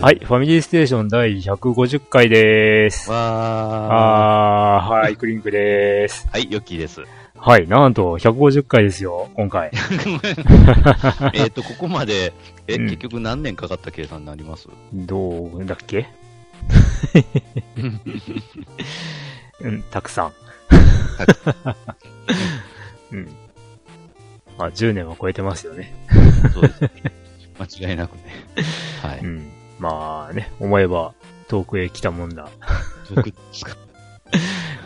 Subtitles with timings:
[0.00, 3.10] はい、ファミリーステーション第150回でーす。
[3.10, 3.20] わー。
[3.20, 6.28] あー、はい、クリンクでーす。
[6.32, 7.02] はい、ヨッキーです。
[7.40, 9.70] はい、なんと、150回ですよ、今回。
[11.34, 12.32] えっと、 ここまで、
[12.66, 14.68] え、うん、結局何年かかった計算になります？
[14.92, 16.08] どうだっけ？
[19.60, 20.32] うん、たくさん。
[23.12, 23.28] うん。
[24.58, 25.94] まあ、10年は超えてますよね。
[26.52, 26.90] そうですね。
[27.58, 28.22] 間違いなくね。
[29.02, 29.20] はい。
[29.20, 31.14] うんまあね、思えば
[31.46, 32.48] 遠くへ来たもんだ。
[33.08, 33.76] 遠くですか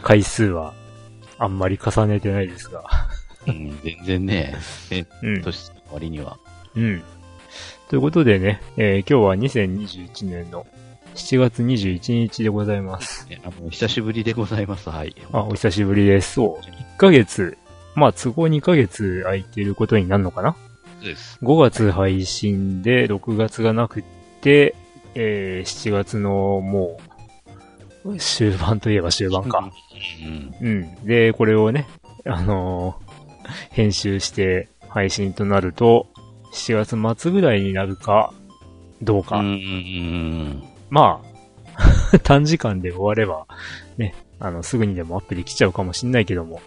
[0.03, 0.75] 回数は
[1.39, 2.85] あんまり重ねてないですが。
[3.47, 4.55] うん、全然ね、
[4.91, 6.39] え、うん、年の割には。
[6.77, 7.03] うん。
[7.89, 10.67] ということでね、えー、今日は2021年の
[11.15, 13.27] 7月21日でございます。
[13.45, 14.89] あの、久しぶりでございます。
[14.89, 15.15] はい。
[15.33, 16.35] あ、お久しぶりです。
[16.35, 16.65] そう。
[16.65, 17.59] 1ヶ月、
[17.95, 20.57] まあ都合2ヶ月空いてることになるのかな？
[21.01, 21.39] そうです。
[21.43, 24.03] 5月配信で6月がなく
[24.41, 24.75] て、
[25.15, 27.12] えー、7月のもう、
[28.19, 29.71] 終盤といえば終盤か。
[30.61, 30.69] うん。
[30.69, 31.05] うん。
[31.05, 31.87] で、これをね、
[32.25, 36.09] あのー、編集して配信となると、
[36.53, 38.33] 7月末ぐらいになるか、
[39.03, 39.39] どうか。
[39.39, 40.63] うん。
[40.91, 41.21] ま
[42.15, 43.47] あ、 短時間で終われば、
[43.97, 46.61] ね、あの、すぐにでもアップできちゃうかもしんないけども、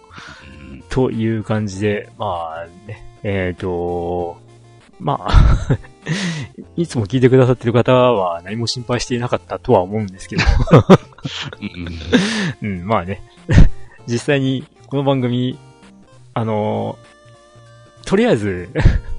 [0.90, 4.38] という感じで、まあね、えっ、ー、と、
[5.00, 5.78] まあ
[6.78, 10.44] いつも聞いてくださってる方は何も心配していなかったとは思うんですけど
[12.62, 13.22] うん、まあね。
[14.08, 15.58] 実際にこの番組、
[16.34, 18.70] あのー、とりあえず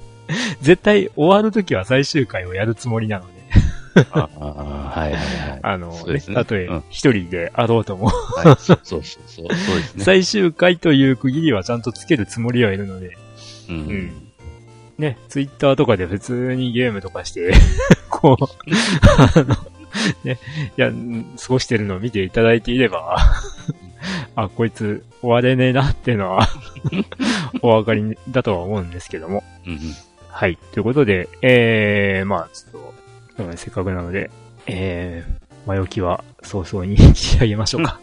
[0.61, 3.37] 絶対終わるときは最終回をやるつもりなので。
[4.11, 5.59] ああ、はいはいはい。
[5.63, 8.07] あの、ね、たとえ一人であろうとも。
[8.07, 10.03] はい、そうそうそう、そうですね。
[10.03, 13.17] 最終回という区切りはちゃんとつけるつもりはいるので、
[13.69, 14.27] うん、うん。
[14.97, 17.53] ね、ツイッターとかで普通にゲームとかして
[18.09, 19.55] こうあの、
[20.23, 20.39] ね、
[20.77, 20.95] いや、過
[21.49, 23.17] ごしてるのを見ていただいていれば
[24.35, 26.47] あ、こいつ終われねえなっていうのは
[27.61, 29.43] お分かりだとは思うんですけども。
[30.29, 30.57] はい。
[30.73, 32.79] ということで、えー、まあ、ちょ
[33.43, 34.29] っと、せっかくなので、
[34.67, 37.99] えー、前置きは早々に仕上げましょうか。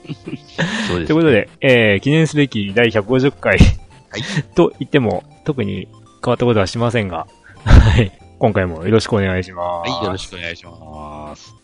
[0.88, 1.06] そうです、ね。
[1.06, 3.58] ということで、えー、記念すべき第150回
[4.14, 4.22] はい、
[4.54, 5.88] と言っても、特に
[6.24, 7.26] 変わったことはしませんが、
[7.64, 8.12] はい。
[8.38, 9.90] 今回もよろしくお願いします。
[9.90, 11.63] はい、よろしくお願いします。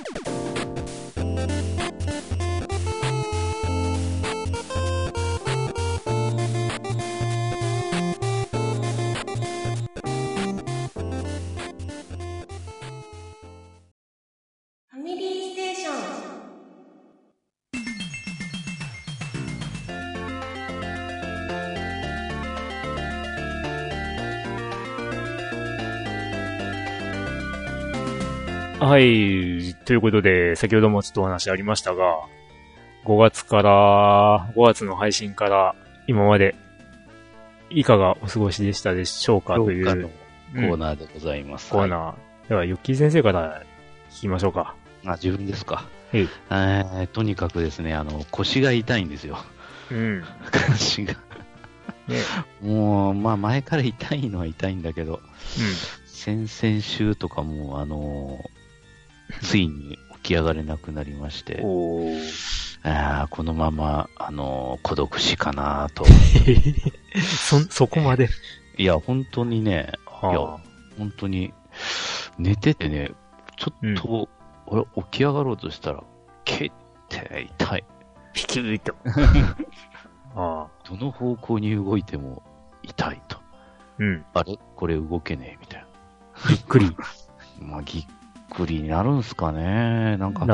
[28.81, 29.75] はい。
[29.85, 32.17] ということで、先ほどもちょっとお話ありましたが、
[33.05, 35.75] 5月から、5月の配信から
[36.07, 36.55] 今まで、
[37.69, 39.85] いかがお過ごしでしたでしょうかという。
[39.85, 41.71] コーナーでございます。
[41.75, 42.49] うん、コーナー。
[42.49, 43.61] では、ヨッキー先生から
[44.09, 44.73] 聞きましょうか。
[45.05, 45.85] あ、自分ですか。
[46.11, 49.37] えー、とにかくですね、あの、腰が痛いんですよ。
[49.91, 50.23] うん。
[50.71, 51.13] 腰 が
[52.07, 52.17] ね。
[52.63, 55.21] もう、まあ前から痛いのは痛いんだけど、うん、
[56.07, 58.60] 先々週とかも、あのー、
[59.41, 61.63] ついに起き上がれなくなりまして、
[62.83, 66.05] あこのまま、あの孤独死かなと。
[67.21, 68.29] そ、そこまで？
[68.77, 69.91] いや、本当にね、
[70.23, 70.39] いや、
[70.97, 71.53] 本当に、
[72.37, 73.11] 寝ててね、
[73.57, 74.29] ちょっと、
[74.71, 76.03] うん、俺起き上がろうとしたら、
[76.45, 76.71] けっ
[77.09, 77.85] て痛い。
[78.33, 78.95] ピキ ーと。
[80.33, 82.41] あどの方向に動いても
[82.83, 83.37] 痛いと。
[83.99, 84.25] うん。
[84.33, 84.57] あれ？
[84.75, 85.87] これ動けねえみたいな。
[86.49, 86.95] びっくり。
[87.59, 88.05] まあ、ぎっ
[88.51, 90.17] くりになるんすかね。
[90.17, 90.45] なんか、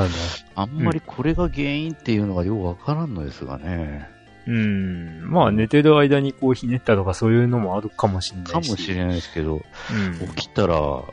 [0.56, 4.10] あんまりこれが原因っていうのがよくわからんのですがね。
[4.46, 5.30] うん。
[5.30, 8.52] まあ、寝てる間にこうひねったとかそういうのもあるかもしれないし。
[8.54, 11.04] かもしれないですけど、うん、起きたら、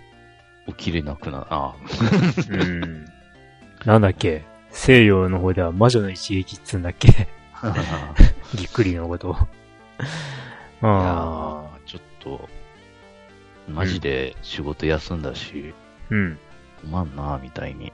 [0.68, 1.74] 起きれなくな、あ
[2.50, 3.06] うん。
[3.84, 7.28] なんだっけ西洋の方では魔女の一撃っつうんだっけ
[8.54, 9.36] ぎっくりのこと。
[10.82, 11.78] ああ。
[11.86, 12.48] ちょっと、
[13.68, 15.74] マジで仕事休んだし、
[16.10, 16.38] うん。
[16.84, 17.92] 困んな、みたいに。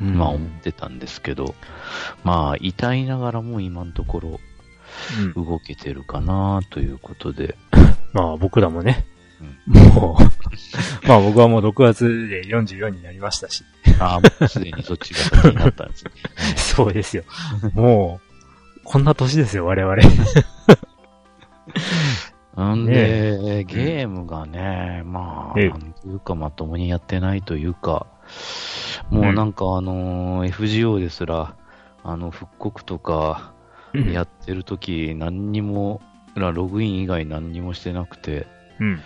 [0.00, 1.54] まあ思ってたんですけど、
[2.24, 4.40] まあ痛いながらも今のところ
[5.34, 7.56] 動けてるかなということで。
[8.12, 9.06] まあ僕らもね、
[9.66, 10.22] もう
[11.06, 13.64] まあ僕はもう6月で44になりましたし。
[13.98, 16.10] ああ、もうすでにそっちが先になったんですね。
[16.56, 17.24] そうですよ。
[17.74, 19.96] もう、こんな年ですよ、我々。
[22.62, 28.06] んで、ね、ゲームがね、まあ、なんというかまともにやってないというか、
[29.10, 31.56] もうなんかあのー、FGO ですら、
[32.04, 33.54] あの、復刻とか、
[33.94, 36.00] やってるとき、何にも、
[36.36, 38.46] ログイン以外何にもしてなくて、
[38.80, 39.00] うん。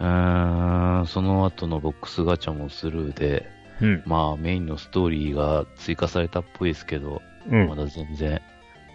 [0.00, 3.46] うんその後のボックスガチャもスルーで、
[3.80, 8.40] うん、まあメインのストーリーが追加されたっぽいですけど、うん、まだ全然、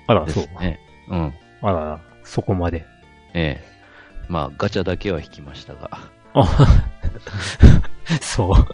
[0.07, 0.61] あら、そう。
[0.61, 0.79] ね。
[1.09, 1.33] うん。
[1.61, 2.85] あら、そこまで。
[3.33, 3.76] ええ。
[4.27, 5.89] まあガチャだけは引きましたが。
[8.21, 8.67] そう。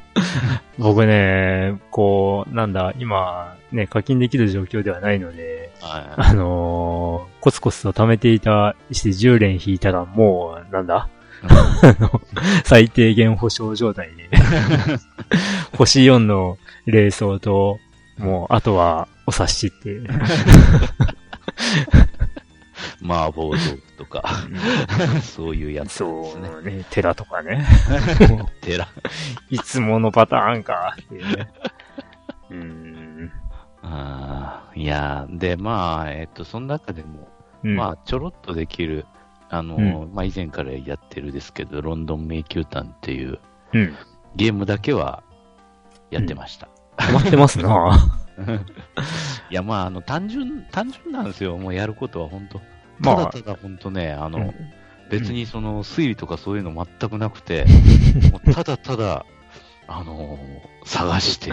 [0.77, 11.09] 僕ね、こう、なんだ、今、ね、課金できる状況ではないので、はい、あのー、コツコツと貯めていたして10連引いたらもう、なんだ、
[12.63, 14.29] 最低限保証状態で
[15.77, 17.79] 星4の霊装と、
[18.17, 20.07] もう、あとは、お察しっていう。
[23.03, 24.23] 麻婆豆腐とか、
[25.21, 26.47] そういうやつですね。
[26.47, 27.65] そうね、寺とかね。
[28.61, 28.87] 寺。
[29.49, 31.47] いつものパターンか、っていうね。
[32.49, 33.31] うん。
[33.83, 37.27] あいやで、まあ、えっと、その中でも、
[37.63, 39.05] うん、まあ、ちょろっとできる、
[39.49, 43.39] あの、うん、まあ、以前からやってるですけど、ロンドン迷宮譚っていう、
[43.73, 43.95] うん、
[44.35, 45.23] ゲームだけは
[46.11, 46.69] やってました。
[46.97, 47.97] ハマってますな
[49.49, 51.57] いや、まあ、あの、単純、単純なんですよ。
[51.57, 52.61] もうやることは本当
[53.03, 54.53] ただただ本当ね、あの、うん、
[55.09, 57.65] 別にその推理とかそういうの全くなくて、
[58.31, 59.25] もうただただ、
[59.87, 61.51] あのー、探して、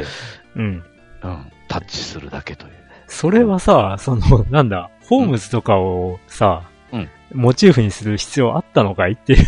[0.56, 0.84] うん。
[1.22, 2.72] うん、タッチするだけという。
[3.06, 6.62] それはさ、その、なんだ、ホームズとかをさ、
[6.92, 9.44] うん、モチーフにする必要あったのかいっていう。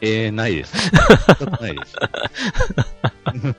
[0.00, 0.92] ええー、ないです。
[1.60, 1.94] ないです。
[3.34, 3.54] 全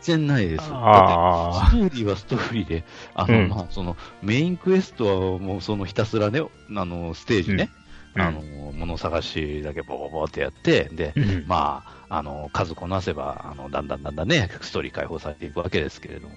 [0.00, 0.62] 然ないです。
[0.70, 2.84] あストーリーはストーリーで、
[3.14, 7.70] あの、うん、まあ、その、メインクエストはもうそのひたすらね、あの、ステージね、
[8.14, 8.40] うん、あの、
[8.72, 16.34] 物探しだけボーボーってやって、で、うん、まあ、あの、数こなせば、あの、だんだんだんだんね、ストーリー解放されていくわけですけれども、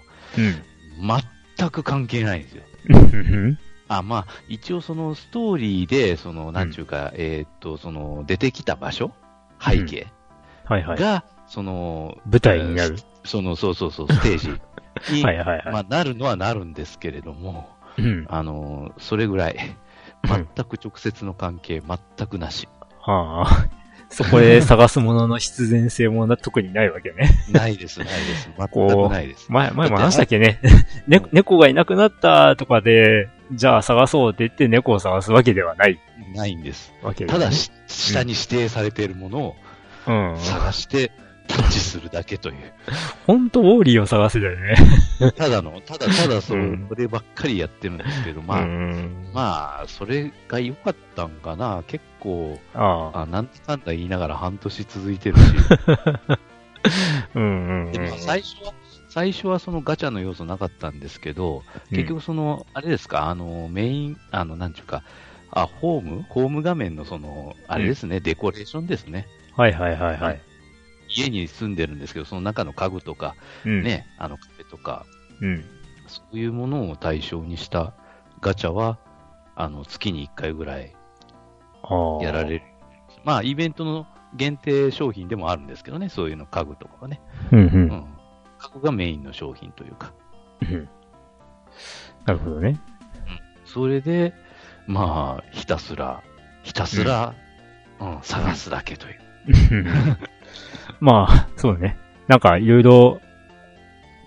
[1.58, 2.64] 全く関係ないんですよ。
[3.90, 9.12] あまあ、一応そのストーリーで、その、なんちゅうか、うん、えー、っと、その、出てきた場所
[9.60, 10.08] 背景
[10.66, 12.98] が、はいはい、その、舞台になる。
[13.26, 17.70] その、そうそうそう、ステージに、 はいはいはい、まあ、なるのはなるんですけれども、
[18.00, 19.58] うん、あの、それぐらい、
[20.24, 22.68] 全く直接の関係、全くなし。
[23.02, 23.68] はあ。
[24.10, 27.30] そこで探すものの必然性も特にないわけね。
[27.52, 28.50] ないです、ないです。
[28.58, 29.52] 全くないです。
[29.52, 30.60] 前、前も話したっけね。
[31.08, 36.00] ね、猫がいなくなったとかで、じゃあ探そうって言って猫を探すわけではない。
[36.36, 36.94] ないんです。
[37.04, 39.56] わけ、ね、ただ、下に指定されているものを、
[40.38, 41.12] 探して、
[41.48, 42.56] タッチするだけという。
[43.28, 44.76] ほんと、ウォーリーを探せだよね。
[45.36, 48.66] ただの、ただただそう、そればっかりやってるんですけど、まあ、
[49.34, 51.84] まあ、それが良かったんかな。
[51.88, 55.42] 結構、ああなんとかんだ言いながら半年続いてるし。
[57.36, 58.74] うんうんでも最初は、
[59.10, 65.04] 最初はそのガチャの要素なかったんですけど、結局その、あれですか、あの、メイン、あの、なんちゅうか、
[65.52, 66.26] あ、ホーム？
[66.30, 69.28] ホーム画面のその、あれですね、うん、デコレーションですね。
[69.56, 70.42] はいはいはいはい。
[71.16, 75.06] 家に住んでるんですけど、その中の家具とか、うん、ね、あのカフェとか、
[75.42, 75.66] うん、
[76.08, 77.94] そういうものを対象にした
[78.42, 79.00] ガチャは、
[79.56, 80.94] あの、月に1回ぐらい
[82.22, 82.62] やられる。
[83.24, 87.22] まあ、イベントの限定商品でもあるんですけどね、そういうの家具とかはね。
[87.52, 88.06] うん、うん、
[88.58, 90.14] 家具がメインの商品というか。
[92.26, 92.80] なるほどね。
[93.28, 93.40] うん。
[93.66, 94.34] それで、
[94.88, 96.24] まあ、ひたすら、
[96.64, 97.36] ひたすら、
[98.00, 99.20] うん、探すだけという。
[101.00, 101.98] まあ、 そうね。
[102.28, 103.22] なんか、いろいろ、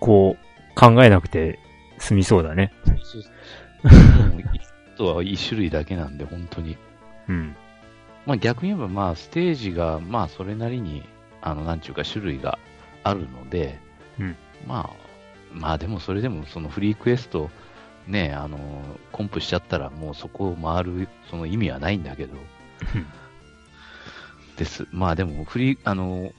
[0.00, 1.58] こう、考えなくて
[1.98, 2.72] 済みそうだね。
[3.02, 3.22] そう
[4.96, 6.76] とは一種類だけなんで、本当に。
[7.28, 7.56] うん。
[8.24, 11.04] まあ逆に言えば、まあステージが、まあそれなりに、
[11.40, 12.58] あの、なんちゅうか種類が
[13.04, 13.78] あるので、
[14.18, 14.36] うん。
[14.66, 15.06] まあ、
[15.52, 17.50] まあでもそれでもそのフリークエスト、
[18.06, 18.58] ね、あの、
[19.12, 22.34] コンプしちゃったらもうそこを回る、その意味はないんだけど、
[24.56, 24.86] です。
[24.90, 26.32] まあでも、フリー、あの、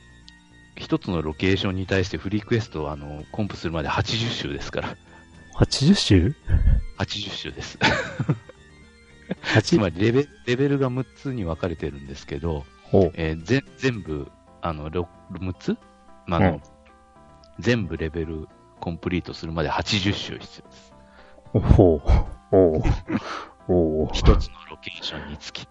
[0.75, 4.97] 一つのロケーションに対してフリークエストをあの、コンプするまで80周ですから。
[5.55, 6.35] 80周
[6.99, 7.79] ?80 周です。
[9.63, 12.63] つまりレベレベルが6つに分かれてるんですけど、
[13.15, 14.27] えー、ぜ全部、
[14.61, 15.05] あの、6
[15.59, 15.77] つ、
[16.27, 16.61] まあの、うん、
[17.59, 18.47] 全部レベル
[18.79, 20.93] コンプリートするまで80周必要です。
[21.53, 22.01] おほ
[22.51, 25.67] おお一つのロケーションにつき。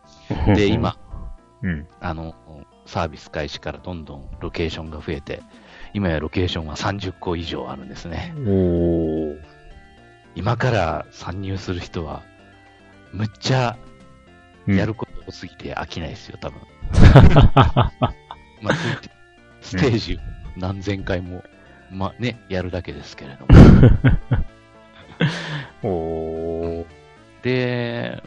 [0.54, 0.96] で、今、
[1.62, 2.34] うん、あの、
[2.86, 5.42] サービス開始からどんどんロケーションが増えて、
[5.94, 8.34] 今やロケーションは30個以上あるんですね。
[10.34, 12.22] 今から参入する人は、
[13.12, 13.76] むっちゃ
[14.66, 16.60] やること多すぎて飽きないですよ、多分。
[18.62, 18.75] まあ、
[19.60, 20.18] ステージ
[20.56, 21.42] 何千回も、
[21.90, 23.54] まあね、やるだけですけれども。
[25.88, 26.86] お
[27.42, 28.22] で、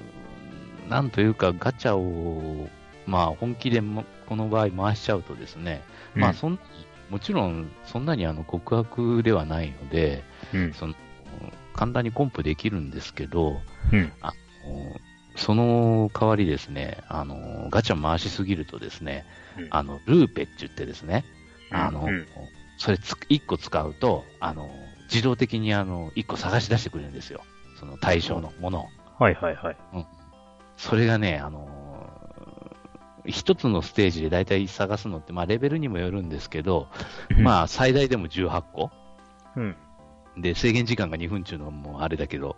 [0.89, 2.69] なんというか、ガチャを、
[3.09, 5.81] まあ、本気でもこの場合回しちゃうとですね、
[6.15, 6.59] うん、まあ、そん
[7.09, 10.23] もちろん、そんなにあの告白ではないので、
[10.53, 10.93] うん、その
[11.73, 13.59] 簡単にコンプできるんですけど、
[13.91, 14.33] うん、あの
[15.35, 19.25] その代わりですね、あの、ガチャ回しすぎるとですね、
[19.57, 21.23] うん、あの、ルーペって言ってですね、
[21.71, 22.27] あの、うん、
[22.77, 24.69] それつ、1個使うと、あの、
[25.03, 27.41] 自動的にあの、1個探し出してくれるんですよ。
[27.79, 28.87] その対象のものを。
[29.17, 29.77] はいはいはい。
[29.93, 30.05] うん。
[30.77, 31.69] それがね、あの、
[33.25, 36.87] 一つのステージで大体探すのって、まあレベルにもよるんですけど、
[37.37, 38.91] まあ最大でも18個。
[39.55, 39.75] うん。
[40.37, 42.55] で、制限時間が2分中のもあれだけど、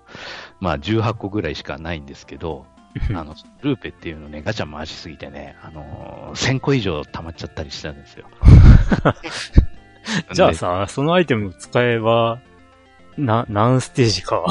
[0.59, 2.65] まあ18個ぐらいしかないんですけど、
[3.13, 8.27] あの、ルーペっていうのね、ガチャ回しすぎてね、あのー、1000個以上溜まっちゃったりしたんですよ。
[10.33, 12.39] じゃあさ、そのアイテム使えば、
[13.17, 14.43] な、何ステージか。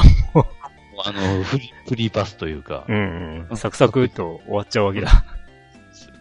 [1.03, 2.85] あの、フリフリーパスというか。
[2.87, 3.57] うん、うん。
[3.57, 5.25] サクサクと終わっちゃうわけだ。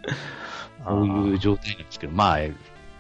[0.85, 2.41] そういう状態なんですけど、まあ、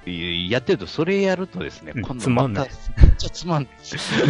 [0.07, 2.71] やってると、それやるとですね、今度また、めっ
[3.16, 4.21] ちゃつまんないです。
[4.21, 4.26] よ。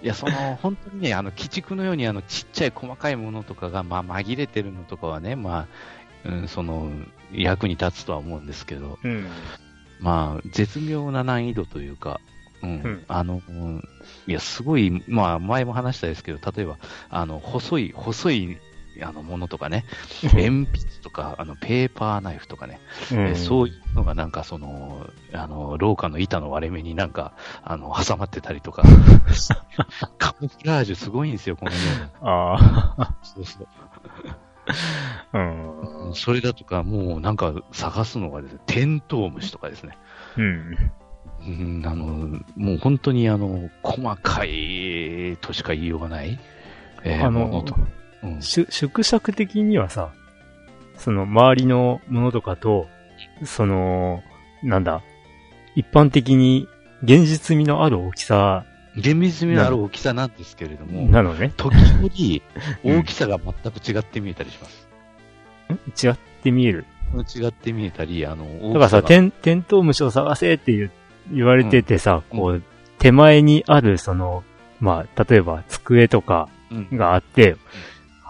[0.00, 5.66] いや、その、本当にね、あの、鬼畜のように、あの、ちっちゃい細かいものとかが、まあ、紛れてるのとかはね、ま
[6.24, 6.90] あ、うん、その、
[7.32, 9.26] 役に立つとは思うんですけど、うん、
[10.00, 12.20] まあ、絶妙な難易度というか、
[12.62, 13.82] うん、うん、あの、うん、
[14.26, 16.78] いや、すごい、まあ、前も話したですけど、例えば、
[17.10, 18.58] あの、細い、細い
[19.02, 19.84] あのものとかね、
[20.22, 22.80] 鉛筆とか、あのペーパーナイフとかね、
[23.12, 28.82] うん、えそういうのがなんかその、あの、廊下の板の割れ目になんか、あの、挟まってたりとか、
[30.18, 31.76] カモフラージュすごいんですよ、このよ
[32.20, 32.30] うな。
[32.30, 33.14] ああ。
[33.22, 33.68] そうそう。
[35.32, 35.38] う
[36.10, 39.96] ん、それだとか、もうなんか探すのがですね、テントウムシとかですね。
[40.36, 40.90] うん。
[41.46, 42.04] うん、あの、
[42.56, 46.38] もう本当にあの、細かいとしか言いようがない、
[47.04, 47.64] えー、あの、
[48.22, 48.68] うん、縮
[49.02, 50.12] 尺的にはさ、
[50.96, 52.88] その周りのものとかと、
[53.44, 54.22] その、
[54.62, 55.02] なんだ、
[55.76, 56.66] 一般的に
[57.02, 58.64] 現実味のある大きさ。
[58.96, 61.52] 厳密味のある大きさなんですけれども、なのね。
[61.56, 64.88] 時々、大きさが全く違って見えたりします。
[65.72, 66.08] ん？
[66.08, 66.84] 違って見える？
[67.36, 70.90] 違って見えたり、あの、だからさ、テン、テントウムシを探せって言
[71.32, 72.62] 言われててさ、うん、こう、
[72.98, 74.42] 手前にあるその、
[74.80, 76.48] まあ、例えば机とか
[76.92, 77.58] があって、うん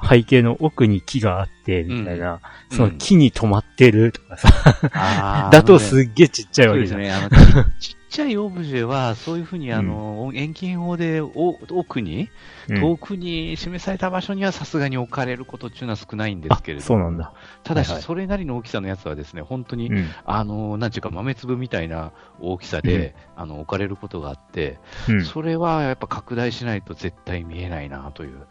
[0.07, 2.41] 背景の奥に木があって、みたいな、
[2.71, 7.01] うん、その木に止まってるとかさ、 だとすっげえちっちゃいわけじゃん。
[7.01, 7.11] ね。
[7.11, 7.31] あの
[7.81, 12.31] ちっちゃいオブジェは、そういうふうに、あの、遠近法で奥に、
[12.69, 16.87] 遠くに示された場所にはさすがに置かれることっていうのは少ないんですけれども。
[16.87, 17.35] そうなんだ。
[17.65, 24.79] ただし、それなりの大きさのやつはですね、本当に、うん、あの、なんていうか豆粒みたいな大きさで、うん、あの、置かれることがあって、
[25.09, 28.47] うん、それはやっぱ拡大しないと絶対見えないなという。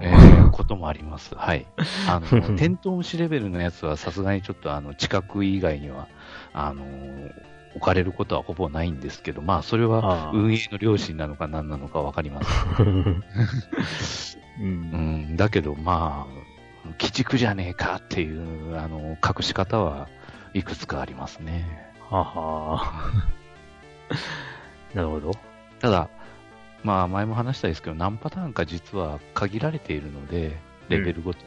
[0.00, 1.34] えー、こともあります。
[1.34, 1.66] はい。
[2.08, 6.08] あの、テントウムシレベルのやつはさすがにちょっとあの、近く以外には、
[6.52, 6.84] あの
[7.74, 14.68] 置かれることはほぼないんですけど、まあ、それは運営の良心なのか何なのかわかります、 うん、う
[15.32, 15.36] ん。
[15.36, 16.48] だけど、まあ、
[17.00, 20.08] 鬼畜じゃねえかっていう、あの、隠し方は
[20.54, 21.88] いくつかありますね。
[22.10, 22.92] はは
[24.94, 25.32] なるほど。
[25.80, 26.08] ただ、
[26.84, 30.58] まあ前も話したんですけど、何パターンか実は限られているので、
[30.88, 31.40] レベルごと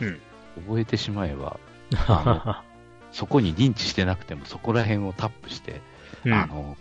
[0.00, 0.08] に。
[0.08, 0.20] うん。
[0.66, 1.58] 覚えてしまえば、
[3.12, 5.80] そこに認知してなくてもそこら辺をタップして、
[6.24, 6.76] うん、あの、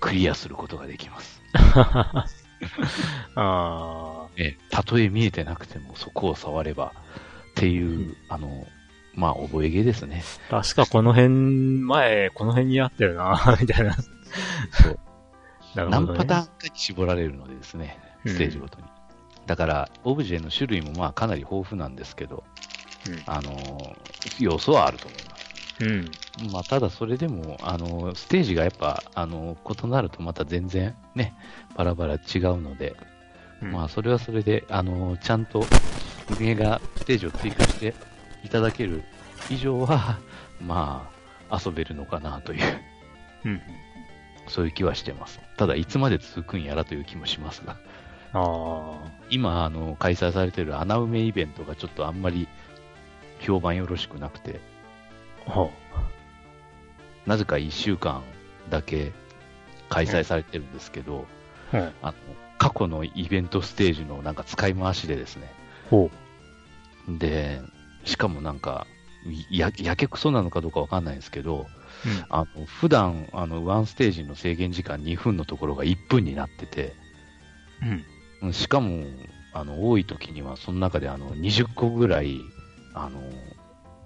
[0.00, 1.42] クリアすることができます。
[3.34, 6.92] あえたとえ見えてなくてもそこを触れば
[7.50, 8.66] っていう、うん、あの、
[9.14, 10.22] まあ、覚え毛ですね。
[10.48, 13.94] 確かこの辺、前、この辺にあったよな、みたいな。
[13.94, 14.98] そう。
[15.74, 18.84] ね、何パターンかに絞られるのでですね、ステージごとに。
[18.84, 22.44] うん、だから、オブジェの種類もまあかなり豊富なんですけど、
[23.08, 23.96] うん、あの、
[24.38, 25.52] 要素はあると思います。
[25.80, 26.10] うん。
[26.52, 31.34] まあ、ただそれでも、あの、ステージがやっぱ、あの、異なるとまた全然ね、
[31.76, 32.94] バラバラ違うので、
[33.62, 35.64] うん、まあ、それはそれで、あの、ちゃんと
[36.38, 37.94] 運営がステージを追加して
[38.44, 39.02] いただける
[39.50, 40.18] 以上は、
[40.60, 41.10] ま
[41.50, 42.60] あ、遊べるのかなという。
[43.44, 43.60] うん。
[44.48, 45.40] そういう気はしてます。
[45.56, 47.76] ただ、いつまで続くんやらという気もしますが。
[48.34, 48.98] あ
[49.30, 52.48] 今、あの、開催されている穴埋めイベントがちょっとあんまり
[53.40, 54.60] 評判よろしくなくて。
[55.46, 56.02] はあ、
[57.26, 58.22] なぜか1週間
[58.70, 59.12] だけ
[59.88, 61.26] 開催されてるんですけど、
[61.72, 62.14] うん、あの
[62.58, 65.52] 過去のイベントステージのなんか使い回しでですね。
[65.90, 66.10] ほ
[67.08, 67.18] う。
[67.18, 67.60] で、
[68.04, 68.86] しかもなんか、
[69.50, 71.68] や、やけくそなのかどうかわかんないんですけど、
[72.04, 76.94] うん、あの、普段、あの、ワンステージの制限時間2分のところが1分になってて、
[78.42, 78.52] うん。
[78.52, 79.04] しかも、
[79.52, 82.40] あの、多い時には、その中であの、20個ぐらい、
[82.94, 83.22] あの、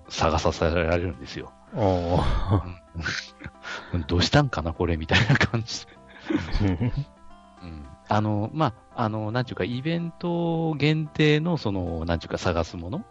[0.09, 1.53] 探させられるんですよ。
[4.07, 5.93] どうしたんかな、これ、みたいな感じで。
[7.63, 13.05] うん、あの、まあ、あの、なんちゅうか、イベント限定の、その、なんちゅうか、探すものうん、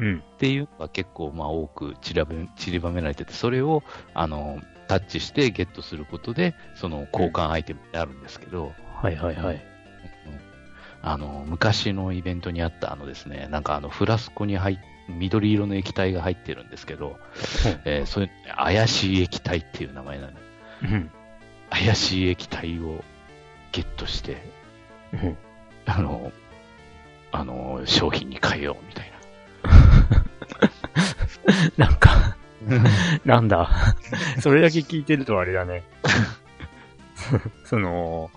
[0.00, 3.82] っていうのが結構、まあ、多く散らべ散りばめられてて、それを、
[4.14, 9.62] あの、タッチしてゲットすることで、その交換アイテムになるんですけど、はいはいはい。
[11.02, 14.78] あの、昔のイベントにあったあのですね、なんかあのフラスコに入っ
[15.18, 17.18] 緑色の液体が入ってるんですけど、
[17.84, 20.32] えー、それ、怪しい液体っていう名前なの。
[20.82, 21.10] うん、
[21.68, 23.04] 怪しい液体を
[23.72, 24.42] ゲットして、
[25.12, 25.36] うん、
[25.86, 26.32] あの、
[27.32, 29.09] あの、商品に変えようみたい
[29.90, 31.86] な。
[31.86, 32.36] なんか
[33.24, 33.70] なんだ。
[34.40, 35.82] それだけ聞いてるとあれだね。
[37.64, 38.30] その、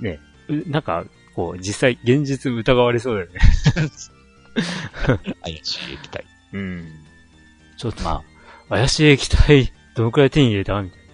[0.00, 0.18] ね、
[0.66, 3.40] なんか、こう、実際、現実疑われそうだよね。
[5.42, 6.24] 怪しい液体。
[6.52, 6.88] うん。
[7.76, 8.22] ちょっとまあ、
[8.68, 11.06] 怪しい液体、どのくらい手に入れたみたいな。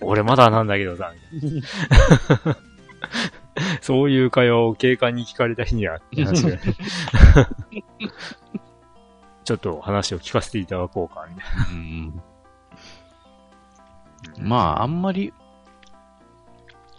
[0.00, 1.12] 俺まだなんだけどさ、
[3.80, 6.46] そういう会話を警官に聞かれた日には、話
[9.50, 11.66] ちょっと話を聞かせていただこうか、みたいな。
[14.38, 15.34] うん、まあ、あんまり、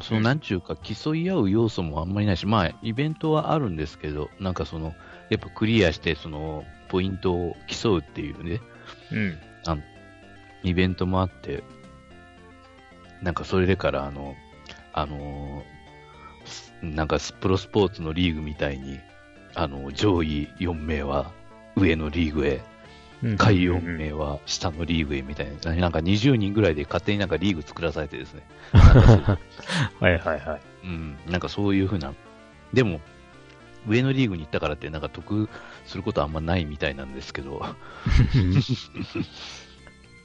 [0.02, 4.94] その、なんちゅうか、競い合う要素もあんまりないし、まあ、イベントはあるんですけど、なんかその、
[5.30, 8.60] やっぱクリアして、その、ポイントを競うっていうね、
[9.14, 9.38] うん。
[9.66, 9.82] あの、
[10.64, 11.64] イベントもあって、
[13.22, 14.36] なんかそれでから、あの、
[14.92, 15.64] あの
[16.82, 19.00] なんかプロスポーツのリーグみたいに、
[19.56, 21.32] あの、上位4名は
[21.76, 22.62] 上のリーグへ、
[23.38, 28.44] 下位4名は下のリーグへみたいな、なんか20人ぐらいで勝手になんかリーグ作らされてですね。
[28.74, 29.38] は
[30.02, 30.62] いはいはい。
[30.84, 32.14] うん、なんかそういうふうな。
[32.74, 33.00] でも、
[33.88, 35.50] 上のリーグに行ったからってなんか得
[35.86, 37.64] することはあんまないみたいなんですけど。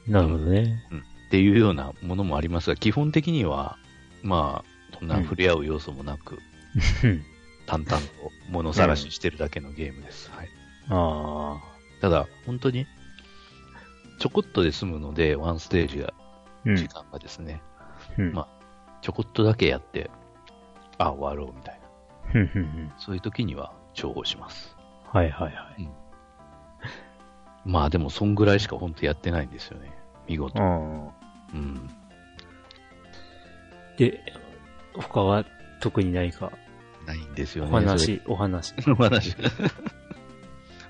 [0.07, 0.99] なるほどね、うん。
[0.99, 3.77] っていうようなものもありますが、基本的には、
[4.23, 6.39] まあ、そんな触れ合う要素もなく、
[7.03, 7.23] うん、
[7.65, 8.07] 淡々と
[8.49, 10.31] 物探ししてるだけのゲームです。
[10.31, 10.49] はい。
[10.89, 12.01] ああ。
[12.01, 12.85] ただ、本当に、
[14.19, 16.13] ちょこっとで済むので、ワンステージが、
[16.65, 17.61] 時間がですね、
[18.17, 18.47] うん、まあ、
[19.01, 20.09] ちょこっとだけやって、
[20.97, 22.91] あ、終わろうみたいな。
[22.97, 24.75] そういう時には重宝します。
[25.05, 25.83] はいはいはい。
[27.65, 29.91] うん、まあでも、そんぐらいしか本当やってないんですよね。
[30.27, 30.61] 見事。
[30.61, 31.89] うん。
[33.97, 34.21] で、
[34.95, 35.45] 他は
[35.79, 36.51] 特にないか？
[37.05, 37.71] ないんですよね。
[37.71, 38.73] お話、お話。
[38.91, 39.35] お話。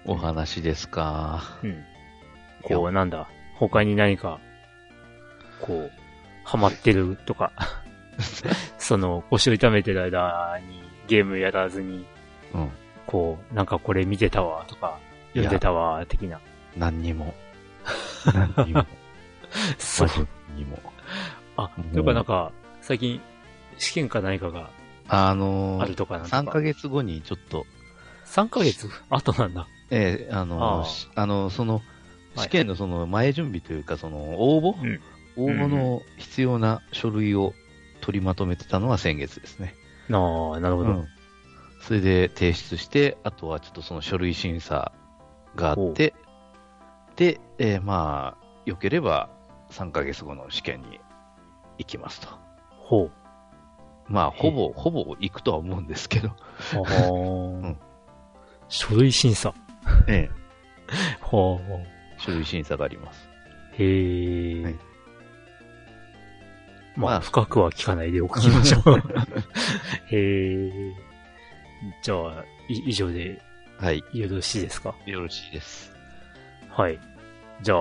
[0.08, 1.44] お話ですか。
[1.64, 1.84] うん。
[2.64, 4.40] こう、なんだ、他に何か、
[5.62, 5.92] こう、
[6.44, 7.52] ハマってるとか、
[8.80, 12.06] その、腰を痛めてる間にゲームやらずに、
[12.54, 12.72] うん。
[13.06, 14.98] こう、なんかこれ見てたわとか、
[15.34, 16.40] 読んでたわ、的な。
[16.76, 17.34] 何にも。
[18.34, 18.86] 何にも。
[19.78, 20.10] そう。
[20.56, 20.80] にも。
[21.58, 23.22] あ、とかなんか、最近、
[23.78, 24.70] 試験か何かが、
[25.10, 27.66] あのー、あるとかなんか？3ヶ月後にちょっと。
[28.26, 28.90] 3ヶ月？
[29.10, 29.68] 後なんだ。
[29.90, 31.82] ええー、あのー、あの、その、
[32.36, 35.00] 試験のその前準備というか、その応募、うん、
[35.38, 37.54] 応募の必要な書類を
[38.02, 39.76] 取りまとめてたのは先月ですね。
[40.12, 41.08] ああ、なるほど、うん、
[41.82, 44.92] それで提出して、あとはちょっとその書類審査
[45.56, 46.14] があって、
[47.16, 49.30] で、えー、まあ、良ければ
[49.72, 51.00] 3ヶ月後の試験に
[51.78, 52.28] 行きますと。
[52.70, 53.12] ほう。
[54.08, 56.30] まあ、ほぼ、ほぼ行くとは思うんですけど。
[56.30, 56.34] あ
[57.08, 57.16] あ、 う
[57.68, 57.78] ん。
[58.70, 59.54] 書類審査。
[60.08, 60.32] ええ。
[61.22, 62.22] ほう。
[62.22, 63.30] 書類審査があります。
[63.74, 64.76] へえ、はい。
[66.96, 68.98] まあ、深くは聞かないでおきましょう。
[70.10, 70.72] へえ。
[72.02, 73.40] じゃあ、以上で、
[73.78, 74.04] はい。
[74.14, 74.96] よろしいですか？
[75.06, 75.96] よろしいです。
[76.70, 77.00] はい。
[77.62, 77.80] じゃあ、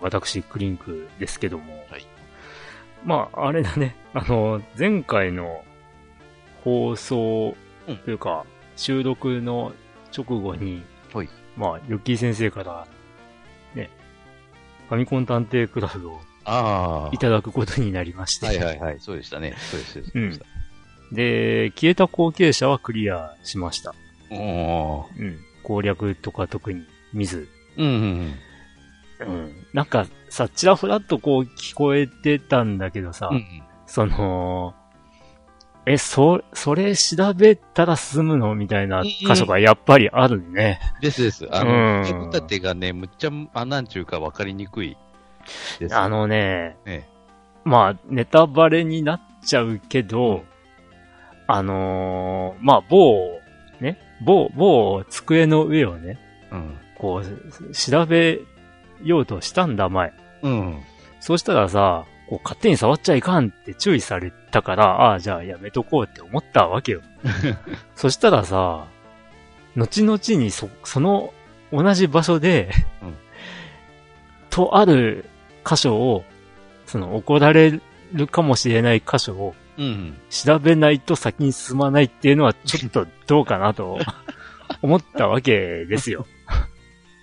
[0.00, 1.84] 私、クリンクですけども。
[1.90, 2.06] はい。
[3.04, 3.96] まあ、あれだね。
[4.14, 5.64] あの、前回の
[6.62, 7.56] 放送
[8.04, 9.72] というか、うん、収録の
[10.16, 11.28] 直後に、はい。
[11.56, 12.86] まあ、ヨッキー先生から、
[13.74, 13.90] ね、
[14.88, 18.46] ファミコン探偵クラブをあいただくことになりまして。
[18.46, 19.00] はいはいはい。
[19.00, 19.54] そうでしたね。
[19.70, 20.02] そうです。
[20.14, 20.40] うん。
[21.12, 23.94] で、消えた後継者はクリアしました。
[24.30, 25.38] おうん。
[25.62, 27.48] 攻略とか特に見ず。
[27.76, 28.34] うんうん
[29.20, 29.34] うん。
[29.34, 29.66] うん。
[29.72, 34.74] なんかさ、ちらほらっとこう聞こえてたんだけどさ、うんうん、その、
[35.84, 38.54] え、そ、それ調べたら済むの？
[38.54, 40.80] みたいな箇所がやっぱりあるね。
[41.00, 41.48] ですです。
[41.50, 44.96] あの、手立てがね、むっちゃ、あ、なんちゅうかわかりにくい
[45.80, 45.96] です。
[45.96, 47.08] あのね、ね
[47.64, 50.44] まあ、ネタバレになっちゃうけど、
[51.48, 53.40] あのー、まあ、某、
[53.80, 56.18] ね、某、某机の上をね、
[56.52, 58.40] うん、こう、調べ
[59.02, 60.12] ようとしたんだ、前。
[60.42, 60.80] うん。
[61.18, 67.02] そうしたらさ、こう勝手に触っちゃいかんって注意されたから、ああ、じゃあやめとこうって思ったわけよ。
[67.94, 68.86] そしたらさ、
[69.76, 71.34] 後々にそ、その
[71.70, 72.70] 同じ場所で
[73.02, 73.14] うん、
[74.48, 75.26] とある
[75.62, 76.24] 箇所を、
[76.86, 77.78] その怒られ
[78.14, 79.54] るかもしれない箇所を、
[80.30, 83.98] 調べないと先に進まないっていうのはちょっとどうかなと
[84.80, 86.26] 思ったわけですよ。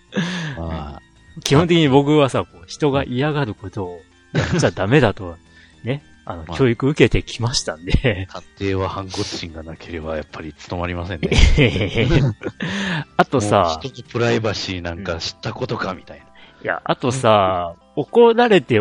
[1.43, 4.01] 基本的に僕はさ、こう人が嫌がることを
[4.33, 5.37] やっちゃダメだと、
[5.83, 8.27] ね、あの、教育受けてきましたんで。
[8.29, 11.29] 探偵は反骨心がなければやっぱり務まりませんね。
[13.17, 16.25] あとさ、一つプライバシーなんか知ったことかみたいな。
[16.25, 16.27] い
[16.63, 18.79] や、あとさ、怒られて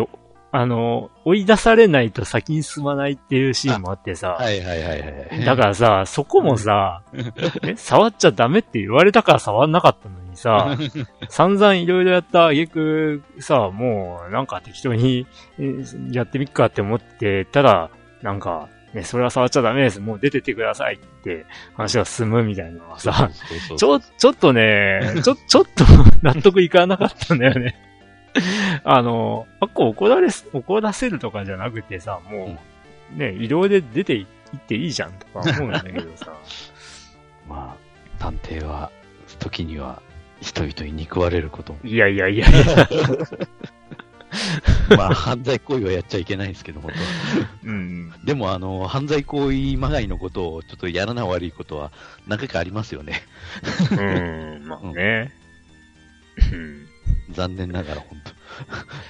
[0.51, 4.29] あの、追い出されないと先に進まないっていうシーンもあってさ。
[4.29, 5.07] はいはいはいは
[5.41, 5.45] い。
[5.45, 7.03] だからさ、そこもさ、
[7.63, 10.75] え、触っちゃダメって言われたから触んなかったのにさ、
[11.29, 15.27] 散々いろいろやった挙句さ、もうなんか適当に
[16.11, 17.91] やってみっかって思ってたら、
[18.23, 19.99] なんか、ね、それは触っちゃダメです。
[19.99, 23.29] もう出てってくださいって話が進むみたいなのはさ、
[23.77, 25.85] ちょ、ちょっとね、ちょ、ちょっと
[26.23, 27.88] 納得いかなかったんだよね。
[28.83, 32.59] あの、あっこ怒られ、怒らせるとかじゃなくてさ、も
[33.15, 36.33] う、ね、移動で出ていっていいじゃんとか思うんだけどさ。
[37.47, 38.91] まあ、探偵は、
[39.39, 40.01] 時には
[40.41, 41.79] 人々に憎われることも。
[41.83, 42.59] いやいやいやいや。
[44.95, 46.91] まあ、犯罪行為はやっちゃいけないんですけど、本
[47.63, 48.11] 当うん。
[48.25, 51.91] でも、あの、犯罪行為まがいのことを、ちょっとやらな悪いことは、
[52.27, 53.21] 何回かありますよね。
[53.91, 55.33] うん、まあね。
[56.51, 56.88] うん。
[57.31, 58.17] 残念ながら、本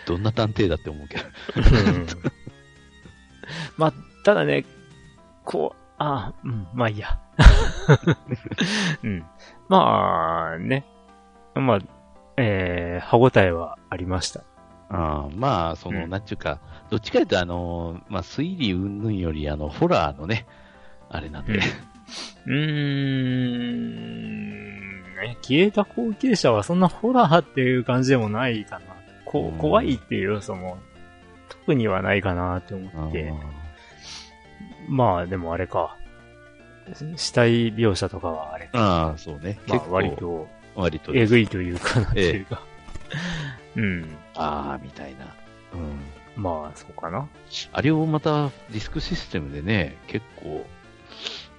[0.05, 1.23] 当 どんな探偵だって思うけど。
[3.77, 4.65] まあ、ただね、
[5.45, 7.19] こう、あうん、まあいいや。
[9.03, 9.25] うん。
[9.67, 10.86] まあ、ね。
[11.55, 11.79] まあ、
[12.38, 14.43] えー、歯応えはありました。
[14.89, 20.47] あまあ、その、うん、なんちゅうか、どっちかというと、あの、まあ、推理云々より、あの、ホラーのね、
[21.10, 21.60] あれなんで。
[22.47, 23.95] うん、うー
[24.97, 25.38] んね。
[25.41, 28.86] 消えた後継者はそんなホラーっていう感じでもないかな。
[29.25, 30.79] こ怖いっていう要素も
[31.49, 33.34] 特にはないかなって思って。
[34.88, 35.97] まあでもあれか。
[37.15, 38.79] 死体描写とかはあれか。
[38.79, 39.60] ああ、そうね。
[39.67, 41.13] まあ割と、割と。
[41.13, 42.62] えぐいというかなっていうか。
[43.75, 44.17] ええ、 うん。
[44.36, 45.25] ああ、みたいな。
[45.73, 46.41] うん。
[46.41, 47.27] まあ、そうかな。
[47.73, 50.65] あれをまたディスクシステムでね、結構、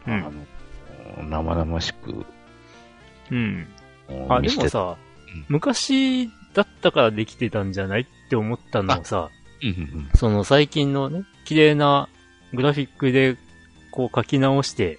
[0.07, 0.31] うん、あ
[1.19, 2.25] の、生々しく
[3.31, 3.67] うん。
[4.29, 4.97] あ、でもさ、
[5.35, 9.31] うん、昔だったからできてたんじゃないって思ったのをさ、
[9.63, 12.09] うんうんうん、その最近のね、綺麗な
[12.53, 13.37] グラフィックで
[13.91, 14.99] こう書き直して、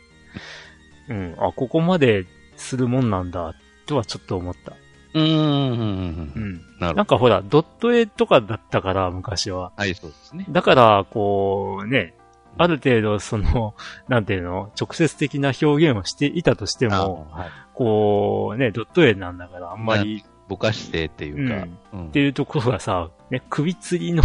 [1.09, 4.73] うん、あ、ここまでするもんなんだ、とはちょっと思った。
[5.13, 5.23] うん。
[5.23, 6.61] うん。
[6.79, 6.95] うん。
[6.95, 9.71] なんかほら、ドット絵とかだったから、昔は。
[9.75, 10.45] はい、そうですね。
[10.49, 12.13] だから、こう、ね、
[12.57, 13.75] ある程度、その、
[14.07, 17.49] なんていうの、直接的な表現をしていたとしても、はい、
[17.81, 20.23] こう、ね、ドット絵なんだからあんまり。
[20.47, 22.07] ぼかしてっていうか、うん。
[22.07, 24.21] っていうところがさ、ね、首吊りの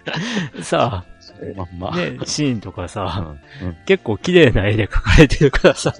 [0.62, 1.06] さ、
[1.56, 5.94] まんま、ね、シーンとかさ、うんうん、結構綺麗な絵で描かれてるからさ、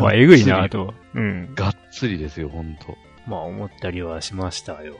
[0.00, 0.94] まあ、えぐいなと。
[1.14, 1.54] うん。
[1.54, 2.96] がっつりですよ、ほんと。
[3.26, 4.96] まあ、思ったりはしましたよ。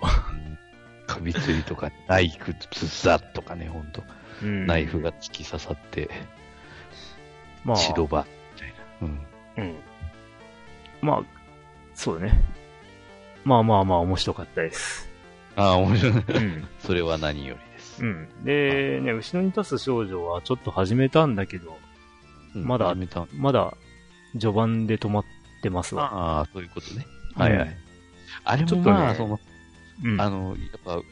[1.07, 4.03] 首吊りとか、ナイフ、ズザッとかね、ほんと。
[4.43, 6.11] ナイフが突き刺さって、
[7.65, 8.69] まあ、白場みたい
[9.01, 9.07] な。
[9.07, 9.65] うん。
[9.65, 9.77] うん。
[11.03, 11.23] まあ、
[11.95, 12.41] そうだね。
[13.45, 15.09] まあまあまあ面白かったです。
[15.57, 16.13] ああ、面白い。
[16.13, 16.69] うん。
[16.81, 18.05] それは何よりです。
[18.05, 18.29] うん。
[18.45, 21.79] で、ね、後ろに立つ少女はちょっと始めたんだけど、
[22.55, 22.95] うん、まだ、
[23.35, 23.75] まだ、
[24.33, 25.25] 序盤で止まっ
[25.63, 26.05] てますわ。
[26.13, 27.07] ああ、そういうことね。
[27.35, 27.77] はいはい。
[28.45, 29.41] あれもまあ、ね、その、
[30.05, 31.03] うん、あの、やっぱ、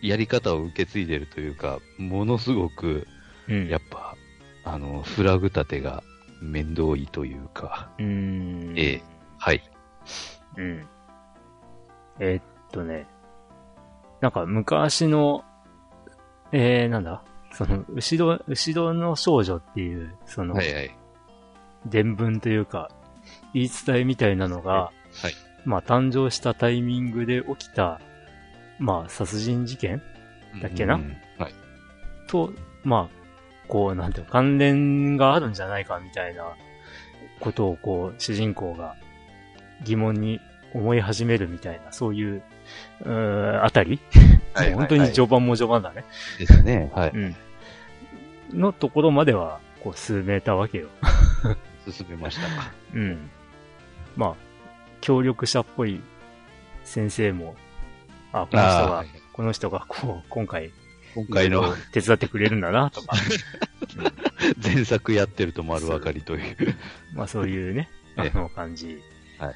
[0.00, 3.06] やり方を受け継いでるというか、ものすごく、
[3.48, 4.14] やっぱ、
[4.64, 6.02] あの、フラグ立てが
[6.40, 8.74] 面倒いというか、うん。
[8.76, 9.02] ええ、
[9.38, 9.62] はい。
[10.56, 10.86] うん。
[12.20, 13.06] えー、っとね、
[14.20, 15.44] なんか昔の
[16.50, 17.22] えー、なんだ？
[17.52, 20.96] その、後ろ、後ろの少女っていう、その、はいはい。
[21.86, 22.90] 伝聞というか、
[23.52, 24.90] 言い伝えみたいなのが、は
[25.28, 25.34] い。
[25.64, 28.00] まあ、誕生したタイミングで起きた、
[28.78, 30.02] まあ、殺人事件
[30.62, 31.54] だっけな、うん、はい。
[32.28, 32.52] と、
[32.84, 36.44] まあ、こう、なんていう関連があるんじゃないかみたいな
[37.40, 38.96] ことを、こう、主人公が
[39.84, 40.40] 疑問に
[40.74, 42.42] 思い始めるみたいな、そういう、
[43.04, 43.98] うあたり、
[44.54, 46.04] はいはいはい、本当に序盤も序盤だね。
[46.38, 46.90] ですね。
[46.94, 47.10] はい。
[47.14, 47.36] うん。
[48.52, 50.88] のところまでは、こう、進めたわけよ。
[51.90, 52.72] 進めましたか。
[52.94, 53.30] うん。
[54.16, 54.34] まあ、
[55.00, 56.00] 協力者っぽい
[56.84, 57.56] 先生も、
[58.32, 60.70] あ、この人が、この人が、こう、今回、
[61.14, 63.16] 今回の、手伝ってくれるんだな、とか。
[64.62, 66.56] 前作やってると丸分かりという。
[67.14, 69.02] まあそういうね、あの感じ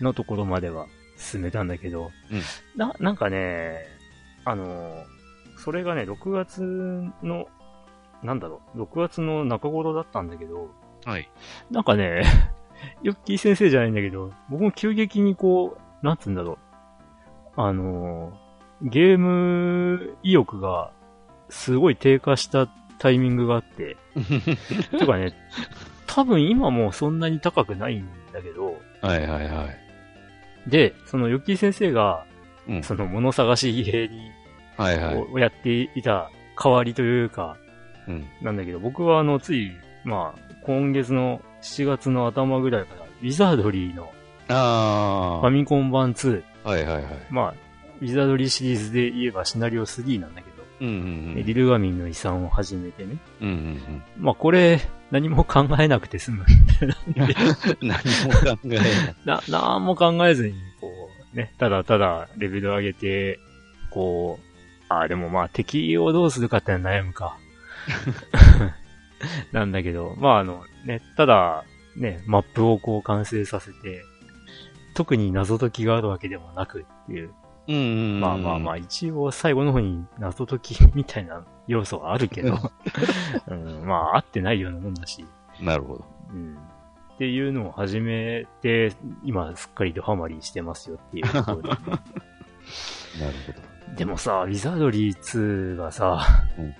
[0.00, 2.42] のところまでは進めたんだけど、うん、
[2.76, 3.78] な、なんかね、
[4.44, 5.04] あの、
[5.58, 6.62] それがね、6月
[7.22, 7.46] の
[8.22, 10.70] なんだろう、6月の中頃だったんだけど、
[11.04, 11.28] はい。
[11.70, 12.22] なんかね、
[13.02, 16.58] ヨッキー先生じゃないんだけど、僕も急激にこう、なんつうんだろ
[17.56, 20.92] う、あのー、ゲーム意欲が
[21.48, 22.68] すごい低下した
[22.98, 23.96] タイミングがあって、
[24.98, 25.34] てかね、
[26.06, 29.66] 多分今もそんなに高くないんだけど、はいはいは
[30.66, 30.70] い。
[30.70, 32.24] で、そのヨッキー先生が、
[32.68, 34.30] うん、その物探し芸に、
[34.76, 35.16] はいはい。
[35.16, 37.56] をやっていた代わりというか、
[38.08, 38.26] うん。
[38.40, 39.72] なんだけど、僕はあの、つい、
[40.04, 44.10] まあ、今月の7月の頭ぐらいから、ウィザードリーの、
[44.48, 46.42] あファミコン版2。
[46.64, 47.04] はいはいはい。
[47.30, 47.54] まあ、
[48.00, 50.51] ウィザードリーシリーズで言えばシナリオ3なんだけど、
[50.82, 53.16] うんうんうん、リルガミンの遺産を始めてね。
[53.40, 54.80] うんうんうん、まあこれ、
[55.12, 56.44] 何も考えなくて済む。
[57.80, 58.86] 何も考えない。
[59.24, 60.90] な、何も考えずに、こ
[61.32, 63.38] う、ね、ただただレベル上げて、
[63.90, 67.38] こう、ああ、でもまあ敵をどうするかって悩むか。
[69.52, 71.64] なんだけど、まああの、ね、ただ、
[71.94, 74.02] ね、マップをこう完成させて、
[74.94, 77.30] 特に謎解きがあるわけでもなくっていう。
[77.68, 77.78] うんう
[78.18, 82.58] んまあまあまあ、一応最後の方に謎解きみたいな要素はあるけど、
[83.48, 85.24] うん、まあ合ってないようなもんだし。
[85.60, 86.04] なるほど。
[86.32, 86.56] うん。
[87.14, 91.76] っていうのを始めて、今すっかりドハマりしてますよっていうところで、ね。
[93.20, 93.96] なるほど。
[93.96, 96.26] でもさ、ウィザードリー2がさ、
[96.58, 96.74] うん、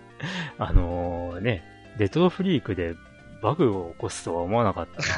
[0.59, 1.62] あのー、ね、
[1.99, 2.97] レトロフリークで
[3.42, 5.09] バグを起こすとは思わなかったな。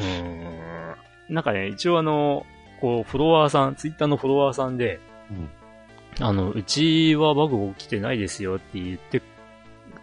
[0.00, 1.34] うん。
[1.34, 2.46] なんかね、一応あの、
[2.84, 9.22] こう、フォロワーさん、ツイッターのフォロワーさんで、うん、あの、うちはバグ起きてないですよって言って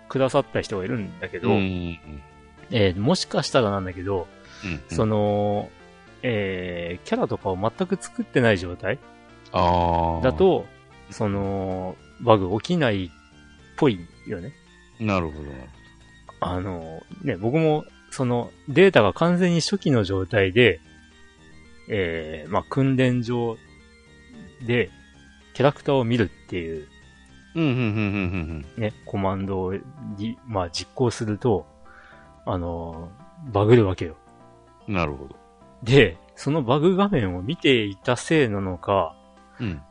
[0.10, 2.00] くださった人がいるんだけど、うんうん、
[2.72, 4.26] えー、もしかしたらなんだけど、
[4.66, 5.70] うんうん、その、
[6.24, 8.98] えー、キャラとかを全く作ってない状態
[9.54, 10.66] だと、
[11.12, 13.10] その、バグ起きないっ
[13.78, 14.54] ぽいよね。
[15.00, 15.50] なるほど。
[16.40, 20.82] あの、ね、僕も、その、データが完全に初期の状態で、
[21.90, 23.58] えー、まあ、訓練上
[24.66, 24.90] で、
[25.54, 26.88] キャラクターを見るっていう、
[27.56, 29.74] うん、うん、うん、うん、ね、コマンドを、
[30.46, 31.66] まあ、実行すると、
[32.46, 33.12] あの、
[33.52, 34.16] バグるわけよ。
[34.88, 35.36] なるほど。
[35.84, 39.16] で、そのバグ画面を見ていたせいなのか、
[39.60, 39.82] うん。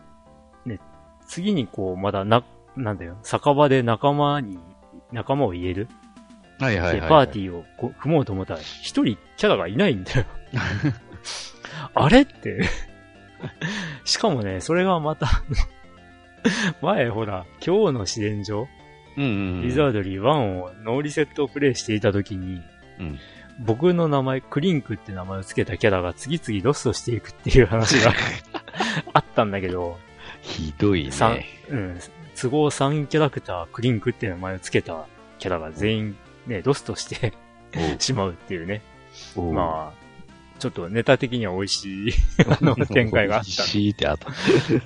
[1.31, 2.43] 次にこう、まだな、
[2.77, 4.59] なんだよ、酒場で仲間に、
[5.13, 5.89] 仲間を言える。
[6.59, 10.27] はいはいはい、はい、パーティーをこ組もうと思ったら、一人キャラがいないんだよ。
[11.95, 12.69] あれって
[14.05, 15.43] しかもね、それがまた
[16.81, 18.69] 前ほら、今日の自然上、
[19.17, 22.63] うんうんうん、リザードリー1をノーリセットをプレイしていた時に、
[22.99, 23.19] うん、
[23.61, 28.13] 僕の名前、クリンクって名前を付けたキャラが次々ロストしていくっていう話が
[29.13, 29.99] あったんだけど、
[30.43, 31.47] ひどいね。
[31.69, 31.99] うん。
[32.41, 35.07] 都合3キャラクター、クリンクって名前を付けた
[35.39, 37.35] キャラが全員ね、ロストして
[37.99, 38.83] しまうっていうね。
[39.37, 40.00] まあ、
[40.61, 42.13] ちょっとネタ的には美味しい
[42.93, 43.47] 展開があった。
[43.47, 44.29] 美味しいってあった。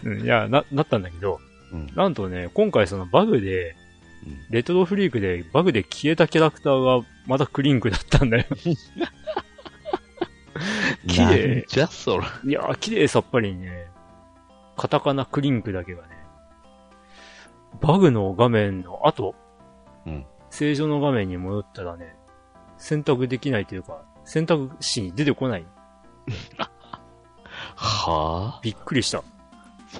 [0.04, 1.40] うん、いや、な、なったんだけど、
[1.72, 3.76] うん、なんとね、今回そのバグで、
[4.48, 8.44] レトロフリークでバグで消えたキャラクターがまたクリンクだったんだよ。
[11.06, 11.64] 綺麗。
[11.68, 12.26] じゃそら。
[12.44, 13.88] いや、綺麗さっぱりね、
[14.76, 16.08] カタカナクリンクだけがね、
[17.80, 19.34] バグの画面の後、
[20.06, 20.26] うん。
[20.50, 22.16] 正常の画面に戻ったらね、
[22.78, 25.66] 選択できないというか、選択肢に出てこない。
[27.76, 29.22] はぁびっくりした。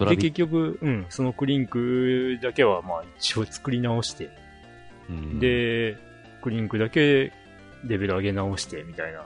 [0.07, 4.31] で、結局、うん、そのクリンクだけは、まあ一応作り直して、
[5.09, 5.97] うん、で、
[6.43, 7.33] クリンクだけ
[7.85, 9.25] レベル上げ直して、みたいな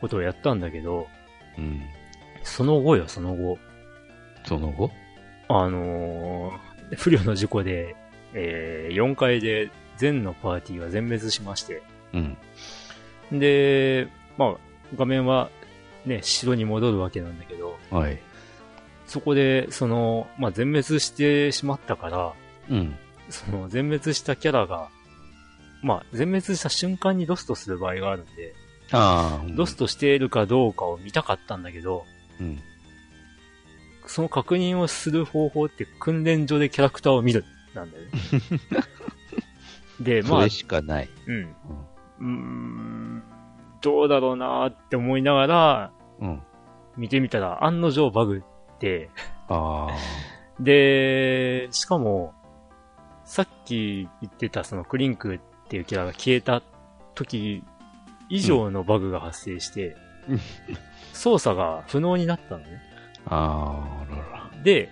[0.00, 1.06] ことをやったんだけど、
[1.58, 1.82] うん、
[2.42, 3.58] その後よ、その後。
[4.44, 4.90] その後？
[5.48, 7.94] あのー、不慮の事故で、
[8.34, 12.36] えー、4階で全のパーティーが全滅しまして、うん。
[13.32, 14.08] で、
[14.38, 14.54] まあ、
[14.96, 15.50] 画面は
[16.04, 18.18] ね、城に戻るわけなんだけど、はい。
[19.06, 22.32] そこで、その、まあ、全滅してしまったから、
[22.70, 22.96] うん。
[23.28, 24.88] その、全滅したキャラが、
[25.82, 28.54] まあ、全滅した瞬間にロストする場合があるんで、
[28.92, 32.04] ああ、ロストしているかどうかを見たかったんだけど、
[32.40, 32.60] うん。
[34.06, 38.10] その確認をする方法って訓練所でキャラクターを見る、なんだよね。
[40.00, 40.40] で、まあ。
[40.40, 41.08] それしかない。
[41.26, 41.34] うん。
[41.34, 41.54] うん、
[43.80, 46.42] どうだろうなって思いながら、うん。
[46.96, 49.10] 見てみたら、案の定バグって、
[49.48, 50.62] ああ。
[50.62, 52.32] で、しかも、
[53.24, 56.62] さっき言ってたそのクリンクっていうキャラが消えた
[57.14, 57.64] 時
[58.28, 59.96] 以上のバグが発生して、
[60.28, 60.40] うん、
[61.12, 62.80] 操作が不能になったのね。
[63.26, 64.16] ああ、ら
[64.56, 64.62] ら。
[64.62, 64.88] で、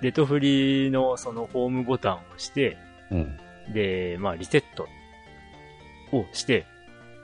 [0.00, 2.76] レトフリのそのホームボタンを押して、
[3.10, 3.36] うん、
[3.72, 4.86] で、まあリセット
[6.12, 6.66] をして、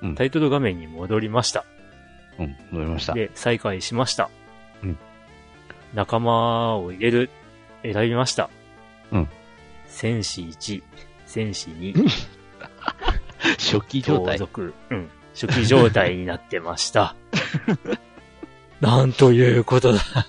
[0.03, 1.65] うん、タイトル画面に戻りました。
[2.39, 3.15] うん、戻りました。
[3.15, 4.31] で、再開しました。
[4.83, 4.99] うん。
[5.95, 7.31] 仲間を入れる、
[7.83, 8.51] 選びました。
[9.13, 9.29] うん。
[9.87, 10.83] 戦士1、
[11.27, 11.95] 戦士2。
[13.59, 14.39] 初期状態。
[14.39, 14.75] 続。
[14.91, 15.11] うん。
[15.35, 17.15] 初期状態になってました。
[18.81, 20.01] なんということだ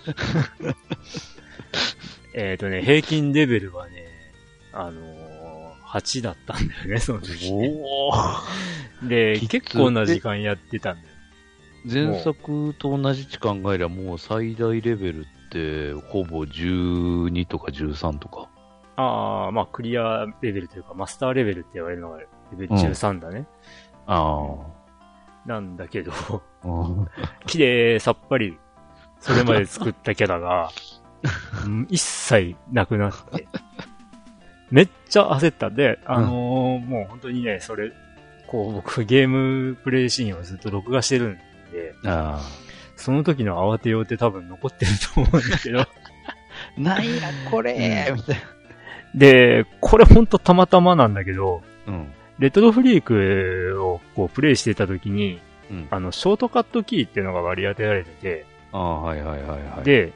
[2.34, 4.06] えっとね、平均レベルはね、
[4.72, 5.29] あのー、
[5.89, 7.52] 8だったんだよね、その時。
[9.08, 11.08] で、結構な時間やってたんだよ。
[11.86, 18.49] 前作と同じ値考えりゃもう最大レベルってほぼ12とか13とか。
[18.97, 23.39] ああ、まあクリアレベルというかマスターレベルって言われるのがレベル13だね。
[23.39, 23.45] うん、
[24.08, 24.80] ああ。
[25.45, 26.12] なんだけど、
[27.47, 28.60] 綺麗さっぱり、
[29.19, 30.69] それまで作ったキャラが、
[31.89, 33.47] 一切なくなって、
[34.71, 37.91] めっちゃ焦ったんで、あのーうん、もう本当にね、それ、
[38.47, 41.38] こう僕ゲームプレイシーンをずっと録画してるん
[41.71, 41.95] で、
[42.95, 45.86] その時の慌てようって多分残ってると思うんだけど。
[46.77, 48.41] なんやこれ、みたいな。
[49.15, 55.39] で、これほんとたまたまなんだけど、うん、レトロフリークをこうプレイしてた時に、
[55.71, 59.84] うん、あの、ショートカットキーっていうのが割り当てられてて、ああ、はいはいはいはい。
[59.84, 60.13] で、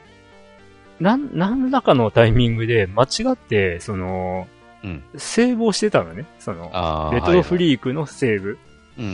[1.00, 4.46] なん、何らかのタイミングで間違って、その、
[4.82, 6.26] うん、セーブをしてたのね。
[6.38, 8.58] その、レトロフリークのセーブ。
[8.96, 9.12] はいは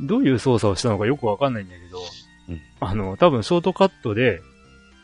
[0.00, 1.98] い、どういう操作をしたのかよくわかんないんだけど、
[2.48, 4.40] うん、あの、多分ショートカットで、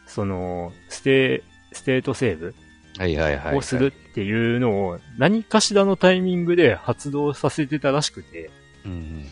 [0.07, 2.55] その、ステ、ステートセーブ
[2.99, 3.57] はいはいはい。
[3.57, 8.51] をするっていうのを何かしらのタイミングで発動させてたらしくて、
[8.85, 9.25] うん、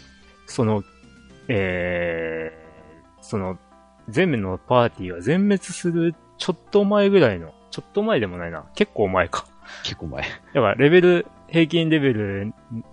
[0.46, 0.84] その、
[1.48, 3.58] えー、その、
[4.08, 8.66] 全部のパーティーは全滅するちょっと前ぐらいの、ちょっと前でもないな。
[8.74, 9.46] 結構前か。
[9.82, 10.24] 結構前。
[10.52, 12.52] だからレベル、平均レベル、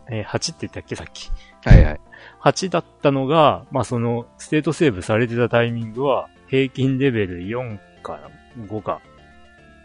[0.09, 0.95] えー、8って言ったっけ？
[0.95, 1.29] さっき。
[1.65, 1.99] はいはい。
[2.41, 8.21] 8だったのが、まあその、ステートセーブされてたタイミングは、平均レベル4か
[8.57, 9.01] 5か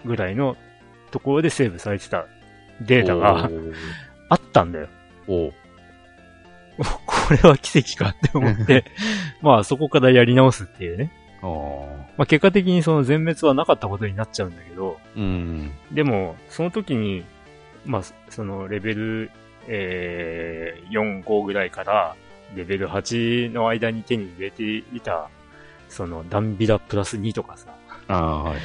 [0.04, 0.56] ぐらいの
[1.10, 2.26] ところでセーブされてた
[2.80, 3.50] データが
[4.30, 4.88] あったんだよ。
[5.26, 5.52] お
[7.04, 8.84] これは奇跡かって思って、
[9.42, 11.10] まあそこからやり直すっていうね。
[12.16, 17.24] まあ結果的にその全滅はなかったことになっちゃうんだけど、うん、でもその時に、
[17.84, 19.30] まあそのレベル、
[19.66, 22.16] えー、4、5ぐらいから
[22.54, 25.28] レベル8の間に手に入れていた、
[25.88, 27.74] そのダンビラプラス2とかさ、
[28.08, 28.60] あはい、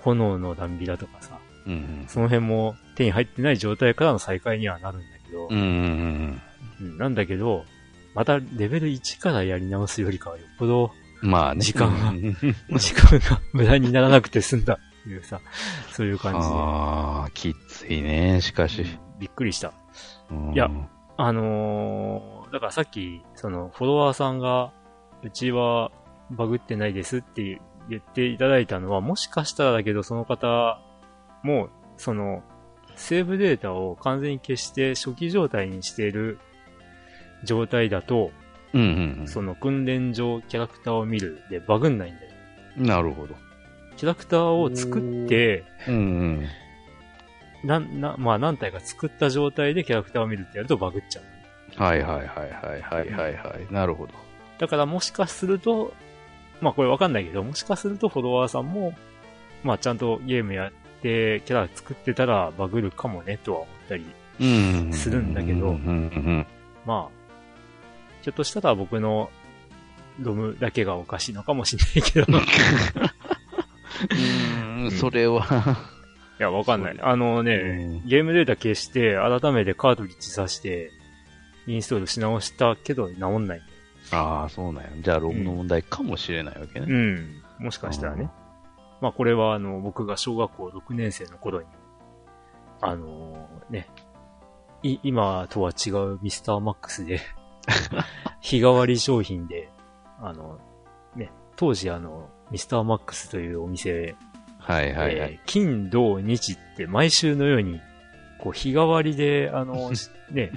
[0.00, 6.42] 炎のダンビラとかさ、うんうん、その辺も手に入ってない状態からの再開にはなるんだけど、うんうん
[6.80, 7.64] うん、なんだけど、
[8.14, 10.92] またレベル1からやり直すよりかはよっぽど、
[11.22, 11.60] まあね。
[11.60, 12.12] 時間が、
[12.78, 15.40] 時間が無駄にならなくて済んだっていうさ、
[15.92, 16.54] そういう感じで。
[16.54, 18.84] ああ、きついね、しかし。
[19.18, 19.72] びっくりした。
[20.52, 20.68] いや、
[21.16, 24.72] あのー、だからさっき、その、フォロワーさんが、
[25.22, 25.92] うちは
[26.30, 30.80] バグってないですって言っていただいたのは、もしかしたらだけど、その方
[31.44, 32.42] も、その、
[32.96, 36.38] セーブデータを完全に消して初期状態にしている
[37.44, 38.32] 状態だと、
[38.74, 42.32] うんうんうん、その訓練上キャラクターを見るでバグんないんだよ。
[42.76, 43.34] なるほど。
[43.96, 46.46] キャラクターを作って、うんうん、
[47.64, 51.82] な、な、まあ何体か作った状態でキャラクターを見るってやるとバグっちゃう。
[51.82, 53.72] はいはいはいはいはいはいはい。
[53.72, 54.12] なるほど。
[54.58, 55.94] だからもしかすると、
[56.60, 58.94] まあこれわかんないけど、もしかするとフォロワーさんも、
[59.62, 64.04] まあちゃんとゲームやってキャラ作ってたらバグるかもねとは思ったり
[64.92, 65.74] するんだけど、
[66.86, 67.21] まあ、
[68.22, 69.30] ひょっとしたら僕の
[70.20, 72.38] ロムだけがおかしいのかもしれないけど。
[74.82, 75.76] うん、それは
[76.38, 76.98] いや、わかんない。
[77.00, 80.90] あのね、ゲームデータ消して、改めてカートリッジ挿して、
[81.66, 83.60] インストールし直したけど、治んない。
[84.10, 84.90] ああ、そうなんや。
[85.00, 86.86] じゃあ、ログの問題かもしれないわけね。
[86.88, 87.42] うん。
[87.60, 88.30] もしかしたらね。
[89.00, 91.66] まあ、これは、あの、僕が小学校6年生の頃に、
[92.80, 93.88] あのー、ね、
[94.82, 97.20] い、今とは違うミスターマックスで
[98.40, 99.68] 日替わり商品で、
[100.20, 100.58] あの、
[101.16, 104.14] ね、当時あの、ミスターマックスというお店、
[104.58, 105.14] はいはいはい。
[105.14, 107.80] えー、金、土、日って毎週のように、
[108.38, 109.90] こう、日替わりで、あの、
[110.30, 110.52] ね、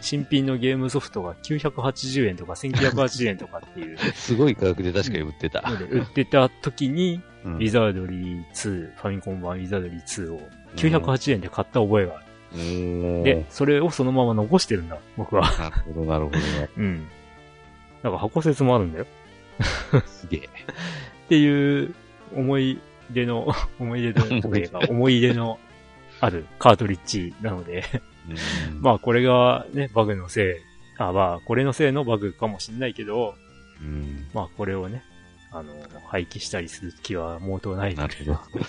[0.00, 3.98] 新品のゲームソフトが980円とか1980円とかっていう。
[4.14, 5.62] すごい価格で確かに売ってた。
[5.90, 10.40] 売ってた時に、うん、ウィザードリー2、ファミコン版ウィザードリー2を
[10.76, 12.23] 980円で買った覚えがある。
[12.54, 15.42] で、それをそのまま残してるんだ、僕は。
[15.58, 16.68] なるほど、なるほどね。
[16.78, 17.06] うん。
[18.02, 19.06] なんか箱説もあるんだよ。
[20.06, 20.40] すげえ。
[20.40, 21.94] っていう
[22.34, 22.78] 思い
[23.10, 25.58] 出の、 思い出の、思い出の
[26.20, 27.84] あるカートリッジなので
[28.80, 30.54] まあこれがね、バグのせい、
[30.98, 33.34] あまあこれのせいのバグかもしんないけど、
[33.80, 35.02] うん、まあこれをね、
[35.50, 35.72] あの、
[36.08, 38.64] 廃棄したりする気は毛頭ないなるほど。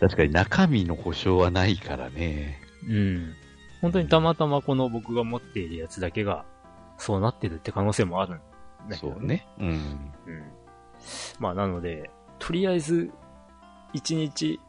[0.00, 2.63] 確かに中身の保証はないからね。
[2.88, 3.34] うん。
[3.80, 6.44] 本当にたまたまこの僕が持っているやつだけが、
[6.96, 8.40] そうなってるって可能性もあるん
[8.88, 9.46] だけど、ね、そうね。
[9.58, 9.66] うん。
[9.66, 10.42] うん。
[11.38, 13.10] まあなので、とりあえず、
[13.92, 14.60] 一日、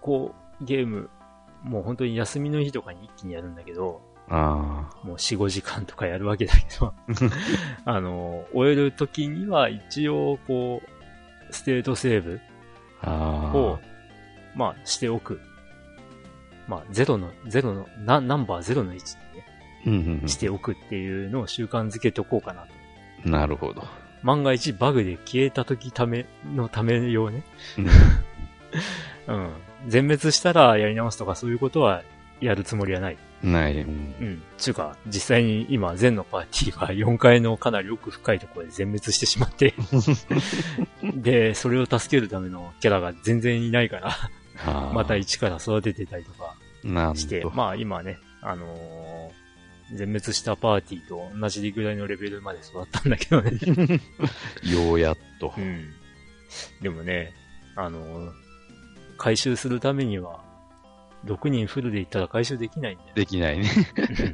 [0.00, 1.10] こう、ゲーム、
[1.62, 5.06] もう本当に休みの日とかに一気にやるんだけど、ああ。
[5.06, 6.94] もう4、5時間とかやるわけだけど
[7.84, 12.40] あの、終える時には一応、こう、ステートセーブ
[13.06, 13.78] を、
[14.54, 15.40] まあ、しておく。
[16.66, 19.04] まあ、ゼロの、ゼロの、ナ、ナンバーゼロの位置
[19.84, 22.66] にね、しておくっていうのを習慣づけておこうかな
[23.22, 23.28] と。
[23.28, 23.84] なるほど。
[24.22, 27.42] 万が一バグで消えた時ためのため用ね。
[29.28, 29.50] うん。
[29.86, 32.02] 全滅したらやり直すとかそういうことは
[32.40, 33.18] やるつもりはない。
[33.42, 33.78] ない。
[33.78, 34.42] うん。
[34.56, 39.74] ちゅうか、実際に今、全のパーティーは4階のかなり奥深いところで全滅してしまって
[41.02, 44.16] で、それを助けるためのキャラが全然いないから
[44.92, 46.54] また一から育ててたりとか
[47.14, 53.50] して、まあ今ね、あのー、全滅したパーティーと同じぐらいのレベルまで育ったんだけどね
[54.64, 55.52] ようやっと。
[55.56, 55.90] うん。
[56.80, 57.32] でもね、
[57.76, 58.32] あのー、
[59.18, 60.42] 回収するためには、
[61.24, 63.10] 6人フルで行ったら回収できないんだよ。
[63.14, 63.70] できないね。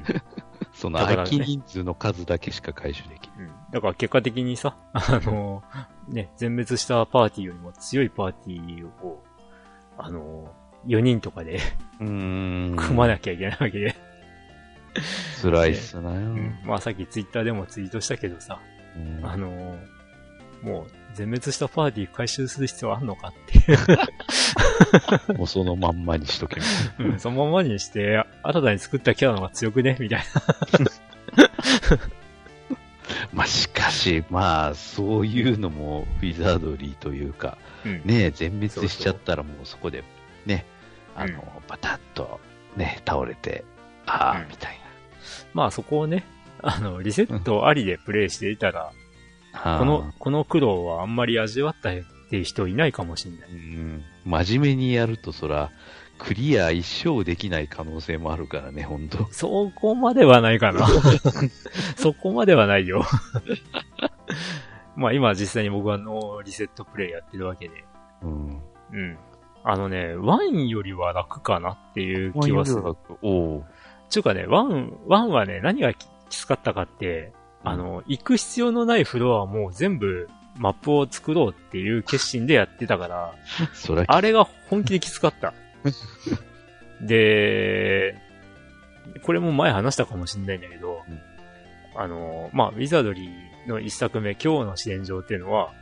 [0.74, 3.38] その空き人数の数だけしか回収できない。
[3.38, 3.50] うん。
[3.72, 9.22] だから結果的にさ、あのー、ね、全滅したパーティーよりも強いパーティーを
[10.02, 10.52] あの、
[10.86, 11.60] 4人とかで
[12.00, 12.74] うん。
[12.76, 13.94] 組まなきゃいけないわけで
[15.42, 16.58] 辛いっすなよ、うん。
[16.64, 18.60] まあさっきツイッターでもツイートしたけどさ、
[19.22, 19.78] あの、
[20.62, 26.60] もう全滅したパーティー回収する必要あんのかってもうそのまんまにしとけ。
[26.98, 29.96] うん、そのまんまにして、新たに作ったキャラの方が強くね？
[30.00, 31.46] みたいな
[33.32, 40.04] まあしかし、まあそういうのもウィザードリーというか、うん、ね全滅しちゃったらもうそこで
[40.46, 40.64] ね、
[41.14, 42.40] あの、うん、バタッと
[42.76, 43.64] ね、倒れて、
[44.06, 44.80] ああ、みたいな。
[45.54, 46.24] まあそこをね、
[46.62, 48.92] あの、リセットありでプレイしていたら、
[49.52, 51.92] この、この苦労はあんまり味わったっ
[52.30, 53.50] ていう人いないかもしれない。
[53.50, 54.04] うん。
[54.24, 55.70] 真面目にやるとそら、
[56.18, 60.86] クリア一生できない可能性もあるからね、本当そこまではないかな。
[61.96, 63.04] そこまではないよ。
[64.96, 67.84] まあ今実際に僕はノーリセットプレイやってるわけで。
[68.22, 68.62] うん。
[68.92, 69.18] うん。
[69.62, 72.96] あのね、 One よりは楽かなっていう気はする。
[73.22, 73.62] っ
[74.08, 77.32] ちゅうかね、 One、One はね、何がきつかったかって、
[77.62, 83.34] あの、行く必要のないフロアもう全部マップを作ろうっていう決心でやってたから、
[83.74, 85.52] それあれが本気できつかった。
[87.00, 88.14] で、
[89.22, 95.72] これも前話したかもしれないんだけど、うん、あの、まあ、ウィザードリーの一作目、今日の試練場っていうのは、うん、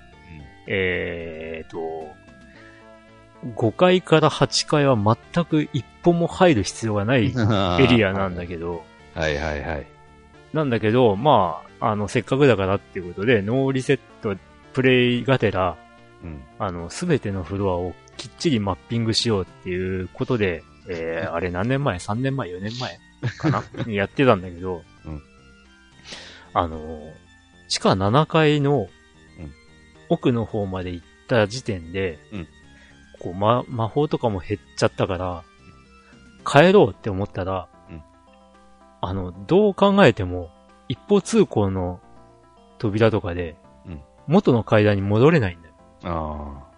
[0.66, 2.08] えーと、
[3.54, 7.26] 5階から8階は全く一歩も入る必要がない
[7.80, 9.86] エリアなんだけど、はいはいはい。
[10.52, 14.36] なんだけど、まあ、あの、せっかくだからっていうことで、ノーリセット
[14.72, 15.76] プレイがてら、
[16.22, 22.98] うん、あの、すべてのフロアをきっちりマッピングしようっていうことで、えー、あれ何年前 ?3 年前 ?4 年前？
[23.38, 23.62] かな？
[23.86, 25.22] にやってたんだけど、うん、
[26.54, 27.12] あの、
[27.68, 28.88] 地下7階の
[30.08, 32.48] 奥の方まで行った時点で、うん、
[33.20, 35.44] こう、ま、魔法とかも減っちゃったから、
[36.46, 38.02] 帰ろうって思ったら、うん、
[39.00, 40.50] あの、どう考えても、
[40.88, 42.00] 一方通行の
[42.78, 43.56] 扉とかで、
[44.26, 45.74] 元の階段に戻れないんだよ。
[46.04, 46.68] あ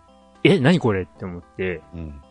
[0.45, 2.23] え、何これって思って、うん、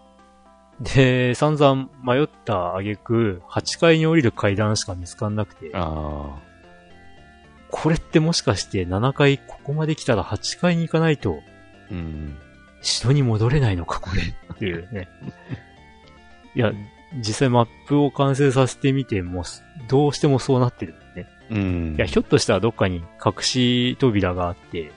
[0.81, 6.39] で、散々迷った挙句、8階に降りる階段しか見つかんなくて、あ
[7.71, 12.37] これってもしかして7階ここまで来たら8階に行かないと、ーうん。
[12.81, 15.09] 城に戻れないのか、これっていうね。
[16.55, 16.71] いや、
[17.17, 19.43] 実際マップを完成させてみても、
[19.87, 21.27] どうしてもそうなってるね。
[21.49, 21.95] うん。
[21.97, 24.91] いや、ひょっとしたらどっかに隠し扉があって、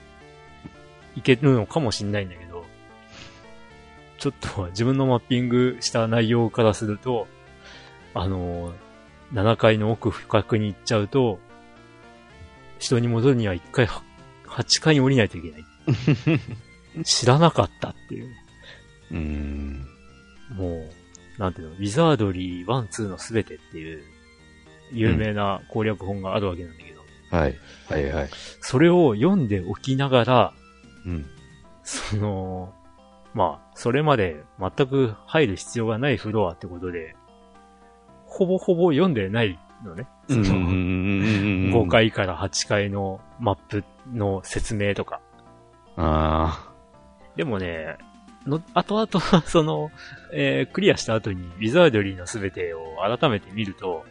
[1.15, 2.65] いけるのかもしんないんだけど、
[4.17, 7.27] ちょっと自分のマッピングした内容からすると、
[8.13, 8.73] あのー、
[9.33, 11.39] 7階の奥深くに行っちゃうと、
[12.83, 14.03] 人に戻るには1回は
[14.47, 17.03] 8階に降りないといけない。
[17.03, 18.29] 知らなかったっていう。
[19.11, 19.85] うん。
[20.55, 20.89] も
[21.37, 24.03] う、なんていうの、ウィザードリー1、2のすべてっていう、
[24.91, 27.01] 有名な攻略本があるわけなんだけど、
[27.35, 27.57] はい。
[27.89, 28.29] はいはい。
[28.61, 30.53] それを読んでおきながら、
[31.05, 31.25] うん。
[31.83, 32.73] その、
[33.33, 37.15] まあ、それまで全く入る必要がないフロアってことで、
[38.27, 40.07] ほぼほぼ読んでないのね。
[40.27, 45.21] その、5階から8階のマップの説明とか。
[45.95, 46.69] あ
[47.35, 47.97] でもね、
[48.45, 49.91] の、後々、その、
[50.31, 54.05] えークリアした後に、ウィザードリーのすべてを改めて見ると、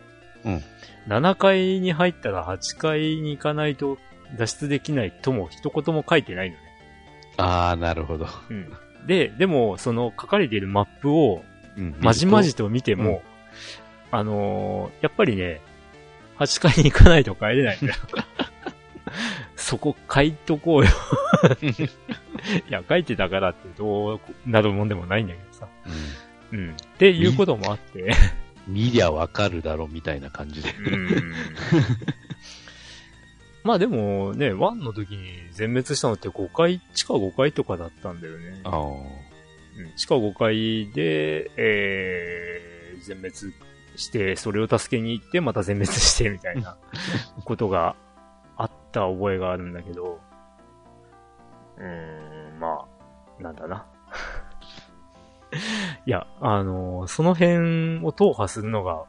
[0.45, 0.63] うん
[1.09, 3.99] 7階に入ったら8階に行かないと
[4.39, 6.63] 脱出できないとも一言も書いてないのね。
[7.39, 7.45] あ。
[7.45, 8.27] ああ、なるほど。
[8.51, 8.73] うん。
[9.07, 11.43] で、でも、その書かれているマップを
[11.77, 13.23] うんまじまじと見ても、
[14.13, 15.61] あのーやっぱりね、
[16.39, 17.95] 8階に行かないと帰れないんだよ。
[19.57, 20.91] そこ書いとこうよ。
[22.69, 25.69] いや、書いてたからってどうなるもんでもないんだけどさ。
[26.53, 26.71] うんうん。
[26.73, 28.13] っていうこともあって、
[28.69, 30.71] 見りゃわかるだろ、みたいな感じで。
[30.71, 31.35] うん。
[33.65, 38.61] まあでもね、1の時に全滅したのって5階、地下5階とかだったんだよね。
[38.65, 38.79] ああ。
[38.79, 39.33] うん
[39.97, 43.33] 地下5階で、えー、全滅
[43.97, 46.77] して、それを助けに行って、また全滅して、みたいな
[47.45, 47.97] ことが
[48.57, 50.21] あった覚えがあるんだけど、
[51.77, 52.87] うーん、ま
[53.41, 53.87] あ、なんだな。
[56.07, 59.05] いや、あのその辺を踏破するのが、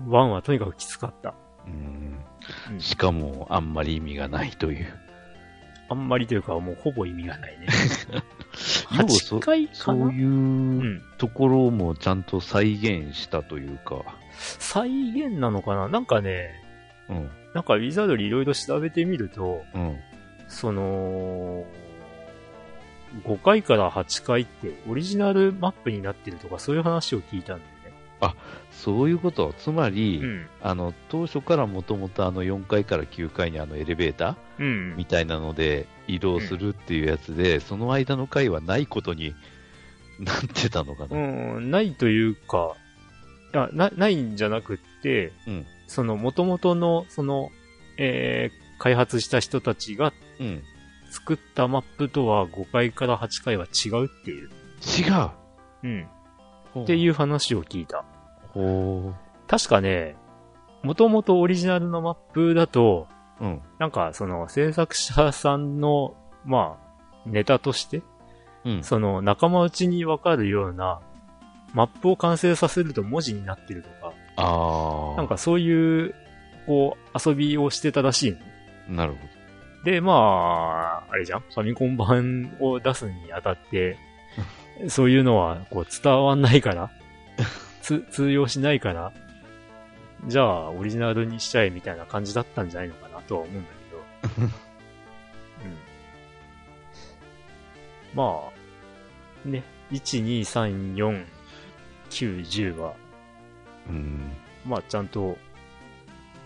[0.00, 1.34] 1はとにかくきつかった。
[1.66, 4.86] うんうんしかも、あんまり意味がないという。
[5.88, 7.68] あんまりというか、もうほぼ意味がないね。
[8.92, 14.02] 要はそ8回かなそういううんところもちゃんと再現したというか。
[14.58, 15.88] 再現なのかな？
[15.88, 16.50] なんかね、
[17.08, 17.30] うん。
[17.54, 19.98] なんかウィザードリーいろいろ調べてみると、うん。
[20.48, 21.64] その、
[23.24, 28.34] 5回から8回ってオリジナルマップになってるとかそういう話を聞いたんだよね。
[28.70, 29.54] そういうこと。
[29.58, 30.46] つまり、うん。
[30.62, 34.96] あの、当初からもともとあの4階から9階にあのエレベーターうん。
[34.96, 39.34] みたいなので移動するっていうやつで、その間の階はないことに
[40.20, 41.16] なってたのかな。
[41.16, 42.76] うん、ないというか、
[43.54, 47.50] いやな、ないんじゃなくって、うんその元々の、その、
[47.98, 50.62] えー、開発した人たちがうん。
[51.12, 54.48] 作ったマップとは5回から8回は違うっていう。
[54.98, 55.30] 違う
[55.84, 56.08] うん。
[56.80, 58.04] っっていう話を聞いた。
[58.48, 59.12] ほ
[59.46, 60.16] 確かね、
[60.82, 63.08] 元々オリジナルのマップだと、
[63.42, 63.44] う。
[63.44, 63.62] うん。
[63.78, 66.14] なんかその制作者さんの、
[66.44, 68.02] まあ、ネタとして、
[68.64, 68.84] うん。
[68.84, 71.00] その仲間内にわかるような、
[71.74, 75.16] マップを完成させると文字になってるとか、ああ。
[75.16, 76.14] なんかそういう、
[76.66, 78.96] こう、遊びをしてたらしいの。
[78.96, 79.18] なるほ
[79.84, 83.98] で、まあ、あれじゃんファミコン版を出すにあたって、
[84.88, 86.90] そういうのは、こう、伝わんないから、
[87.80, 89.12] つ、通用しないから、
[90.26, 93.70] じゃあ、オリジナルにしちゃえみたいな感じだったんじゃないのかなとは思うんだ
[94.30, 94.44] けど。
[94.44, 95.78] うん。
[98.14, 98.50] ま
[99.44, 101.26] あ、ね、1、2、3、4、
[102.10, 102.94] 9、10は、
[103.88, 103.92] ど。
[103.94, 104.32] うん。
[104.66, 105.38] まあ、ちゃんと、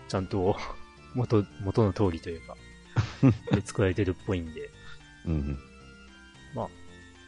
[0.07, 0.55] ちゃんと、
[1.13, 2.55] 元、元の通りというか、
[3.51, 4.69] で作られてるっぽいんで、
[5.25, 5.59] うん。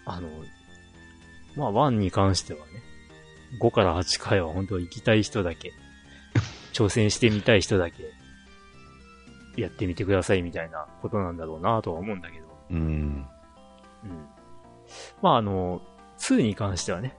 [0.06, 0.30] あの、
[1.56, 2.82] まあ、1に関してはね、
[3.62, 5.74] 5から8回は本当行きたい人だけ、
[6.74, 8.19] 挑戦してみたい人だけ、
[9.60, 12.78] やってみてくださいみたいなことなんだろうなとは思うんだけど、うん。
[12.78, 13.26] うん。
[15.22, 15.82] まあ、あの、
[16.18, 17.18] 2に関してはね、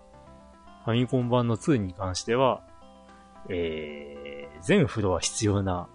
[0.84, 2.62] ファミコン版の2に関しては、
[3.49, 5.88] えー、全フロア必要な、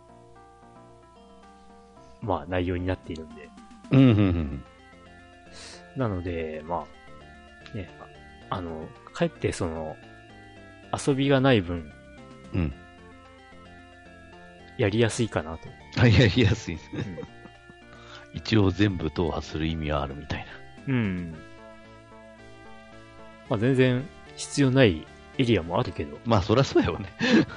[2.22, 3.50] まあ、内容になっているんで、
[3.92, 4.00] うん。
[4.00, 4.64] うん。
[5.96, 6.86] なので、ま
[7.74, 7.90] あ、ね、
[8.50, 9.96] ああの、かえってその、
[11.08, 11.92] 遊びがない分、
[12.54, 12.74] うん。
[14.78, 15.68] やりやすいかなと。
[15.98, 17.18] あ、やりやすいですね。
[17.20, 17.36] うん
[18.36, 20.46] 一応全部踏破する意味はあるみたいな。
[20.90, 21.34] うん。
[23.50, 26.20] まあ、全然必要ないエリアもあるけど。
[26.26, 27.10] まあ、そりゃそうやよね。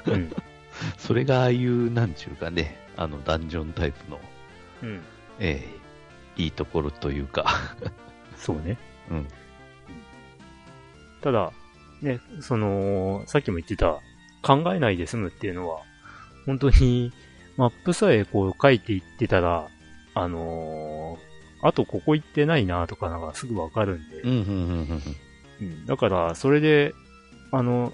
[0.07, 0.32] うん。
[0.97, 4.20] それがああいう、なんちゅうかね、あの、ダンジョンタイプの、
[4.84, 5.03] うん。
[5.41, 5.68] え
[6.36, 7.47] えー、いいところというか
[8.36, 8.78] そうね。
[9.11, 9.28] うん。
[11.20, 11.53] ただ、
[12.03, 13.99] ね、その、さっきも言ってた、
[14.43, 15.80] 考えないで済むっていうのは、
[16.47, 17.12] 本当に、
[17.59, 19.68] マップさえこう書いていってたら、
[20.14, 24.30] あのー、あとここ行ってないなとかなんかすぐわかるんで、う
[25.64, 26.94] ん、だから、それで、
[27.50, 27.92] あの、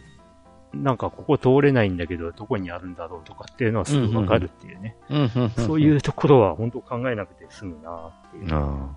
[0.75, 4.97] なんかここ通れないんだけど、どこにあるんだろうとかっていうのはすぐわかるっていうね。
[5.57, 8.55] そういうところは本当考えなくて済むなっていう。
[8.55, 8.97] あ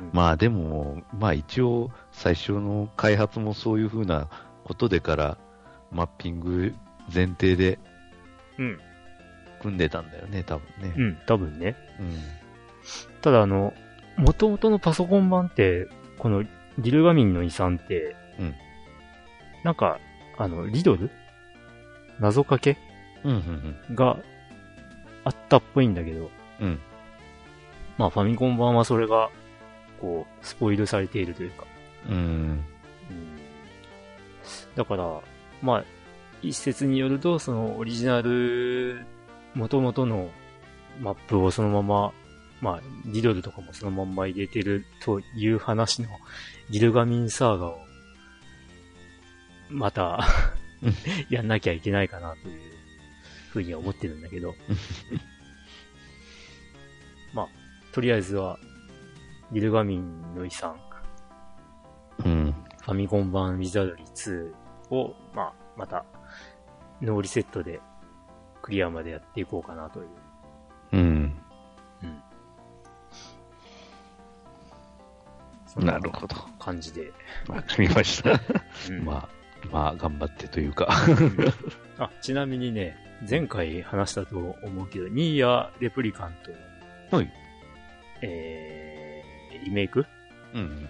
[0.00, 4.28] うん、まあでも、まあ一応最初の開発もそういうふうな
[4.64, 5.38] ことでから
[5.90, 6.74] マッピング
[7.12, 7.78] 前提で
[9.60, 10.94] 組んでたんだよね、多分ね。
[10.96, 11.76] うん、多分ね。
[12.00, 12.16] うん、
[13.20, 13.74] ただあの、
[14.16, 15.88] 元々のパソコン版って、
[16.18, 16.44] この
[16.78, 18.54] リルガミンの遺産って、うん、
[19.64, 19.98] なんか、
[20.36, 21.10] あの、リドル？
[22.20, 22.76] 謎かけ、
[23.24, 24.18] うんうんうん、が
[25.24, 26.30] あったっぽいんだけど、
[26.60, 26.80] うん。
[27.96, 29.30] まあファミコン版はそれが
[30.00, 31.64] こう、スポイルされているというか。
[32.08, 32.16] うん。
[32.16, 32.64] うん、
[34.76, 35.20] だから、
[35.62, 35.84] まあ、
[36.42, 39.04] 一説によると、そのオリジナル、
[39.54, 40.30] 元々の
[41.00, 42.12] マップをそのまま、
[42.60, 46.08] まあ、リドルとかもそのまんま入れてるという話の
[46.70, 47.78] ギルガミンサーガを、
[49.70, 50.26] また
[51.30, 52.60] やんなきゃいけないかなという
[53.50, 54.54] ふうには思ってるんだけど
[57.34, 57.48] まあ、
[57.92, 58.58] とりあえずは、
[59.52, 60.78] ギルガミンの遺産、
[62.24, 62.54] うん。
[62.82, 64.06] ファミコン版ウィザードリー
[64.90, 66.04] 2を、まあ、また、
[67.02, 67.80] ノーリセットで
[68.68, 70.06] クリアまでやっていこうかなという。
[70.92, 71.34] うん。
[75.78, 75.86] うん。
[75.86, 76.36] なるほど。
[76.58, 77.10] 感じで。
[77.48, 78.38] わかりました。
[78.90, 79.28] うん、まあ、
[79.72, 80.86] まあ、頑張ってというか
[81.98, 82.94] あ、ちなみにね、
[83.28, 86.34] 前回話したと思うけど、ニーヤ・レプリカン
[87.10, 87.16] ト。
[87.16, 87.32] はい。
[88.20, 90.04] えー、リメイク
[90.52, 90.88] うん。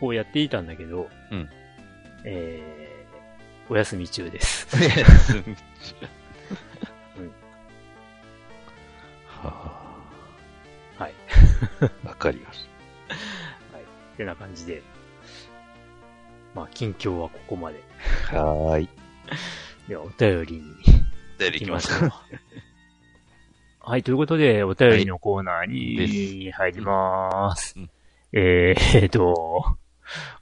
[0.00, 1.50] をやっていたんだけど、うん。
[2.24, 4.66] えー、お休み中です。
[4.74, 6.19] お休み中。
[10.98, 11.14] はい。
[12.06, 12.68] わかります。
[13.72, 13.82] はい。
[13.82, 14.82] ってな感じで。
[16.54, 17.82] まあ、近況はここまで。
[18.26, 18.88] はーい。
[19.88, 20.62] では、お便りに。
[21.38, 22.12] お便り行きましょう。
[23.80, 27.74] はい、ということで、お便りのコーナーに入ります。
[27.76, 27.90] うん
[28.32, 29.76] えー、と、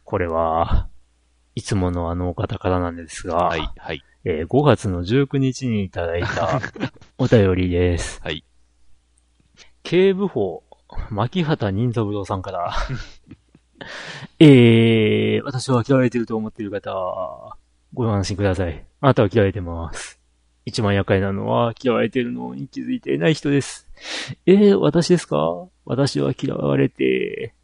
[0.04, 0.88] これは、
[1.54, 4.04] いつものあのお方からなんですが、はい、はい。
[4.24, 6.60] えー、5月の19日にいただいた
[7.16, 8.20] お便りです。
[8.22, 8.44] はい。
[9.88, 10.64] 警部補、
[11.08, 12.74] 牧畑任三郎さんから
[14.38, 17.56] えー、私は嫌われてると思っている方、
[17.94, 18.84] ご安心ください。
[19.00, 20.20] あなたは嫌われてます。
[20.66, 23.88] 一番厄介なのは嫌われてるのに気づいていない人です。
[24.44, 25.68] えー、私ですか？
[25.86, 27.54] 私は嫌われて、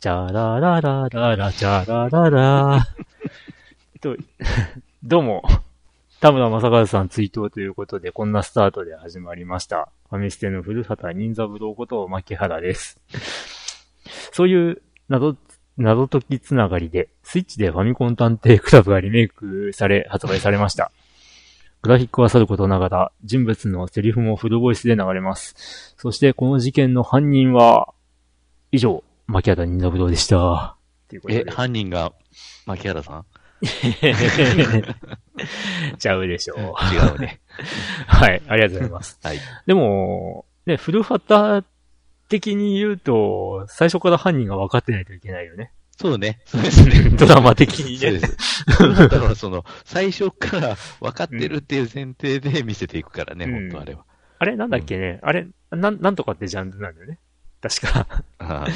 [0.00, 2.86] チャラララララ、チャラララ。
[4.00, 4.16] と、
[5.02, 5.42] どうも、
[6.22, 9.90] 田村正和さん追悼ということで、こんなスタートで始まりました。
[10.14, 13.00] ファミステの古畑任三郎こと牧原です。
[14.32, 15.36] そういう謎、
[15.76, 20.92] 謎解きつながりで、スイッチでファミコン探偵クラブがリメイクされ、発売されました。
[21.82, 25.94] グラフィックはさることながら、人物のセリフもフルボイスで流れます。
[25.98, 27.92] そしてこの事件の犯人は、
[28.70, 30.76] 以上、牧原任三郎でした。
[31.28, 32.12] え、犯人が
[32.66, 33.26] 牧原さん？
[35.98, 36.58] ちゃうでしょう。
[36.94, 37.40] 違うね。
[38.06, 39.18] はい、ありがとうございます。
[39.22, 39.38] はい。
[39.66, 41.66] でも、ね、古畑
[42.28, 45.72] 的に言うと、最初から犯人が分かってないといけないよね。
[45.96, 46.40] そうね。
[46.44, 47.10] そうですね。
[47.10, 47.98] ドラマ的にね。
[47.98, 48.06] そ
[48.86, 49.08] うです。
[49.08, 54.04] だからその、最初から分かってるっていう前提で見せていくからね、うん、本当あれは。
[54.40, 54.56] あれ？
[54.56, 57.18] なんだっけね、うん、あれ、なん、なんとかってジャンルなんだよね。
[57.60, 58.06] 確か
[58.38, 58.66] あ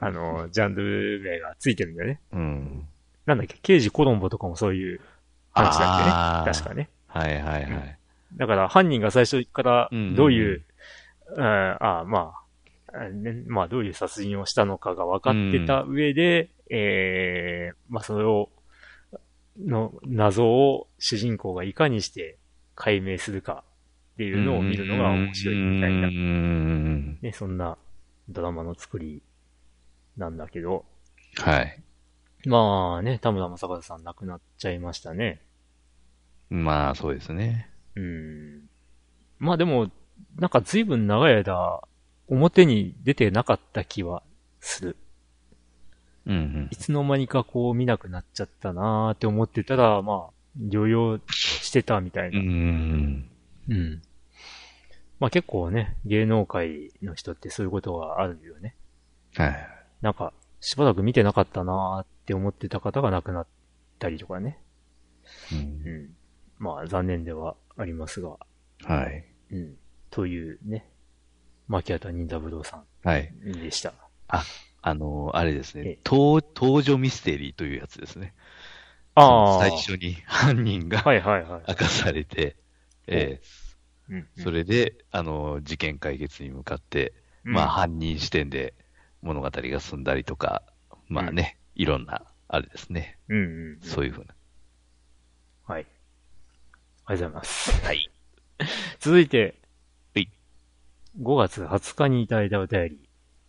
[0.00, 2.20] あの、ジャンル名がついてるんだよね。
[2.32, 2.88] うん。
[3.26, 5.00] なんだっけ、刑事コロンボとかもそういう
[5.52, 6.54] 話だっけね。
[6.54, 6.90] 確かね。
[7.06, 7.98] はいはいはい。
[8.36, 10.62] だから犯人が最初からどういう、
[11.36, 12.34] うん、ああ、ま
[12.92, 18.50] あ、ね、まあどういう殺人をしたのかが分かってた上で、うん、ええー、まあそれを、
[19.64, 22.38] の謎を主人公がいかにして
[22.74, 23.62] 解明するか
[24.14, 27.78] っていうのを見るのが面白いみたいな、ね、そんな
[28.28, 29.22] ドラマの作り
[30.16, 30.84] なんだけど。
[31.36, 31.83] はい。
[32.46, 35.40] まあね、田村正和さん亡くなっちゃいましたね。
[36.50, 37.70] まあ、そうですね。
[37.96, 38.68] うん。
[39.38, 39.90] まあでも、
[40.36, 41.80] なんか随分長い間、
[42.28, 44.22] 表に出てなかった気は
[44.60, 44.96] する。
[46.26, 52.38] うんうん、いつの間にかこう見なくなっちゃったなーって思ってたら、まあ、療養してたみたいな。
[52.38, 53.28] うん。
[53.68, 54.02] うん。
[55.20, 58.74] まあ結構ね、芸能界の人ってそういうことがあるよね。
[59.34, 59.68] はい。
[60.00, 63.46] なんか、しばらく見てなかったなーって思ってた方が亡くなっ
[63.98, 64.58] たりとかね。
[65.52, 65.58] うん。
[65.58, 66.10] うん、
[66.58, 68.36] まあ残念ではありますが。
[68.84, 69.24] はい。
[69.52, 69.76] うん。
[70.10, 70.88] というね、
[71.68, 72.84] 牧畑任三郎さん。
[73.08, 73.32] はい。
[73.42, 73.94] でした。
[74.28, 74.44] あ、
[74.82, 75.98] あのー、あれですね。
[76.04, 78.34] 登、登場ミステリーというやつですね。
[79.14, 79.60] ああ。
[79.60, 81.62] 最初に犯人が、はいはいはい。
[81.68, 82.56] 明かされて、
[83.06, 83.40] え
[84.08, 87.14] えー、うん、それで、あのー、事件解決に向かって、
[87.44, 88.74] うん、まあ、犯人視点で
[89.22, 90.62] 物語が進んだりとか、
[91.08, 93.18] まあね、うん、いろんな、あれですね。
[93.28, 93.40] うんう
[93.76, 94.34] ん、そういうふうな。
[95.66, 95.86] はい。
[97.06, 97.84] ありがとうございます。
[97.84, 98.10] はい。
[99.00, 99.54] 続いて、
[100.14, 100.28] はい。
[101.20, 103.08] 5月20日にいただいたお便り。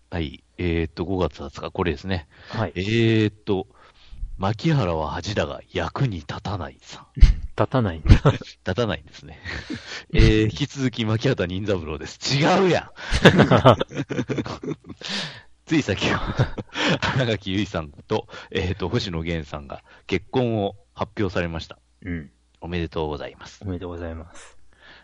[0.10, 0.44] はい。
[0.58, 2.28] えー、っと、5月20日、これですね。
[2.50, 2.74] はい。
[2.76, 3.68] えー、っと、
[4.38, 7.08] 牧原は恥だが役に立たないさん。
[7.58, 8.10] 立たないんだ。
[8.32, 9.40] 立たないんですね。
[10.14, 12.36] えー、引き続き牧畑任三郎です。
[12.36, 12.92] 違うやん
[15.66, 16.44] つい先ほど、
[17.02, 21.80] 花垣結衣さんと、えっ、ー、と、星野源さんが結婚を発表されました。
[22.04, 22.32] うん。
[22.62, 23.62] おめでとうございます。
[23.64, 24.60] おめでとうございます。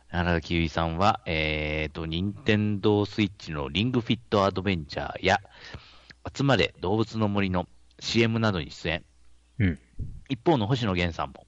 [0.10, 5.40] 花垣結衣さんは、えっ、ー、と、任天堂スイッチのリングフィットアドベンチャーや、
[6.32, 7.68] 集まれ動物の森の
[8.00, 9.06] CM などに出演。
[9.58, 9.80] うん。
[10.30, 11.48] 一方の星野源さんも、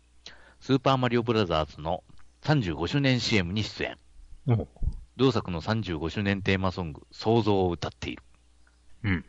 [0.59, 2.03] スーパーマリオブラザーズの
[2.41, 3.97] 35周年 CM に出演。
[5.17, 8.23] 同作の35周年テーマソング、創造を歌っている。
[9.03, 9.25] うん。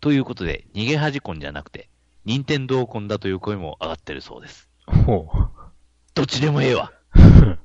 [0.00, 1.88] ということで、逃げ恥婚じゃなくて、
[2.24, 4.68] 任天堂婚だという声も上がってるそうです。
[4.86, 5.48] ほう。
[6.14, 6.92] どっちでもええわ。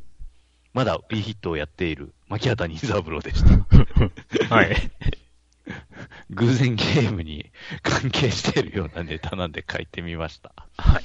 [0.73, 4.55] まだ B ヒットをやっている牧畑任三郎でした。
[4.55, 4.75] はい。
[6.31, 7.51] 偶然ゲームに
[7.83, 10.53] 関係しているようなネタなんで書いてみました。
[10.77, 11.03] はい。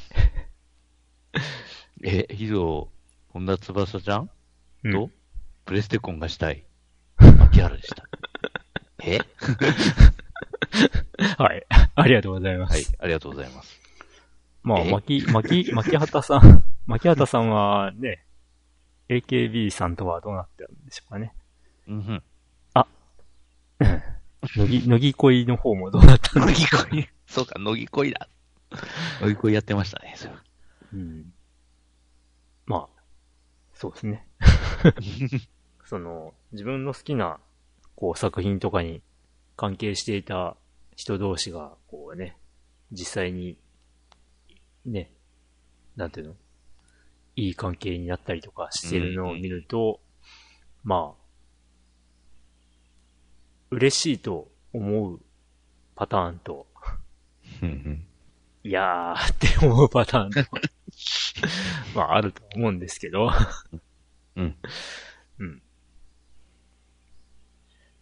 [2.05, 2.89] え、以上、
[3.29, 4.29] 本田翼ちゃん？
[4.29, 4.33] と、
[4.85, 5.13] うん、
[5.65, 6.65] プレステコンがしたい、
[7.19, 8.09] 牧原でした。
[9.03, 9.19] え？
[11.39, 11.67] はい。
[11.95, 12.73] ありがとうございます。
[12.73, 13.81] はい、ありがとうございます。
[14.63, 18.25] まあ、牧、牧、 牧畑さん、牧畑さんはね、
[19.09, 21.33] AKB さんとはどうなってるんでしょうかね。
[21.87, 22.23] うんふん。
[22.75, 22.87] あ、
[24.57, 26.47] のぎ、のぎ恋の方もどうなったの？
[26.47, 27.09] ぎ恋。
[27.27, 28.29] そうか、のぎ恋だ。
[29.21, 30.29] のぎ恋やってましたね、そ。
[30.93, 31.33] うん。
[32.67, 33.03] まあ、
[33.73, 34.27] そうですね。
[35.85, 37.39] その、自分の好きな、
[37.95, 39.03] こう、作品とかに
[39.57, 40.57] 関係していた
[40.95, 42.37] 人同士が、こうね、
[42.93, 43.59] 実際に、
[44.85, 45.11] ね、
[45.97, 46.35] なんていうの？
[47.37, 50.01] いい関係になったりとかしてるのを見ると、
[50.85, 51.27] うん、まあ、
[53.71, 55.21] 嬉しいと思う
[55.95, 56.67] パターンと、
[58.63, 60.41] いやーって思うパターンと
[61.95, 63.31] まああると思うんですけど
[64.37, 64.57] うん。
[65.39, 65.63] うん。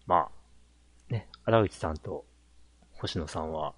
[0.07, 0.34] まあ、ね、
[1.45, 2.25] 荒口さんと
[2.93, 3.75] 星野さんは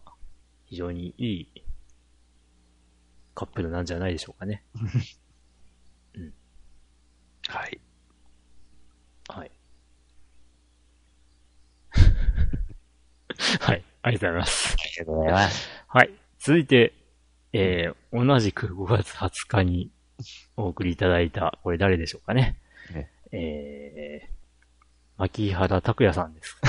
[0.66, 1.64] 非常にいい
[3.34, 4.64] カップルなんじゃないでしょうかね。
[6.14, 6.32] うん。
[7.48, 7.80] はい。
[9.28, 9.50] はい。
[13.60, 13.84] はい。
[14.02, 14.76] ありがとうございます。
[14.78, 15.68] ありがとうございます。
[15.88, 16.10] はい。
[16.38, 16.94] 続いて、
[17.52, 19.90] えー、同じく5月20日に
[20.56, 22.58] お送りいただいた、これ誰でしょうかね。
[22.94, 24.35] ねえー、
[25.18, 26.60] 牧原拓也さんです。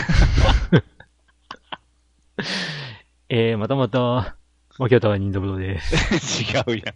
[3.29, 4.37] えー、またまた、
[4.79, 6.43] 牧原任三郎です。
[6.43, 6.95] 違うやん。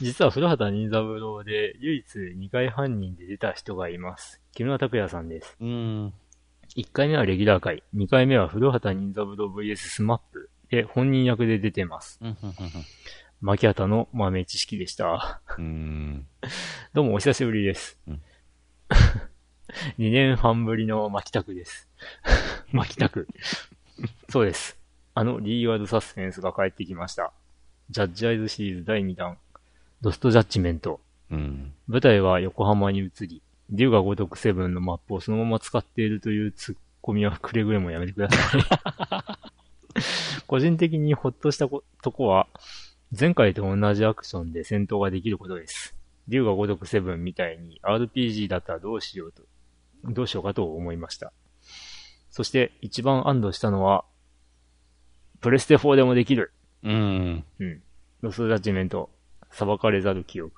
[0.00, 4.40] 実は古畑任三郎で唯一2回犯人で出た人がいます。
[4.52, 5.56] 木村拓也さんです。
[5.60, 6.14] うん。
[6.76, 12.20] 1回目はレギュラー回、2回目は古畑任三郎 VS スマップで本人役で出てます。
[13.40, 15.40] 牧畑の豆知識でした。
[16.94, 17.98] どうもお久しぶりです。
[18.06, 18.22] うん、
[19.98, 21.88] 2年半ぶりの牧拓です。
[22.72, 23.28] 牧拓。
[24.28, 24.78] そうです。
[25.14, 27.32] あのリーワードサスペンスが帰ってきました。
[27.90, 29.36] ジャッジアイズシリーズ第2弾、
[30.00, 31.00] ドストジャッジメント。
[31.30, 38.62] うん、舞台は横浜に移り、竜が如くセブンのマップをそのまま使っているというツッコミはくれぐれもやめてください。
[40.46, 41.82] 個人的にほっとしたと
[42.12, 42.46] こは、
[43.18, 45.94] 前回と同じアクションで戦闘ができることです。
[46.28, 49.42] 竜が如くセブンみたいに RPG だったらどうしようと、
[50.04, 51.32] どうしようかと思いました。
[52.30, 54.04] そして一番安堵したのは、
[55.40, 56.52] プレステ4でもできる。
[56.82, 57.44] うん。
[57.58, 57.82] うん。
[58.20, 59.10] ロスジャッジメント、
[59.50, 60.52] 裁かれざる記憶。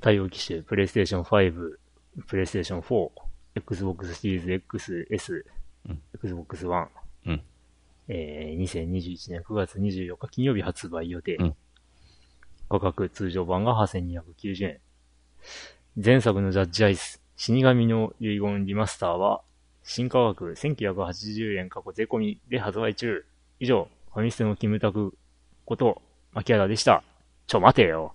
[0.00, 1.78] 対応機種、プレイステーション5、
[2.26, 3.10] プレイステーション4、
[3.56, 5.46] Xbox シリーズ X、S、
[5.88, 6.88] うん、Xbox One、
[7.26, 7.42] うん、
[8.08, 11.36] えー、2021年9月24日金曜日発売予定。
[11.36, 11.54] うん、
[12.68, 14.80] 価格通常版が8290円。
[16.02, 19.42] 前作のジャッジアイス、死神の遺言リマスターは、
[19.82, 23.24] 新価格1980円過去税込みで発売中。
[23.60, 25.16] 以上、ファミステのキムタク
[25.64, 26.02] こと、
[26.32, 27.02] 牧原でした。
[27.46, 28.14] ちょ、待てよ。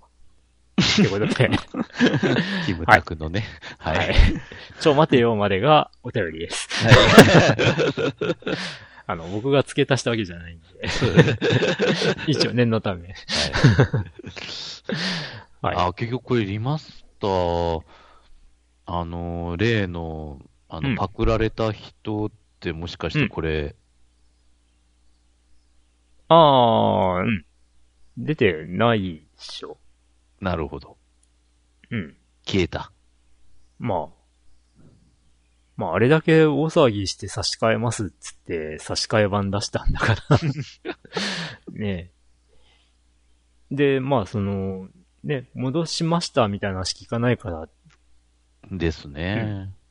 [0.81, 1.49] ってことで。
[2.65, 3.45] キムタクのね。
[3.77, 3.97] はい。
[3.97, 4.15] はい、
[4.79, 6.67] ちょ、待てよまでがお便りです。
[6.85, 6.95] はい。
[9.11, 10.65] あの、僕が付け足したわけじゃないんで。
[12.31, 13.13] 一応念のため。
[15.61, 15.75] はい。
[15.75, 17.83] はい、あ、結局これリマスター、
[18.85, 20.39] あの、例の、
[20.69, 22.31] あの、うん、パクられた人っ
[22.61, 23.75] てもしかしてこれ、
[26.29, 27.45] うん、ああ、うん。
[28.17, 29.77] 出てないっしょ。
[30.39, 30.95] なるほど。
[31.89, 32.15] うん。
[32.45, 32.93] 消えた。
[33.77, 34.20] まあ。
[35.77, 40.37] まあ、あれだけ大騒ぎして差し替えますっつって差し替え版出したんだから
[41.73, 42.11] ね
[43.71, 43.75] え。
[43.75, 44.89] で、まあ、その、
[45.23, 47.69] ね、戻しましたみたいな話聞かないから。
[48.71, 49.43] ですね。
[49.45, 49.81] うん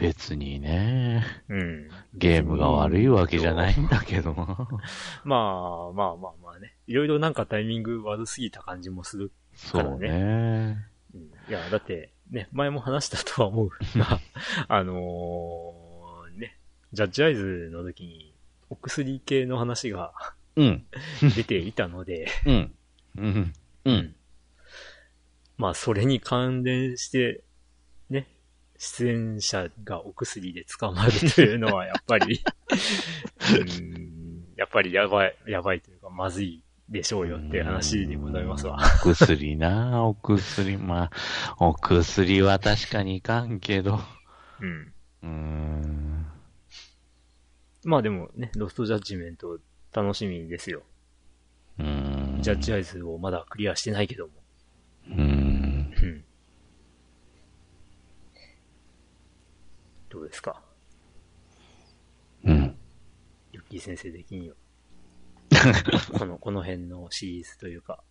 [0.00, 1.26] 別にね。
[1.50, 1.90] うん。
[2.14, 4.32] ゲームが悪いわけじゃないんだけど。
[5.24, 6.74] まあまあまあまあね。
[6.86, 9.30] いろいろなんかタイミング悪すぎた感じもする
[9.70, 9.90] からね。
[9.90, 10.88] そうね。
[11.14, 14.20] うん、いや、だって、ね、前も話したとは思う が、
[14.68, 16.56] あのー、ね、
[16.92, 18.34] ジャッジアイズの時に、
[18.68, 20.12] お薬系の話が
[20.56, 20.86] うん。
[21.34, 22.74] 出ていたのでうん。
[23.16, 23.54] うん。
[23.84, 24.14] うん。
[25.56, 27.42] まあ、それに関連して、
[28.80, 32.40] 出演者がお薬で捕まるというのはやっぱり
[33.60, 38.76] うんやっぱりやばい、やばいというかまずいでしょうよって話でございますわ。
[39.04, 44.00] お薬なお薬、まあ、お薬は確かにいかんけど。
[44.60, 44.92] うん。
[45.22, 46.26] うん。
[47.84, 49.60] まあでもね、ロストジャッジメント
[49.92, 50.82] 楽しみですよ。
[51.78, 52.38] うん。
[52.42, 54.32] ジャッジアイズをまだクリアしてないけども。
[55.10, 55.14] うん。
[55.16, 56.24] うん。
[60.08, 60.60] どうですか？
[62.44, 62.76] うん。
[63.52, 64.56] ユッキー先生的には。
[66.18, 68.02] この、この辺のシリーズというか。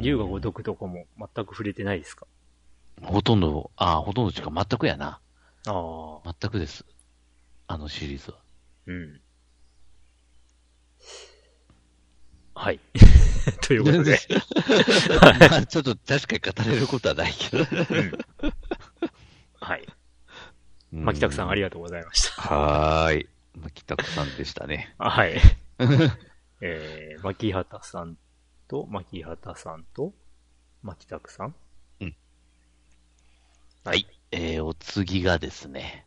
[0.00, 2.26] 竜が如くとこも全く触れてないですか？
[3.02, 5.20] ほとんど、ああ、ほとんどしか全くやな。
[5.66, 6.34] ああ。
[6.40, 6.84] 全くです。
[7.66, 8.38] あのシリーズは。
[8.86, 9.20] うん。
[12.54, 12.78] はい。
[13.66, 14.18] ということで。
[15.50, 17.64] まあ、ちょっと確かに語れることはないけど。
[17.64, 18.12] うん
[19.60, 19.86] はい。
[20.92, 22.42] 牧拓さんありがとうございました。
[22.42, 23.28] はーい。
[23.56, 24.94] 牧拓さんでしたね。
[24.98, 25.40] はい。
[26.60, 28.18] えー、牧畑さん
[28.68, 30.12] と、牧畑さんと、
[30.82, 31.54] 牧拓さん
[32.00, 32.16] うん。
[33.84, 34.06] はい。
[34.30, 36.06] えー、お次がですね、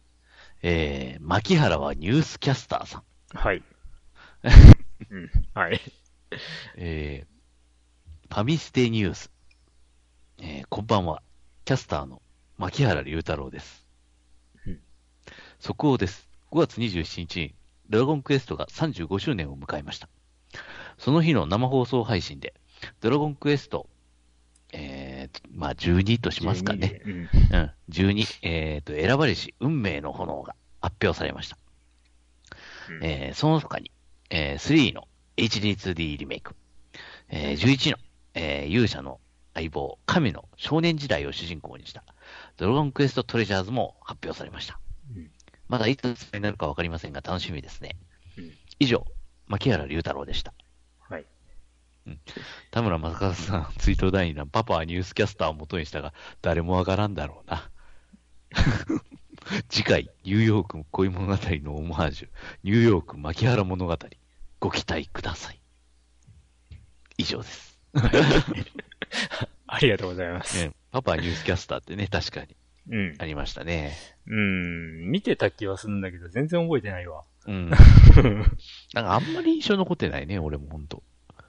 [0.62, 3.04] えー、牧原はニュースキャスターさん。
[3.34, 3.64] はい。
[5.10, 5.80] うん、はい。
[6.76, 9.32] えー、ファミステニュース。
[10.40, 11.22] えー、こんばんは。
[11.66, 12.22] キャスターの
[12.58, 13.88] 牧原龍太郎です。
[14.66, 14.82] うん、
[15.60, 16.27] 速報です。
[16.52, 17.56] 5月27日に
[17.90, 20.10] ドラゴンクエストが35周年を迎えました。
[20.98, 22.54] その日の生放送配信で、
[23.02, 23.88] ドラゴンクエスト、
[24.74, 27.02] えー、まあ、12としますかね。
[27.06, 27.30] うん、うん、
[27.90, 31.58] 12、えー、と、選ばれし運命の炎が発表されました。
[32.90, 33.92] うん、えー、その他に、
[34.30, 36.56] えー、3の HD2D リメイク、
[37.30, 37.98] えー、11の、
[38.34, 39.20] えー、勇者の
[39.54, 42.04] 相棒、神の少年時代を主人公にした
[42.58, 44.80] ドラゴンクエストトレジャーズも発表されました。
[45.70, 47.96] うん、まだいつになるかわかりませんが、楽しみですね。
[48.38, 49.06] うん、以上、
[49.48, 50.54] 牧原龍太郎でした。
[51.00, 51.26] はい。
[52.06, 52.20] うん、
[52.72, 57.70] 田村正和さん、 追悼第2弾、パパはニュースキャスターを元にしたが、誰もわからんだろうな。
[59.70, 62.30] 次回、ニューヨーク恋物語のオマージュ、
[62.64, 63.98] ニューヨーク牧原物語、
[64.60, 65.60] ご期待ください。
[67.18, 67.80] 以上です。
[69.68, 70.66] ありがとうございます。
[70.66, 72.57] ね、パパニュースキャスターってね、確かに。
[72.90, 73.16] うん。
[73.20, 73.94] ありましたね。
[74.28, 75.12] うん。
[75.12, 77.24] 見てた気はするんだけど、全然覚えてないわ。
[77.46, 77.70] うん。
[78.94, 81.04] なんかあんまり印象残ってないね、俺も本当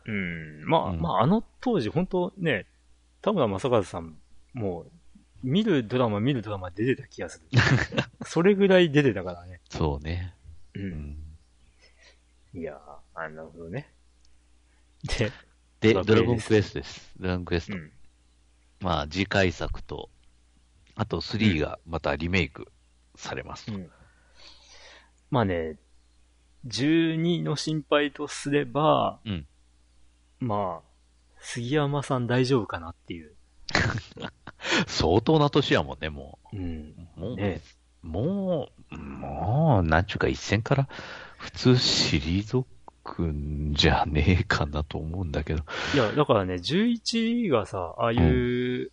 [0.07, 0.65] うん。
[0.65, 2.67] まあ、うん、まあ、あの当時、本当ね、
[3.21, 4.17] 田村正和さん、
[4.53, 4.91] もう、
[5.43, 7.59] 見るドラマ、見るドラマ出てた気がする。
[8.27, 9.61] それぐらい出てたからね。
[9.71, 10.35] そうね。
[10.75, 11.17] うん。
[12.55, 12.79] いやー、
[13.15, 13.93] あなるほどね。
[15.19, 15.31] で、
[15.81, 17.13] で、ドラゴンクエストです。
[17.21, 17.77] ドラゴンクエスト。
[17.77, 17.93] うん
[18.81, 20.09] まあ、次回作と、
[20.99, 22.67] あと3がまたリメイク
[23.15, 23.73] されますと。
[23.73, 23.89] うん、
[25.31, 25.77] まあね、
[26.67, 29.47] 12の心配とすれば、うん、
[30.41, 30.89] まあ、
[31.39, 33.33] 杉山さん大丈夫かなっていう。
[34.89, 36.57] 相当な年やもんね、もう。
[36.57, 37.09] うん。
[37.15, 37.61] もう、ね、
[38.03, 40.89] もう、もう、なんちゅうか一線から
[41.37, 42.65] 普通退
[43.05, 45.63] くんじゃねえかなと思うんだけど。
[45.95, 48.91] いや、だからね、11がさ、ああいう、うん、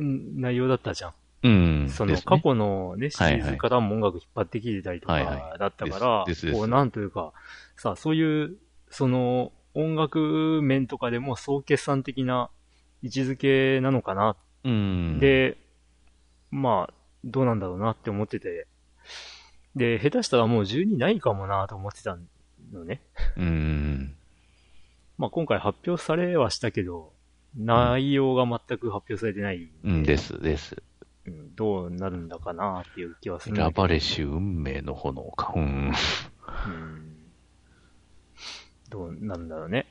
[0.00, 1.12] 内容だったじゃん。
[1.42, 1.88] うん。
[1.90, 7.32] その、過去のね、シリーズからも音楽引っ張ってきてたりとか、だったから、こう、なんというか、
[7.76, 8.56] さ、そういう、
[8.90, 12.50] その、音楽面とかでも総決算的な
[13.02, 14.36] 位置づけなのかな。
[14.64, 15.18] うん。
[15.20, 15.58] で、
[16.50, 16.94] まあ、
[17.24, 18.66] どうなんだろうなって思ってて。
[19.74, 22.16] で、下手したらもう12ないかもなと思ってた
[22.72, 23.02] のね。
[23.36, 24.16] うん。
[25.18, 27.12] まあ今回発表されはしたけど、
[27.56, 29.70] 内容が全く発表されてない。
[29.84, 30.82] うん、ですです。
[31.26, 33.56] うん、どうなるんだかなっていう気はする。
[33.56, 35.52] ラバレシュ運命の炎か。
[35.56, 35.62] うん。
[35.62, 37.16] うん
[38.88, 39.86] どうなんだろうね。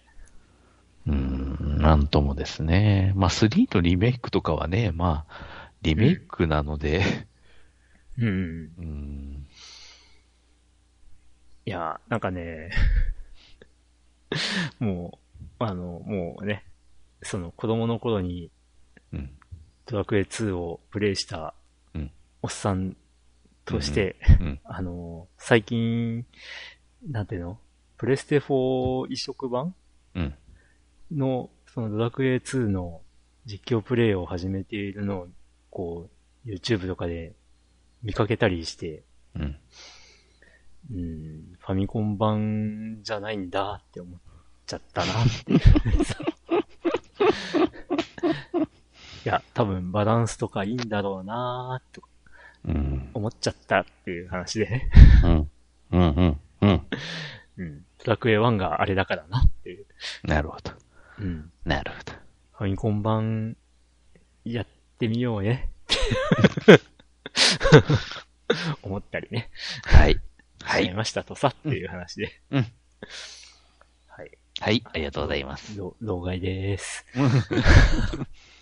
[1.07, 3.13] うん、なんともですね。
[3.15, 7.03] まあ、3のリメイクとかはね、まあ、リメイクなので、
[8.17, 8.71] うん。
[8.77, 9.47] うん。
[11.65, 12.71] いや、なんかね、
[14.79, 15.19] も
[15.59, 16.63] う、あの、もうね、
[17.21, 18.51] その子供の頃に、
[19.13, 19.31] うん。
[19.85, 21.53] ドラクエ2をプレイした、
[22.41, 22.95] おっさん
[23.65, 24.15] として、
[24.63, 26.25] あの、最近、
[27.07, 27.59] なんていうの？
[27.97, 29.75] プレステ4移植版？
[31.11, 33.01] の、そのドラクエ2の
[33.45, 35.27] 実況プレイを始めているのを、
[35.69, 36.09] こ
[36.45, 37.33] う、YouTube とかで
[38.01, 39.03] 見かけたりして、
[39.35, 39.57] うん。
[40.91, 44.19] うん、ファミコン版じゃないんだって思っ
[44.65, 45.53] ちゃったなって。
[45.53, 45.57] い
[49.27, 52.01] や、多分バランスとかいいんだろうなと
[53.13, 54.91] 思っちゃったっていう話でね。
[55.23, 55.49] うん。
[55.91, 56.81] うん、うん、うん。
[57.57, 57.85] うん。
[58.03, 59.85] ドラクエ1があれだからなっていう。
[60.23, 60.71] なるほど。
[61.19, 61.51] うん。
[61.65, 62.13] なるほど。
[62.53, 63.57] ファミコン版、
[64.43, 64.67] やっ
[64.99, 65.69] てみようね。
[68.83, 69.49] 思ったりね。
[69.83, 70.19] はい。
[70.61, 70.93] はい。
[70.93, 72.41] ましたとさっていう話で。
[72.51, 72.65] うん。
[74.07, 74.31] はい。
[74.59, 75.77] はい、ありがとうございます。
[75.99, 77.05] 老害です。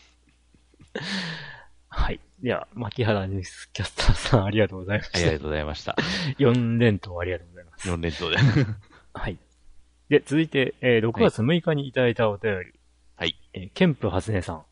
[1.89, 2.19] はい。
[2.41, 5.19] では、牧原ニュースキャスターさんありがとうございました。
[5.19, 5.95] ありがとうございました。
[6.39, 7.89] 4連投ありがとうございます。
[7.89, 8.37] 4連投で。
[9.13, 9.37] はい。
[10.09, 12.79] で、続いて、えー、6月6日にいただいたお便り。
[13.15, 13.35] はい。
[13.53, 14.63] えー、ケンプはずねさん。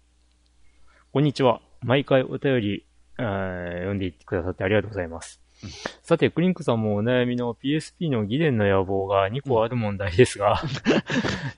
[1.11, 1.61] こんにちは。
[1.82, 2.86] 毎回お便り、
[3.17, 5.41] えー、読んでいってくださってありがとうございます。
[5.63, 5.69] うん、
[6.01, 11.03] さて、クリンクさんもお悩みの PSP の議連の野望が2個ある問題ですが、うん、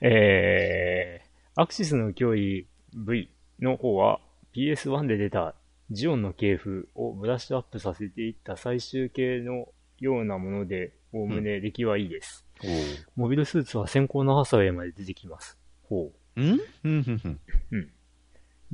[0.00, 3.28] えー、アクシスの脅威 V
[3.60, 4.20] の方は
[4.54, 5.54] PS1 で出た
[5.90, 12.44] ジオンの系譜をブラッシュアップさせていった最終形のようなもので、おおむね出来はいいです。
[12.62, 12.70] うん、
[13.16, 15.58] モビルスーツは先行のハサウェイまで出てきます。
[15.88, 16.40] ほう。
[16.40, 16.60] ん？
[16.84, 17.38] うん、
[17.72, 17.90] うん。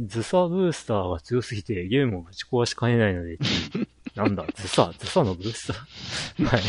[0.07, 3.39] ズサブースターが強すぎてゲームをぶち壊しかねないので、
[4.15, 6.45] なんだ、ズサ、ズサのブースター？
[6.45, 6.61] はい。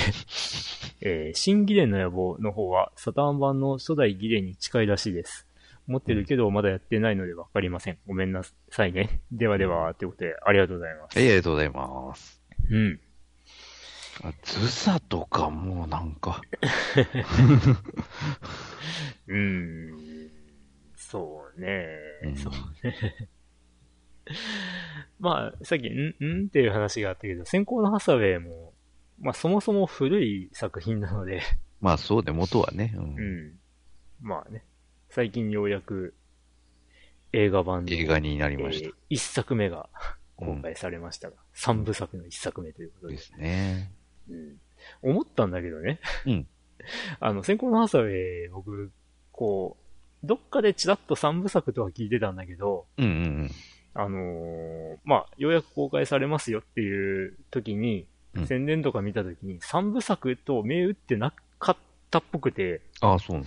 [1.02, 5.48] えー、新ギレンの野望の方は、サターン版の初代ギレンに近いらしいです。
[5.92, 7.98] 持ってるけど、まだやってないのでわかりません。
[8.08, 9.22] ごめんなさいね。
[9.32, 11.20] ではでは、ということで、ありがとうございます。
[11.20, 12.42] えありがとうございます。
[12.70, 13.00] うん。
[14.44, 16.42] ズサとかもうなんか
[19.28, 20.30] うん。
[20.96, 21.88] そうね。
[22.24, 23.30] うん、そうね。
[25.20, 26.44] まあ、さっき、ん？
[26.44, 26.46] ん？
[26.48, 28.74] っていう話があったけど、先行のハサウェイも、
[29.20, 31.42] まあそもそも古い作品なので
[31.80, 32.94] まあそうで、元はね。
[32.96, 33.04] うん。
[33.04, 33.54] うん、
[34.22, 34.64] まあね。
[35.12, 36.14] 最近ようやく
[37.34, 37.96] 映画版で。
[37.98, 38.88] 映画になりました。
[38.88, 39.90] えー、一作目が
[40.38, 43.16] 公開されましたが、三、うん、部作の一作目ということで。
[43.16, 43.92] ですね。
[44.30, 44.58] うん。
[45.02, 46.00] 思ったんだけどね。
[46.26, 46.48] うん。
[47.20, 48.90] あの、先行のハサウェイ、僕、
[49.34, 49.76] こ
[50.24, 53.52] う、どっかでチラッと三部作とは聞いてたんだけど、うんうんうん。
[53.94, 61.78] あのー、まあ、ようやく公開されますよっていう時に、うん、宣伝とか見た時に、三部作と銘打ってなかっ
[62.10, 62.80] たっぽくて。
[63.02, 63.44] ああ、そう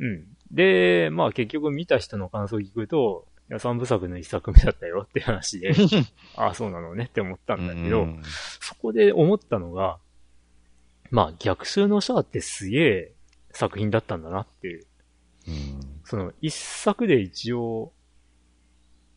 [0.00, 0.26] うん。
[0.50, 5.72] で、まあ結局見た人の感想を聞くと、いや、三部作の一作目だったよって話で、
[6.36, 8.06] ああ、そうなのねって思ったんだけど、
[8.60, 9.98] そこで思ったのが、
[11.10, 13.12] まあ逆襲のシャアってすげえ
[13.52, 14.86] 作品だったんだなっていう。
[15.48, 17.92] うん、その一作で一応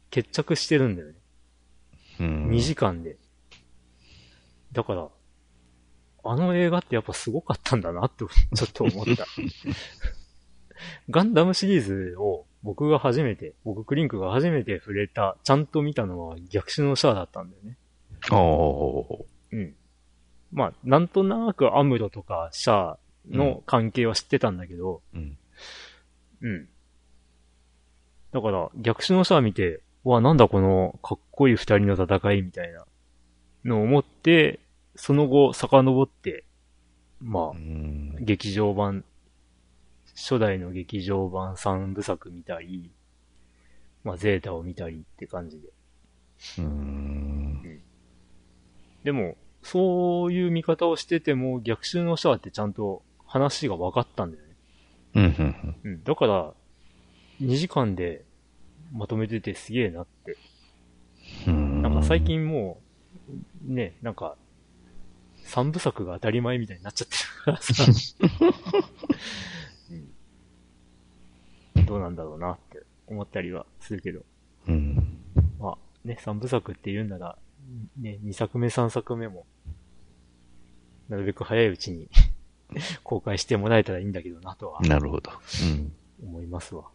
[0.09, 1.15] 決着してるんだよね。
[2.21, 3.17] うん、2時間で。
[4.71, 5.09] だから、
[6.23, 8.25] あの映画ってやっぱすごかったんだなって
[8.55, 9.25] ちょっと思った。
[11.09, 17.77] ガンダムシリーズを僕が初めて、僕クリンクが初めて触れた、ちゃんと見たのは逆襲のシャアだったんだよね。
[18.29, 19.25] ああ。
[19.51, 19.75] うん。
[20.51, 25.37] まあ、なんとなくアムロとかシャアの関係は知ってたんだけど、うん。
[26.41, 26.69] うん。
[28.31, 32.85] だから、逆襲のシャア見て、わ、なんだこのかっこいい二人の戦いみたいな
[33.65, 34.59] のを思って、
[34.95, 36.43] その後遡って
[37.21, 37.57] まあ、
[38.19, 39.05] 劇場版、
[40.15, 42.91] 初代の劇場版3部作見たり、
[44.03, 45.69] まあ、ゼータを見たりって感じで。
[46.59, 47.81] うん。
[49.03, 54.55] でも、そういう見方をしてても、逆襲のシャアってちゃんと話が分かったんだよね。
[55.13, 56.03] うん、うん。
[56.03, 56.53] だから、
[57.41, 58.23] 2時間で
[58.91, 60.37] まとめててすげえなって。
[61.47, 62.81] なんか最近も
[63.69, 64.35] う、ね、なんか、
[65.43, 68.53] 三部作が当たり前みたいになっちゃってるからさうん、
[71.91, 74.21] どうなんだろうなって思ったりはするけど。
[74.65, 75.17] うん、
[75.59, 77.37] まあね、三部作って言うんなら、
[77.99, 79.45] ね、二作目三作目も、
[81.09, 82.07] なるべく早いうちに
[83.03, 84.79] 公開してもらえたらいいんだけどなとは。
[84.83, 85.31] なるほど。
[86.21, 86.29] うん。
[86.29, 86.89] 思いますわ。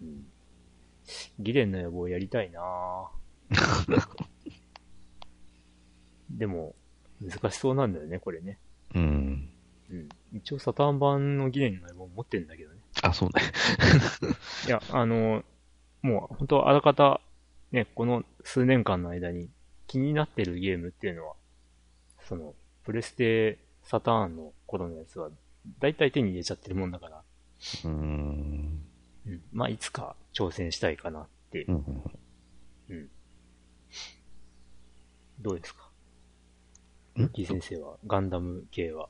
[0.00, 0.26] うん。
[1.38, 3.10] ギレンの野望やりたいな
[6.30, 6.74] でも、
[7.20, 8.58] 難しそうなんだよね、これね。
[8.94, 9.50] うん。
[9.90, 10.08] うん。
[10.32, 12.77] 一応サターン版のギレンの野望持ってんだけどね。
[13.02, 13.42] あ、そうね。
[14.66, 15.44] いや、あの、
[16.02, 17.20] もう本当あらかた、
[17.72, 19.50] ね、この数年間の間に
[19.86, 21.34] 気になってるゲームっていうのは、
[22.20, 25.30] その、プレステサターンの頃のやつは、
[25.80, 27.18] だいたい手に入れちゃってるもんだから。
[27.18, 28.82] うーん。
[29.26, 29.42] うん。
[29.52, 31.64] まあ、いつか挑戦したいかなって。
[31.64, 32.02] うん。
[32.90, 33.10] うん。
[35.40, 35.88] どうですか？
[37.20, 37.28] ん？
[37.30, 39.08] キ先生は、ガンダム系は？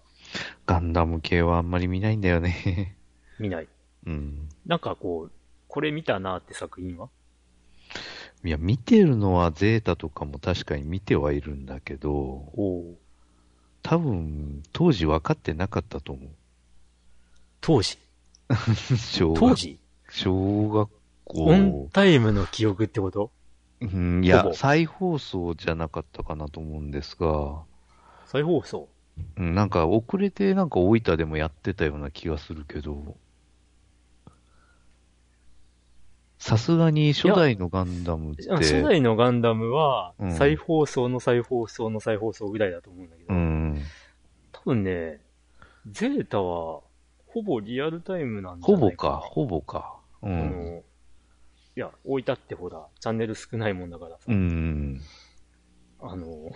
[0.67, 2.97] ガンダム系はあんまり見ないんだよね。
[3.39, 3.69] 見ない。
[4.09, 4.49] うん。
[4.67, 5.33] なんかこう、
[5.69, 7.09] これ見たなって作品は？
[8.45, 12.95] いや、見てるのはゼータとかも確かに見てはいるんだけど、お
[13.83, 16.29] 多分、当時分かってなかったと思う。
[17.61, 17.99] 当時？
[18.97, 19.79] 小当時？
[20.09, 20.89] 小学
[21.25, 21.45] 校。
[21.45, 23.31] オンタイムの記憶ってこと？
[23.81, 27.63] うん、いや、再放送じゃなかったかなと思うんですが。
[28.27, 28.89] 再放送？
[29.37, 33.17] うん、なんか遅れてなんか大分でもやってたような気がするけど。
[36.39, 38.49] さすがに初代のガンダムって。
[38.51, 43.35] 初代のガンダムは、再放送の再放送の再放送ぐらいだと思うんだけど。
[43.35, 43.83] うん。
[44.53, 45.21] 多分ね、
[45.91, 46.83] ゼータは、
[47.27, 50.01] ほぼリアルタイムなんじゃないかほぼか、ほぼか。
[50.23, 50.83] うん。
[51.77, 54.25] いや、置いたってほら、チャンネル少ないもんだからさ。
[54.29, 55.01] うん。
[56.01, 56.51] あの、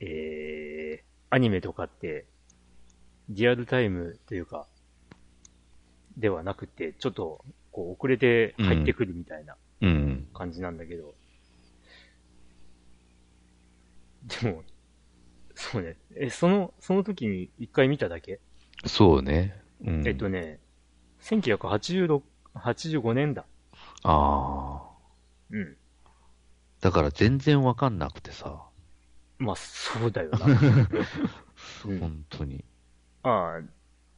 [0.00, 2.26] えー、アニメとかって、
[3.28, 4.66] リアルタイムというか、
[6.16, 7.44] ではなくて、ちょっと、
[7.76, 9.54] こう、遅れて入ってくるみたいな
[10.32, 11.14] 感じなんだけど、
[14.40, 14.64] でも、
[15.54, 15.98] そうね。
[16.14, 18.40] え、その、その時に一回見ただけ？
[18.86, 19.60] そうね。
[19.84, 20.58] うん、えっとね、
[21.20, 22.22] 1986、
[22.54, 23.44] 85年だ。
[24.04, 24.88] ああ。
[25.50, 25.76] うん。
[26.80, 28.62] だから全然わかんなくてさ。
[29.36, 30.46] まあ、そうだよな。
[31.84, 32.64] うん、本当に。
[33.22, 33.62] ああ、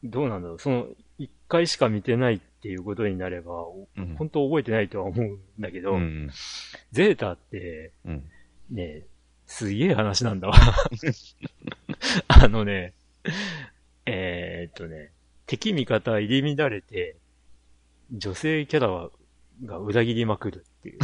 [0.03, 0.59] どうなんだろう。
[0.59, 0.87] その、
[1.17, 3.53] 一回しか見てないっていうことになれば、
[3.97, 6.29] うん、本当覚えてないとは思うんだけど、うん、
[6.91, 8.23] ゼータって、うん、
[8.71, 9.03] ね
[9.45, 10.55] すげえ話なんだわ
[12.27, 12.93] あのね、
[14.05, 15.11] えー、っとね、
[15.47, 17.17] 敵味方入り乱れて、
[18.11, 19.09] 女性キャラ
[19.65, 20.99] が裏切りまくるっていう。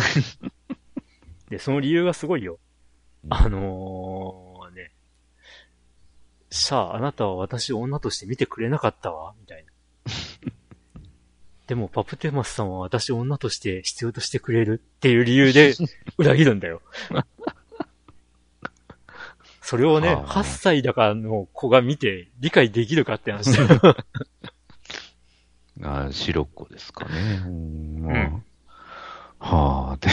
[1.50, 2.60] で、その理由がすごいよ。
[3.30, 3.64] あのー、ね、
[6.56, 9.72] さあ、あなたは私を女として見てくれなかったわ、みたいな。
[11.68, 15.76] でも、パプテマスさんは私を女として必要としてくれるっていう理由で
[16.18, 16.82] 裏切るんだよ。
[19.62, 23.98] それをね、8歳だからの子が見て理解できるかって話だよ。
[25.84, 27.44] あ、白っ子ですかね。
[27.46, 28.44] うん、
[29.40, 30.10] はあ、って。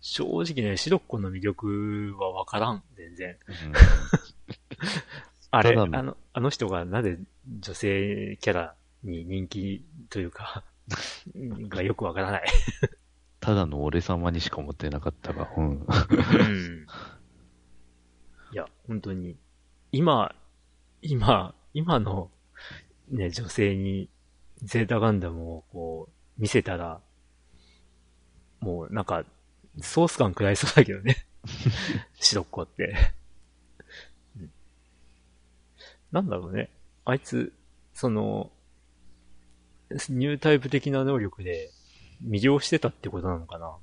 [0.00, 3.36] 正直ね、白っ子の魅力はわからん、全然。
[4.82, 4.88] うん、
[5.50, 7.18] あれ、あの、あの人がなぜ
[7.60, 10.64] 女性キャラに人気というか
[11.68, 12.42] がよくわからない
[13.40, 15.64] ただの俺様にしか思ってなかったが、うん。
[15.64, 16.86] うん
[18.52, 19.36] いや、本当に、
[19.92, 20.34] 今、
[21.00, 22.30] 今、今の、
[23.10, 24.10] ね、女性に、
[24.62, 27.00] ゼータガンダムをこう、見せたら、
[28.60, 29.24] もうなんか、
[29.80, 31.16] ソース感食らいそうだけどね。
[32.20, 32.96] 白っ子って、うん。
[36.12, 36.70] なんだろうね。
[37.04, 37.52] あいつ、
[37.94, 38.50] その、
[40.08, 41.70] ニュータイプ的な能力で
[42.26, 43.76] 魅了してたってことなのかな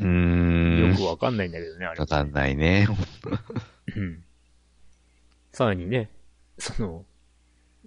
[0.00, 0.90] うーん。
[0.90, 2.00] よくわかんないんだけどね、あれ。
[2.00, 2.88] わかんないね。
[3.96, 4.24] うん。
[5.52, 6.08] さらにね、
[6.58, 7.04] その、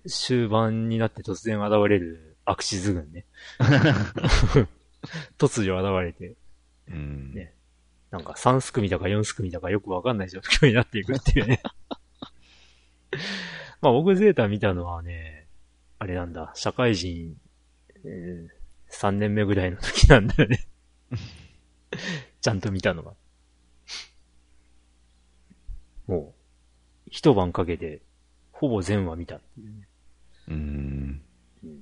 [0.07, 3.25] 終盤になって突然現れるアクシズ軍ね。
[5.37, 6.35] 突如現れて、
[6.89, 7.53] うん、ね。
[8.11, 11.61] なんか3すくみだか4すくみだかよくわかんない状況になっていくっていうね。
[13.81, 15.47] まあ僕ゼータ見たのはね、
[15.99, 17.39] あれなんだ、社会人、
[18.03, 18.49] えー、
[18.91, 20.67] 3年目ぐらいの時なんだよね
[22.41, 23.15] ちゃんと見たのは。
[26.07, 26.35] も
[27.07, 28.01] う、一晩かけて、
[28.51, 29.87] ほぼ全話見たっていうね。
[30.47, 31.21] うーん。
[31.63, 31.69] うん。
[31.71, 31.81] い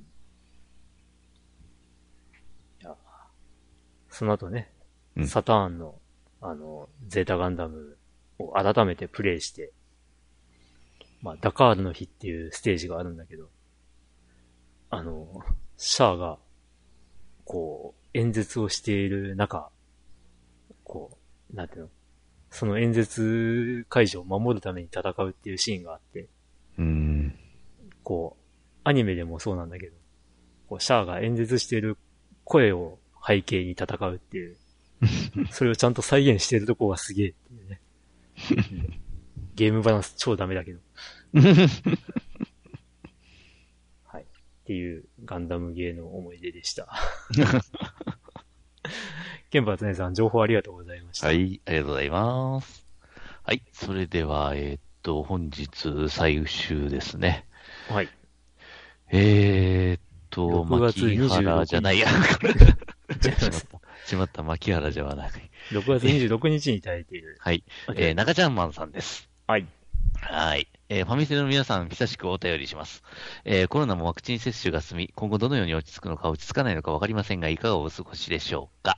[2.80, 2.96] や、
[4.10, 4.72] その後ね、
[5.16, 6.00] うん、サターンの、
[6.42, 7.98] あの、ゼータガンダム
[8.40, 9.74] を改めてプレイして、
[11.24, 13.48] まあ、ダカールの日っていうステージがあるんだけど、
[14.90, 15.42] あの、
[15.78, 16.38] シャアが、
[17.46, 19.72] こう、演説をしている中、
[20.84, 21.18] こ
[21.52, 21.90] う、なんていうの、
[22.52, 26.28] その演説会場を守るために戦うっていうシーンがあって、
[26.78, 27.36] うん。
[28.04, 28.44] こう、
[28.84, 29.96] アニメでもそうなんだけど、
[30.68, 31.98] こう、シャアが演説している
[32.44, 34.58] 声を背景に戦うっていう、
[35.52, 37.82] それをちゃんと再現してるとこがすげえっていうね。
[39.64, 40.80] ゲームバランス超ダメだけど。
[44.04, 44.24] はい。
[44.24, 44.26] っ
[44.66, 46.90] ていうガンダムゲーの思い出でした。
[49.52, 51.28] ケンバーツネさん、情報ありがとうございました。
[51.28, 52.86] はい、ありがとうございます。
[53.44, 57.46] はい、それでは、えー、っと、本日最終ですね。
[57.88, 58.10] はい。
[59.14, 61.00] えー、っと、牧
[61.30, 62.08] 原じゃないや、
[62.42, 62.54] これ。
[62.60, 62.60] し
[63.40, 63.80] まった。
[64.08, 65.32] しまった、牧原じゃない。
[65.70, 67.38] 6月26日にいただいている。
[67.40, 67.64] はい。
[67.96, 69.30] えー、中ちゃんマンさんです。
[69.46, 69.68] はい。
[70.22, 70.70] はい。
[70.88, 73.04] えー、ファミセの皆さん、久しくお便りします。
[73.44, 78.98] えー、コロナもワクチン接種が進み、今後どのように落ち着くのか落ち着かないのかわかりませんが、いかがお過ごしでしょうか。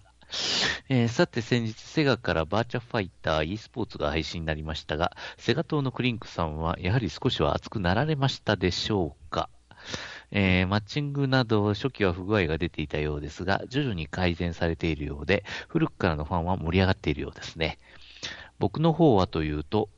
[0.87, 9.49] えー、さて先日、セガからバーチャファイター e スポーツが配信になりましたが、セガ島のクリンクさんはやはり少しは熱くなられましたでしょうか
[10.29, 17.79] えー、マッチングなど初期は不具合が出ていたようですが、徐々に改善されているようで、古くからのファンは盛り上がっているようですね。
[18.59, 19.89] 僕の方はというと、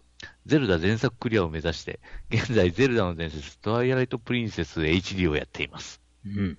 [0.45, 1.99] ゼルダ全作クリアを目指して、
[2.29, 6.01] 現在ゼルダの伝説、トワイライトプリンセス HD をやっています。
[6.25, 6.57] うん。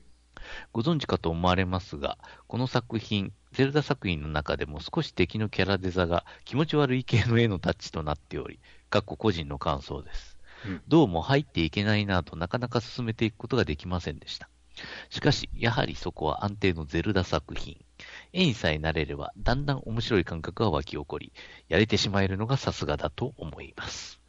[0.72, 8.58] ご存知かと思われますが、この作品、ゼルダ作品の中でも少し敵のキャラデザが気持ち悪い系の絵のタッチとなっており、
[8.90, 10.38] かっこ個人の感想です。
[10.66, 14.48] うん、どうも入っていけないなとなかなか進めていくことができませんでした。
[15.10, 17.84] しかし、やはりそこは安定のゼルダ作品。
[18.32, 21.32] 絵にさえ慣れれば、だんだん面白い感覚が湧き起こり、
[21.68, 24.20] やれてしまえるのがさすがだと思います。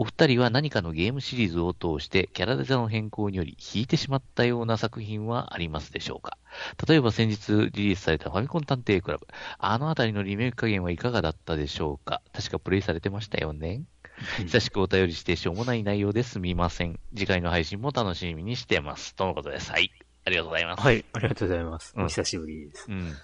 [0.00, 6.38] お二人は何かのゲームシリーズを通してキャラデザの変更により引いてしまったような作品はありますでしょうか？
[6.86, 9.26] 例えば先日リリースされたファミコン探偵クラブ。
[9.58, 12.22] あのあたりのリメイク加減はいかがだったでしょうか？
[12.32, 13.82] 確かプレイされてましたよね
[14.38, 17.00] 久しくお便りしてしょうもない内容ですみません。
[17.14, 19.16] 次回の配信も楽しみにしてます。
[19.16, 19.72] とのことです。
[19.72, 19.90] はい。
[20.24, 20.82] ありがとうございます。
[20.82, 21.94] はい、ありがとうございます。
[21.96, 22.86] お久しぶりです。
[22.88, 23.16] うん。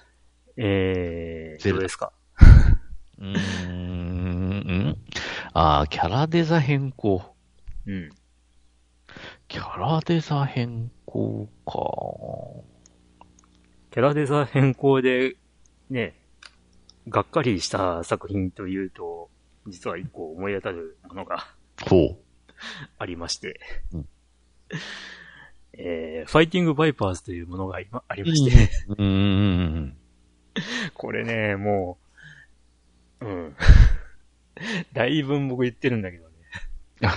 [0.56, 2.12] えー、どうですか？
[3.18, 3.36] うー
[3.68, 4.97] ん、
[5.52, 7.22] ああ、キャラデザ変更。
[7.86, 8.10] うん。
[9.48, 11.72] キャラデザ変更か。
[13.90, 15.36] キャラデザ変更で、
[15.90, 16.14] ね、
[17.09, 19.31] がっかりした作品というと、
[19.66, 21.47] 実は一個思い当たるものが
[21.89, 22.16] ほう。
[22.98, 23.60] ありまして。
[23.93, 24.09] うん、
[25.74, 28.70] えー、ファイティングバイパーズというものが今ありまして。
[28.98, 29.97] うん。
[30.94, 31.98] これね、も
[33.20, 33.56] う、うん。
[34.93, 36.35] だいぶ僕言ってるんだけどね。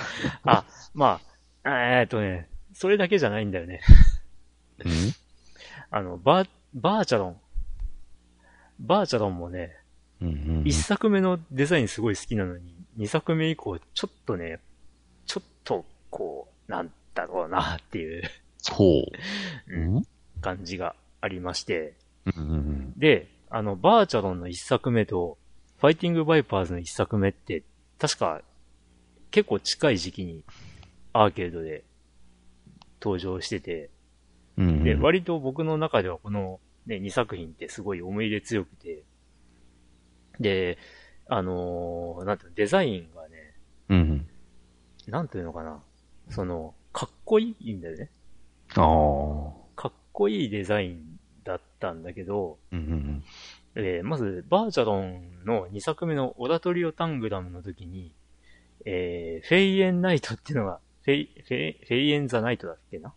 [0.43, 1.19] あ、ま
[1.63, 3.81] あ、えー、っとね、それだけじゃないんだよね。
[4.85, 4.89] ん？
[5.89, 7.41] あの、バー、バーチャロン。
[8.79, 9.75] バーチャロンもね、
[10.19, 14.59] 一、うん1作目のデザインすごい好きなのに、2作目以降、ちょっとね、
[15.25, 18.23] ちょっと、こう、なんだろうなっていう
[18.57, 19.03] そう。
[19.73, 20.07] うん、
[20.41, 21.93] 感じがありまして。
[22.35, 25.37] うんうん、で、あの、バーチャロンの1作目と、
[25.79, 27.63] ファイティングバイパーズの一作目って、
[27.99, 28.41] 確か、
[29.31, 30.43] 結構近い時期に
[31.13, 31.83] アーケードで
[33.01, 33.89] 登場してて、
[34.57, 39.03] うん、で、割と僕の中ではこのね、2作品ってすごい思い入れ強くて、
[40.39, 40.77] で、
[41.27, 43.53] あのー、なんていうの、デザインがね、
[43.89, 44.27] うん、
[45.07, 45.81] なんていうのかな、
[46.29, 48.09] その、かっこいいんだよね。
[48.75, 49.51] ああ。
[49.75, 51.16] かっこいいデザイン
[51.47, 53.23] だったんだけど、うんうん、
[53.75, 58.13] えー、まず、バーチャロンの2作目のオラトリオタングラムの時に、
[58.85, 63.13] えー、フェイエンナイトっていうのが、フェイ、フェイ、フェイエンザナイトだっけな、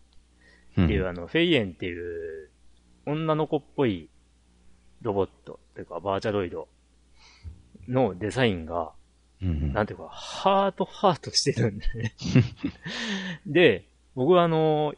[0.77, 2.49] うん、っていう、あの、フェイエンっていう、
[3.05, 4.09] 女の子っぽい
[5.01, 6.67] ロボット、というか、バーチャロイド
[7.87, 8.91] のデザインが、
[9.41, 12.13] うん、なんていうか、ハートハートしてるんだよね。
[13.45, 13.85] で、
[14.15, 14.93] 僕はあの、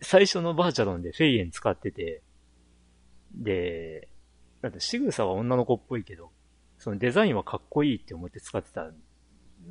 [0.00, 2.22] 最初のバーチャロンでフェイエン使ってて、
[3.34, 4.08] で、
[4.60, 6.30] だって仕草は女の子っぽいけど、
[6.78, 8.94] そのデザインはかっこいいって思って使ってたん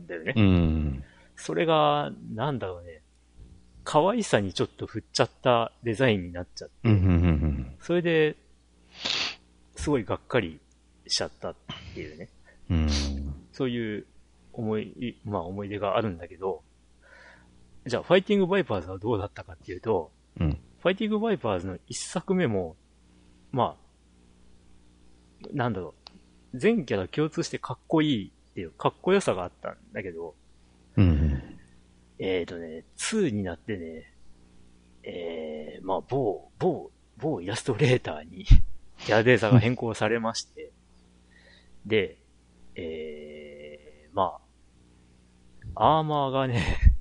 [0.07, 0.33] だよね。
[0.35, 1.03] うん。
[1.35, 3.01] それが、なんだろうね、
[3.83, 6.89] 可愛さにちょっと振っちゃったデザインになっちゃって、
[7.79, 8.35] それで、
[9.75, 10.59] すごいがっかり
[11.07, 11.55] しちゃったっ
[11.93, 12.29] ていうね。
[12.69, 12.87] うん、
[13.51, 14.05] そういう
[14.53, 16.63] 思い、まあ思い出があるんだけど、
[17.85, 20.51] じゃあ、ファイティングバイパーズはどうだったかっていうと、うん、
[20.81, 22.75] ファイティングバイパーズの一作目も、
[23.51, 23.75] ま
[25.43, 25.93] あ、なんだろ
[26.53, 30.35] う、全キャラ共通してかっこいいっていう、かっこよさがあったんだけど、
[30.97, 31.41] うん、
[32.19, 34.13] えっ、ー、とね、2になってね、
[35.03, 38.45] えー、まあ、某、某、某イラストレーターに
[38.99, 40.71] キャラデータが変更されまして、
[41.85, 42.17] で、
[42.75, 44.39] えー、ま
[45.75, 46.91] あ、アーマーがね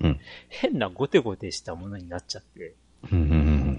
[0.00, 2.74] うん、 変なゴテゴテしたものになっちゃって、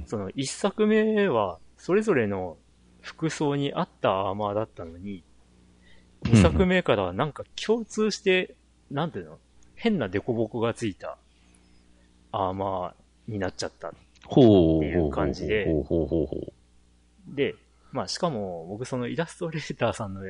[0.05, 2.57] その一作目は、それぞれの
[3.01, 5.23] 服装に合ったアーマーだったのに、
[6.23, 8.55] 二作目からはなんか共通して、
[8.91, 9.39] なんていうの？
[9.75, 11.17] 変なデコボコがついた
[12.33, 13.91] アーマーになっちゃったっ
[14.33, 15.67] ていう感じで、
[17.27, 17.55] で、
[17.93, 20.21] まあしかも僕そのイラストレーターさんの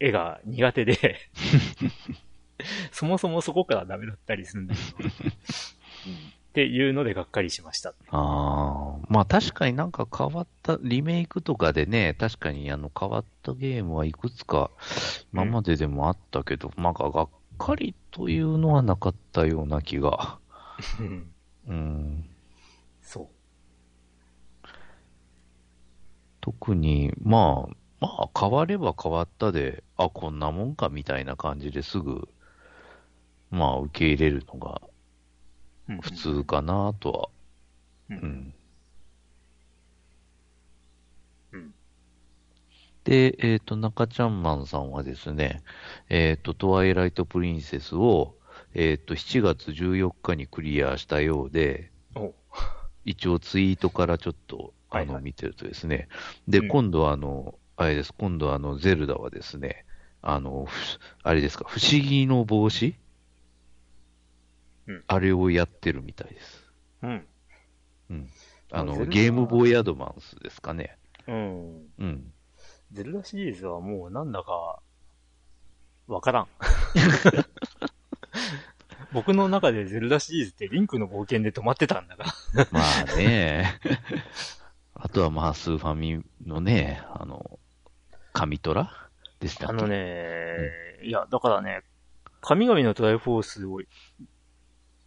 [0.00, 1.16] 絵が苦手で。
[2.92, 5.08] そもそもそこからダメだったりするんだけど、
[6.50, 7.90] っていうのでがっかりしました。
[7.90, 14.72] ああ、まあ確かになんか変わった、リメイクとかでね、確かにあの変わったゲームはいくつか
[15.32, 20.40] 今まででもあったけど、うん、まあがっかりというのはなかったような気が。
[21.68, 22.28] うん。
[23.00, 24.68] そう。
[26.40, 32.28] 特に、まあ、まあ変われば変わったで、あ、こんなもんかみたいな感じですぐ、
[33.52, 34.82] まあ受け入れるのが
[36.00, 37.28] 普通かなとは。
[38.10, 38.54] うん。
[41.52, 41.74] うん。
[43.04, 45.62] で、えっ、ー、と、中ちゃんマンさんはですね、
[46.08, 48.36] えっ、ー、と、トワイライトプリンセスを、
[48.74, 51.90] えっ、ー、と、7月14日にクリアしたようで、
[53.04, 56.08] 一応ツイートからちょっと、あの、見てるとですね、
[56.48, 59.84] で、今度はあの、あれです、今度はあの、ゼルダはですね、
[60.22, 60.66] あの、
[61.22, 62.94] あれですか、不思議の帽子
[65.06, 66.70] あれをやってるみたいです。
[67.02, 67.26] うん。
[68.10, 68.28] うん。
[68.72, 70.96] あの、ゲームボーイアドバンスですかね。
[71.26, 71.88] うん。
[71.98, 72.32] うん。
[72.92, 74.80] ゼルダシリーズはもうなんだか、
[76.06, 76.48] わからん。
[79.12, 82.26] 僕の中でゼルダシリーズってリンクの冒険で止まってたんだが
[82.70, 83.80] まあね。
[84.94, 87.58] あとはまあ、スーファミのね、あの、
[88.32, 89.08] 神トラ
[89.40, 91.82] でしたあのね、うん、いや、だからね、
[92.40, 93.80] 神々のトライフォースを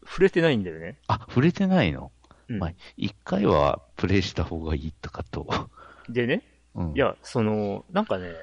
[0.05, 0.97] 触れてないんだよね。
[1.07, 2.11] あ、触れてないの、
[2.49, 5.47] うん、まあ、一回はプレイした方がいいとかと。
[6.09, 6.43] でね、
[6.75, 8.33] うん、いや、その、なんかね、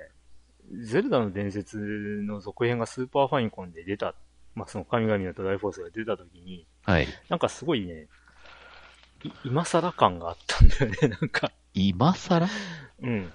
[0.82, 1.78] ゼルダの伝説
[2.23, 4.15] の続編がスーパーファミコンで出た、
[4.55, 7.09] まあ、その神々のトライフォースが出た時に、はい。
[7.28, 8.07] なんかすごいね、
[9.24, 11.53] い、今更感があったんだよね、 なんか。
[11.74, 12.49] 今更？
[13.03, 13.16] うん。
[13.19, 13.32] ん？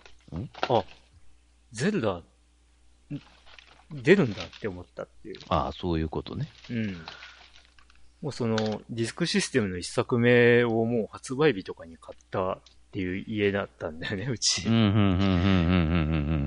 [0.69, 0.83] あ、
[1.71, 2.21] ゼルダ、
[3.91, 5.35] 出るんだって思ったっていう。
[5.49, 6.49] ああ、そういうことね。
[6.69, 7.05] うん。
[8.21, 8.55] もうその、
[8.89, 12.59] ディスクシステムの一作目をもう発売日とかに買ったっ
[12.91, 14.63] ていう家だったんだよね、 うち。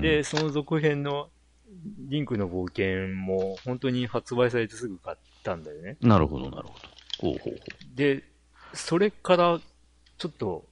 [0.01, 1.29] で、その続編の
[2.09, 5.97] リンクの冒険も本当に発売されてすぐ買ったんだよね。
[6.01, 6.73] なるほど、なるほ
[7.21, 7.29] ど。
[7.29, 7.95] ほうほうほう。
[7.95, 8.23] で、
[8.73, 9.59] それから
[10.17, 10.65] ちょっと、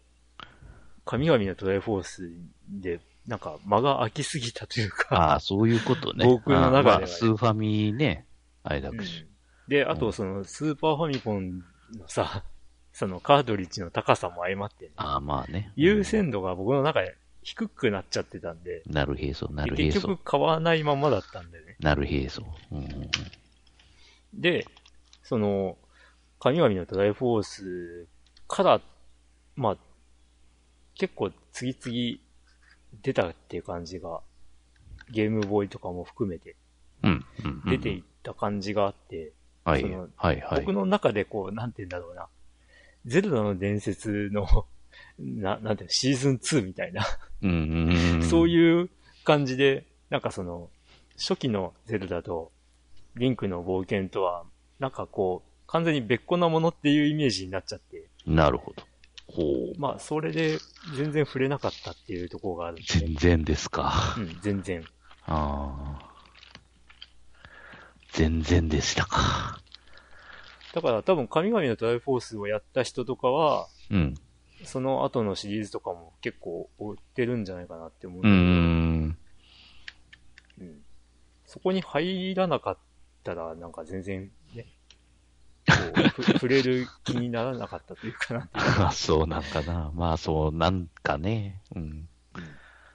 [1.05, 2.31] 神々のトライフォース
[2.69, 5.15] で、なんか間が空きすぎたというか。
[5.15, 6.25] ああ、そういうことね。
[6.25, 8.25] 僕の中では、ね、スーファミね、
[8.63, 9.21] あれだくし。
[9.21, 9.36] うん
[9.67, 12.43] で、あとその、スーパーファミコンのさ、
[12.93, 15.71] そのカートリッジの高さも相まって、ね、ああ、まあね。
[15.75, 18.81] 優先度が僕の中で低くなっちゃってたんで。
[18.87, 19.99] なるへそ、なるへそ。
[19.99, 21.75] 結局買わないままだったんでね。
[21.79, 22.43] なるへそ。
[22.71, 22.87] うん、
[24.33, 24.65] で、
[25.21, 25.77] その、
[26.39, 28.07] 神々のトライフォース
[28.47, 28.81] から、
[29.55, 29.77] まあ、
[30.95, 32.19] 結構次々
[33.01, 34.21] 出たっていう感じが、
[35.09, 36.55] ゲームボーイとかも含めて、
[37.65, 39.33] 出ていった感じがあって、
[39.67, 39.83] はい。
[39.83, 40.61] はいはい。
[40.61, 42.27] 僕の中でこう、なんて言うんだろうな。
[43.05, 44.65] ゼルダの伝説の
[45.19, 47.05] な、なんていうの、シーズン2みたいな
[47.41, 48.89] うんそういう
[49.25, 50.69] 感じで、なんかその、
[51.17, 52.51] 初期のゼルダと、
[53.15, 54.45] リンクの冒険とは、
[54.79, 58.07] なんかこう、完全に別個なものっていうイメージになっちゃって。
[58.25, 58.83] なるほど。
[59.27, 59.41] ほ
[59.75, 59.79] う。
[59.79, 60.59] まあ、それで
[60.95, 64.15] 全然触れなかったっていうところがある全然ですか。
[64.17, 64.85] うん、全然。
[65.25, 66.06] ああ。
[68.11, 69.59] 全然でしたか。
[70.73, 74.15] だから多分神々のトライフォースをやった人とかは、うん。
[74.63, 78.21] その後のシリーズとかも結構追ってるんじゃないかなって思う。
[78.23, 79.17] うん。
[80.59, 80.81] うん。
[81.45, 82.77] そこに入らなかっ
[83.31, 84.65] ったら、なんか全然ね、
[85.67, 85.73] こ
[86.19, 88.59] う 触れる気にならなかったというかなって
[88.95, 89.91] そうなんかな。
[89.93, 91.61] まあ、そうなんかね。
[91.75, 92.07] うん。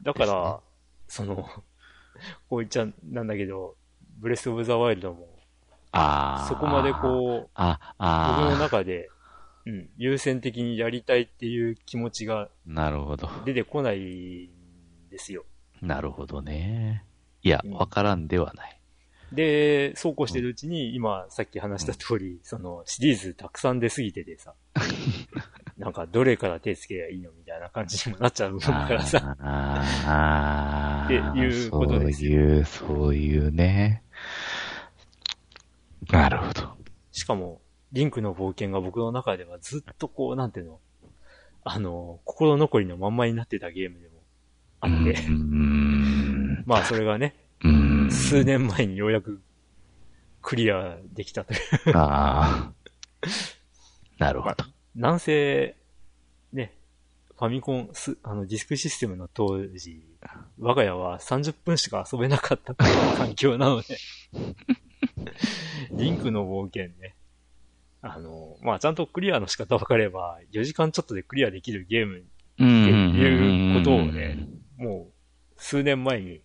[0.03, 0.61] だから、ね、
[1.09, 1.37] その、
[2.49, 3.77] こう言っちゃなんだけど、
[4.19, 5.29] ブレスオブザワイルドも、
[5.93, 9.11] あそこまでこう、ああ僕の中で、
[9.67, 13.29] うん、優先的にやりたいっていう気持ちが、なるほど。
[13.45, 14.49] 出てこないん
[15.11, 15.45] ですよ。
[15.81, 17.05] なるほどね。
[17.43, 18.79] いや、わからんではない。
[19.33, 24.55] で、そうこうしてるうちに、今、さっき話した通り、その、シリーズたくさん出すぎててさ、
[25.79, 29.37] なんか、どれから手つけりゃいいのみたいな感じにもなっちゃうからさ、
[31.05, 32.33] っていうことですよ。
[32.33, 34.03] そういう、そういうね。
[36.11, 36.77] なるほど。
[37.11, 37.61] しかも、
[37.93, 40.81] リンクの冒険が僕の中ではずっとこう、なんていうの、
[41.65, 44.15] あの、心残りのまんまになってたゲームでも
[44.81, 45.17] あって、
[46.67, 47.37] まあそれがね、
[48.11, 49.41] 数年前にようやく
[50.41, 51.61] クリアできたという
[51.95, 52.73] ああ。
[54.19, 54.57] なるほど。
[54.57, 54.71] な
[55.13, 55.77] んせ、
[56.53, 56.75] ね、
[57.39, 60.03] ファミコンス、あの、ディスクシステムの当時、
[60.59, 62.75] 我が家は30分しか遊べなかった
[63.17, 63.97] 環境なので
[65.91, 67.15] リンクの冒険ね。
[68.03, 72.23] あの、まあ、ちゃんとクリアの仕方分かれば、4時間ちょっとでクリアできるゲームっ
[72.57, 75.13] ていうことをね、もう、
[75.57, 76.43] 数年前に、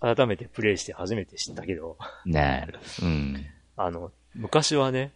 [0.00, 1.98] 改めてプレイして初めて知ったけど。
[2.24, 2.78] なる。
[3.02, 3.46] うん。
[3.76, 5.12] あの、昔はね、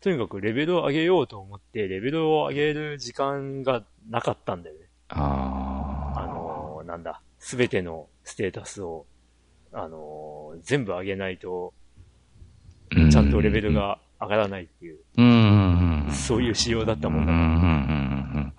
[0.00, 4.86] とにかくレベルを上げようと思って、レベルを上げる時間がなかったんだよね。
[5.08, 6.20] ああ。
[6.22, 9.06] あの、なんだ、すべてのステータスを、
[9.72, 11.74] あの、全部上げないと、
[13.10, 18.52] ちゃんとレベルが上がらないっていう、うん、そういう仕様だったもんだか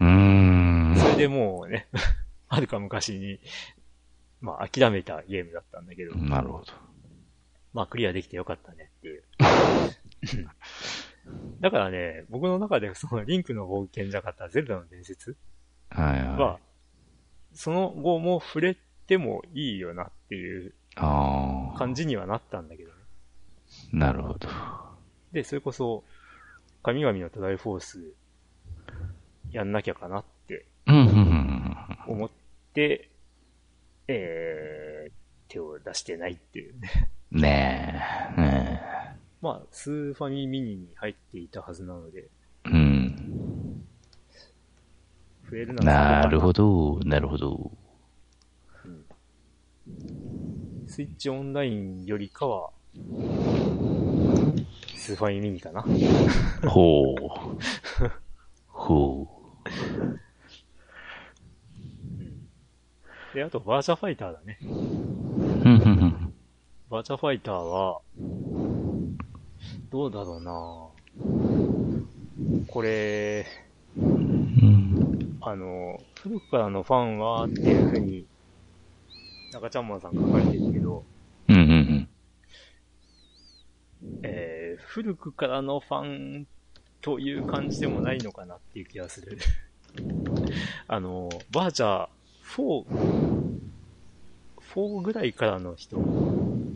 [0.00, 0.06] ら。
[0.06, 0.96] うん。
[0.96, 1.88] それでもうね、
[2.48, 3.38] はるか昔に、
[4.40, 6.14] まあ諦めたゲームだったんだけど。
[6.16, 6.72] なるほど。
[7.72, 9.24] まあクリアできてよかったねっていう。
[11.60, 15.36] だからね、僕の中でそのリンクの冒険じゃなかったゼルダの伝説
[15.90, 16.62] は、いはい、
[17.54, 18.76] その後も触れ
[19.06, 22.94] てもいいよなっていう感じにはなったんだけどね。
[23.92, 24.48] なるほど。
[25.32, 26.04] で、それこそ、
[26.82, 28.14] 神々のトライフォース
[29.50, 30.66] やんなきゃかなって
[32.06, 32.30] 思っ
[32.72, 33.10] て、
[34.06, 35.12] えー、
[35.48, 37.10] 手を出してないっていうね。
[37.30, 38.02] ね
[38.36, 38.40] え。
[38.40, 38.57] ねえ
[39.40, 42.28] まあ、スーファミミニに入っていたはずなので。
[42.64, 43.84] うん。
[45.50, 47.70] 増えるななるほど、なるほど。
[48.84, 49.04] うん。
[50.88, 52.70] スイッチオンラインよりかは、
[54.96, 55.82] スーファミミニかな。
[56.68, 57.16] ほう。
[58.66, 59.38] ほう。
[63.34, 64.58] で、あと、バーチャファイターだね。
[66.90, 68.00] バーチャファイターは、
[69.90, 70.52] どうだろうな
[72.68, 73.46] これ、
[75.40, 78.26] あの、古くからのファンはっていうふうに、
[79.52, 81.04] 中ちゃんまんさん書かれてるけど、
[81.48, 82.08] うんうんうん。
[84.22, 86.46] えー、古くからのファン
[87.00, 89.38] という感じでもないのかなっていう気がする。
[90.86, 92.08] あの、バーチャ
[92.44, 92.84] 4、
[94.74, 95.98] 4ぐらいからの人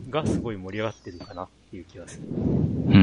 [0.09, 2.27] がすごい盛り上がってるかなっていう気がする。
[2.27, 3.02] うん。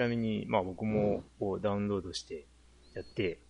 [0.00, 2.46] なみに、まあ僕もこうダウンロードして
[2.94, 3.40] やって、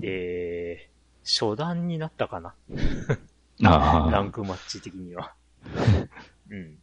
[0.00, 0.90] で、
[1.24, 2.54] 初段になったかな？
[3.60, 5.34] ランクマッチ的には。
[6.50, 6.78] うん。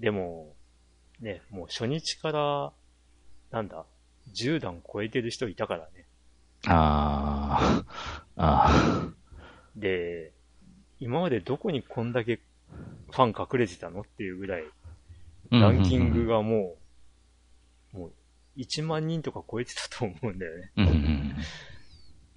[0.00, 0.56] でも、
[1.20, 2.72] ね、もう初日から、
[3.50, 3.84] なんだ、
[4.34, 6.06] 10段超えてる人いたからね。
[6.66, 7.84] あ
[8.36, 9.14] あ、ああ。
[9.76, 10.32] で、
[11.00, 14.00] 今までどこにこんだけファン隠れてたの？
[14.00, 14.64] っていうぐらい、
[15.50, 16.81] ランキングがもう、
[17.92, 18.12] もう
[18.56, 20.72] 1万人とか超えてたと思うんだよね。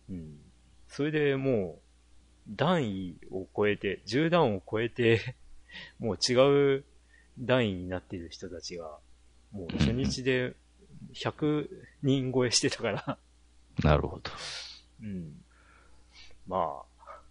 [0.10, 0.40] うん。
[0.88, 5.36] それでもう、段位を超えて、10段を超えて、
[6.00, 6.86] もう違う
[7.40, 8.98] 段位になっている人たちが、
[9.52, 10.56] もう初日で
[11.14, 11.70] 100
[12.02, 13.18] 人超えしてたから
[13.84, 14.32] なるほど。
[15.02, 15.44] うん。
[16.48, 17.22] まあ、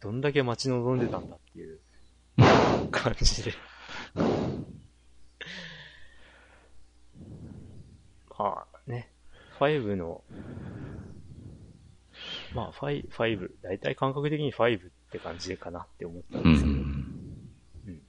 [0.00, 1.80] どんだけ待ち望んでたんだっていう
[2.90, 3.52] 感じで
[8.38, 9.10] まあね、
[9.58, 10.22] 5の、
[12.54, 18.02] まあ5、5、だいたい感覚的に5って感じかなって思ったんですけど、うん、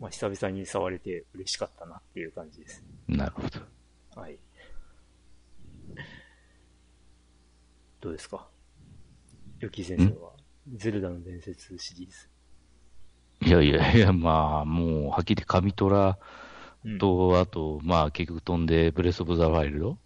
[0.00, 2.84] まあ久々に触れて嬉しかったなっていう感じです。
[3.08, 4.20] なるほど。
[4.20, 4.38] はい。
[8.00, 8.46] どうですか？
[9.60, 10.32] ヨキ先生は。
[10.76, 12.28] ゼルダの伝説シリーズ。
[13.46, 16.18] いやいやいや、まあ、もう、はっきり神トラ
[16.98, 19.98] と、うん、あと、まあ、結局飛んで、ブレスオブザワイルド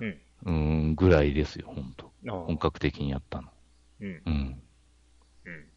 [0.00, 0.20] うん。
[0.44, 3.48] うん、ぐらいですよ、本当本格的にやったの。
[4.00, 4.22] うん。
[4.24, 4.62] うん。
[5.44, 5.70] うん。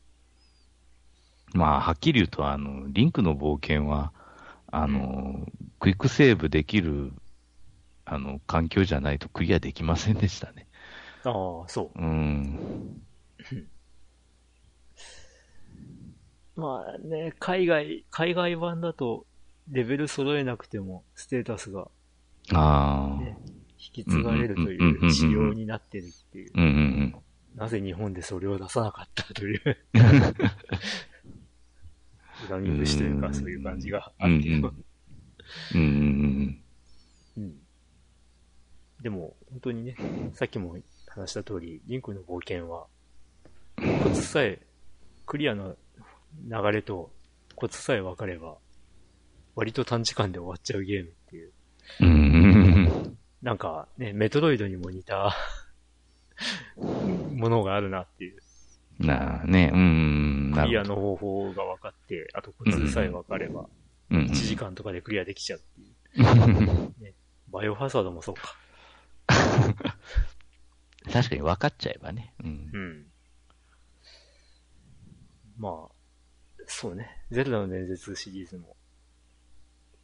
[1.54, 4.12] まあ、はっきり言うと、あの、リンクの冒険は、
[4.72, 5.46] あの、
[5.80, 7.12] クイックセーブできる、
[8.06, 10.68] あの、環境じゃないとクリアできませんでしたね。
[11.24, 12.00] ああ、そう。
[12.00, 13.04] うん。
[16.56, 19.26] まあね、海外、海外版だと、
[19.70, 21.88] レベル揃えなくても、ステータスが、
[22.54, 23.38] ああ、ね、
[23.78, 27.14] 引き継がれるという仕様になってるっていう。
[27.56, 29.78] なぜ日本でそれを出さなかったという
[32.50, 34.74] 恨み節というか、そういう感じがあるけど。
[35.76, 36.62] うん。
[37.38, 37.56] うん。
[39.02, 39.96] でも、本当にね、
[40.34, 40.78] さっきも
[41.08, 42.88] 話した通り、リンクの冒険は、
[44.04, 44.66] コツさえ、
[45.26, 45.76] クリアな
[46.48, 47.12] 流れと
[47.56, 48.58] コツさえ分かれば、
[49.56, 51.52] 割と短時間で終わっちゃうゲームっていう。
[52.02, 53.18] うん。
[53.42, 55.36] なんかね、メトロイドにも似た
[56.78, 58.42] ものがあるなっていう。
[59.00, 60.54] なあね、うん。
[60.56, 63.68] クリアの方法が分かって、あとコツさえ分かれば、
[64.10, 67.04] 1時間とかでクリアできちゃうっていう。
[67.04, 67.14] ね、
[67.52, 68.56] バイオハザードもそうか。
[71.12, 72.34] 確かに分かっちゃえばね。
[72.44, 72.70] うん。
[72.74, 73.06] うん、
[75.58, 75.92] まあ、
[76.66, 77.10] そうね。
[77.30, 78.76] ゼルダの伝説シリーズも、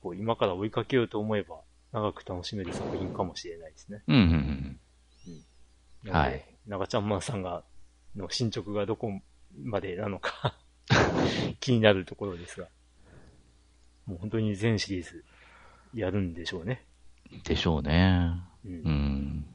[0.01, 1.61] こう今から追いかけようと思えば、
[1.91, 4.03] 長く楽しめる作品かもしれないですね。
[4.07, 4.79] うんうんうん。
[6.05, 6.45] うん、はい。
[6.67, 7.63] 長ちゃんマンさんが、
[8.15, 9.11] の進捗がどこ
[9.63, 10.57] までなのか
[11.59, 12.67] 気になるところですが。
[14.05, 15.23] もう本当に全シリーズ
[15.93, 16.83] やるんでしょうね。
[17.43, 18.31] でしょうね。
[18.65, 18.71] うん。
[18.73, 19.45] うん。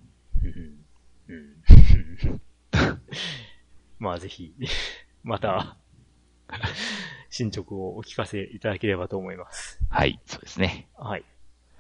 [0.43, 0.85] うん。
[1.27, 2.41] うん、
[3.99, 4.55] まあぜひ、
[5.25, 5.77] また、
[7.35, 9.81] 進捗をお聞かせいただければと思います。
[9.91, 10.87] はい、そうですね。
[10.97, 11.25] はい。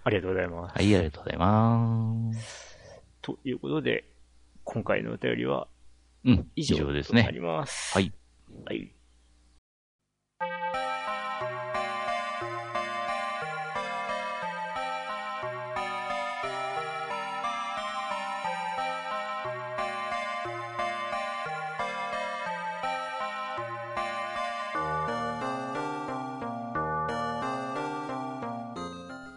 [0.03, 0.75] ありがとうございます。
[0.75, 3.01] はい、ありがとうございます。
[3.23, 4.05] ということで、
[4.65, 5.69] 今回のお便りは、
[6.25, 7.25] うん、以上ですね。
[7.29, 7.95] あります。
[7.95, 8.13] はい。
[8.67, 8.93] はい。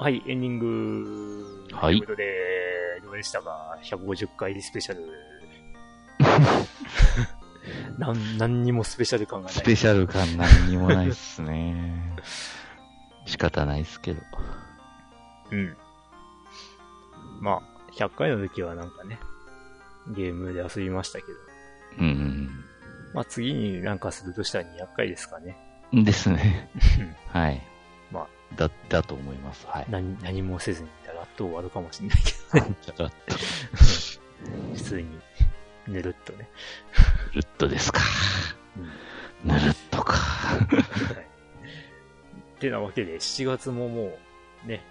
[0.07, 1.67] はい、エンディング。
[1.73, 1.97] はい。
[1.97, 2.34] ということで、
[3.03, 5.03] どうでしたか ?150 回スペシャル。
[7.99, 9.53] なん、何にもスペシャル感がない。
[9.53, 12.15] スペシャル感何にもないっすね。
[13.27, 14.21] 仕方ないっすけど。
[15.51, 15.75] うん。
[17.41, 19.19] まあ、100回の時はなんかね、
[20.15, 21.34] ゲームで遊びましたけど。
[21.99, 22.49] うん。
[23.13, 25.57] まあ次になんかするとしたら200回ですかね。
[25.91, 26.71] ですね。
[27.27, 27.61] はい。
[28.52, 29.65] まあ、だ、だと思います。
[29.68, 29.86] はい。
[29.90, 32.76] 何、何もせずに、だらっと終わるかもしれないけどね。
[32.86, 33.36] だらっと。
[34.76, 35.19] 普通に、
[35.88, 36.49] ぬるっとね。
[37.34, 38.02] ぬるっとですか。
[38.78, 40.14] うん、ぬるっとか。
[40.14, 40.56] は
[41.22, 41.28] い。
[42.57, 44.18] ってなわけで、7月もも
[44.65, 44.84] う、ね、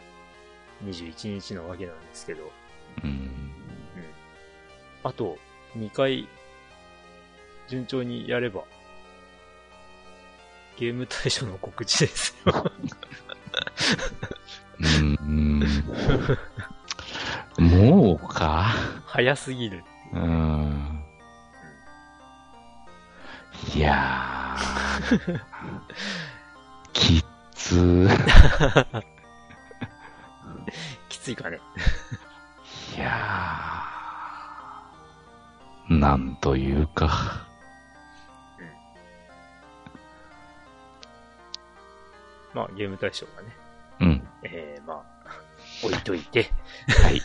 [0.85, 2.51] 21日なわけなんですけど。
[3.03, 3.11] うん。
[3.11, 3.53] うん。
[5.03, 5.37] あと、
[5.77, 6.29] 2回、
[7.69, 8.65] 順調にやれば、
[10.77, 12.53] ゲーム対象の告知ですよ
[14.79, 14.85] う
[15.25, 15.61] ん。
[17.59, 18.67] もうか？
[19.07, 19.83] 早すぎる。
[20.13, 21.03] うん。
[23.75, 25.41] いやー。
[26.93, 27.25] き
[27.55, 29.03] つー。
[31.09, 31.59] きついかね。
[32.97, 35.99] いやー。
[35.99, 37.47] なんというか。
[42.53, 43.49] まあ、ゲーム大賞がね。
[44.01, 44.29] うん。
[44.43, 45.05] えー、まあ、
[45.85, 46.51] 置いといて。
[47.03, 47.21] はい。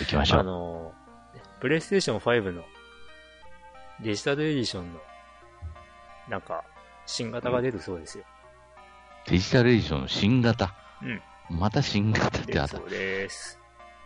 [0.00, 0.40] 行きましょう。
[0.40, 0.94] あの、
[1.60, 2.64] プレイステーション5の
[4.00, 5.00] デジタルエディションの、
[6.28, 6.64] なんか、
[7.06, 8.24] 新型が出るそうですよ。
[9.26, 10.74] デジタルエディションの新型？
[11.02, 11.22] うん。
[11.58, 12.76] また新型ってあった。
[12.76, 13.58] そうです。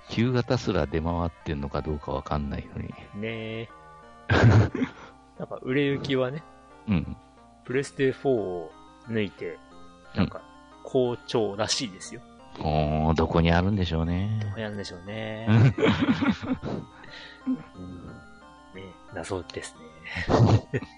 [0.08, 2.88] 旧型すら出回ってんのかどうかわかんないのに。
[3.14, 3.68] ねえ。
[5.38, 6.42] なんか、売れ行きはね、
[6.88, 7.16] うん。
[7.64, 8.72] プレステ4を
[9.08, 9.58] 抜いて、
[10.14, 10.42] なんか、
[10.84, 12.20] 好調らしいですよ。
[12.60, 14.38] おー、どこにあるんでしょうね。
[14.40, 15.46] どこにあるんでしょうね。
[15.48, 15.74] うん、ね
[19.12, 19.80] 謎ですね。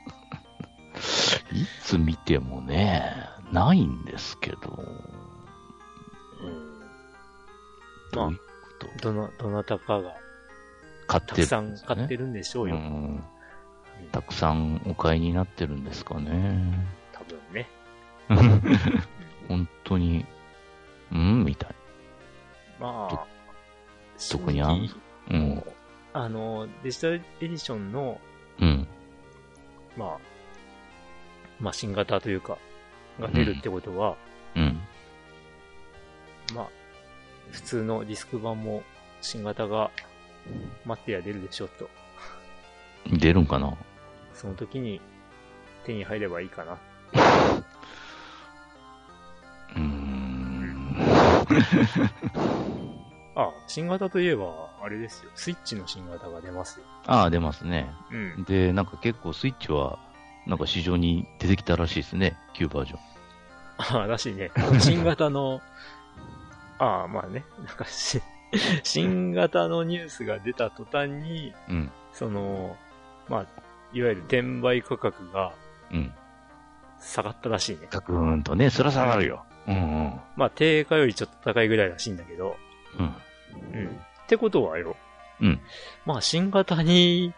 [1.52, 3.16] いつ見てもね、
[3.52, 4.58] ないんですけど。
[6.42, 6.80] うん。
[8.14, 8.30] まあ、
[9.00, 10.14] どな、どなたかが、
[11.06, 12.74] 買ってる、ね、たくさん買ってるんでしょうよ。
[12.76, 13.22] うん、
[14.12, 16.88] たくさんお買いになってるんですかね。
[17.12, 17.68] 多分ね。
[19.48, 20.26] 本当に、
[21.12, 21.74] うんみたい。
[22.80, 23.26] まあ、
[24.30, 24.88] どこにあん？
[25.30, 25.62] うん。
[26.12, 28.20] あの、デジタルエディションの、
[28.60, 28.88] うん。
[29.96, 30.18] まあ、
[31.60, 32.58] まあ、新型というか、
[33.20, 34.16] が出るってことは、
[34.54, 34.80] うん。
[36.54, 36.68] まあ、
[37.50, 38.82] 普通のディスク版も
[39.20, 39.90] 新型が
[40.84, 41.88] 待ってや出るでしょうと。
[43.18, 43.76] 出るんかな？
[44.34, 45.00] その時に
[45.84, 46.72] 手に入ればいいかな。
[46.72, 46.78] う
[53.36, 55.30] あ、新型といえば、あれですよ。
[55.34, 56.86] スイッチの新型が出ますよ。
[57.06, 57.92] ああ、出ますね。
[58.10, 58.44] うん。
[58.44, 59.98] で、なんか結構スイッチは、
[60.46, 62.38] なんか市場に出てきたらしいですね。
[62.54, 62.98] 旧バージョン。
[63.78, 64.50] ああ、らしいね。
[64.80, 65.60] 新型の、
[66.78, 67.44] ああ、まあね。
[67.58, 68.22] なんかし、
[68.82, 72.76] 新型のニュースが出た途端に、うん、その、
[73.28, 73.40] まあ、
[73.92, 75.52] いわゆる転売価格が、
[75.90, 76.12] うん。
[77.00, 77.88] 下がったらしいね。
[77.90, 79.44] ガクーンとね、そら下がるよ。
[79.66, 79.78] うんう
[80.08, 80.20] ん。
[80.36, 82.56] まあ、定価よりちょっと高いぐらいらしいんだけど。
[82.98, 83.06] うん。
[83.06, 83.86] うん。
[83.88, 83.90] っ
[84.28, 84.96] てことはよ。
[85.40, 85.60] うん。
[86.04, 87.32] まあ、新型に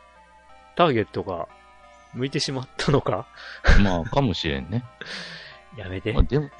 [0.76, 1.48] ターゲットが
[2.14, 3.26] 向いてしまったのか？
[3.82, 4.84] まあ、かもしれんね。
[5.76, 6.14] やめて。
[6.16, 6.50] あでも、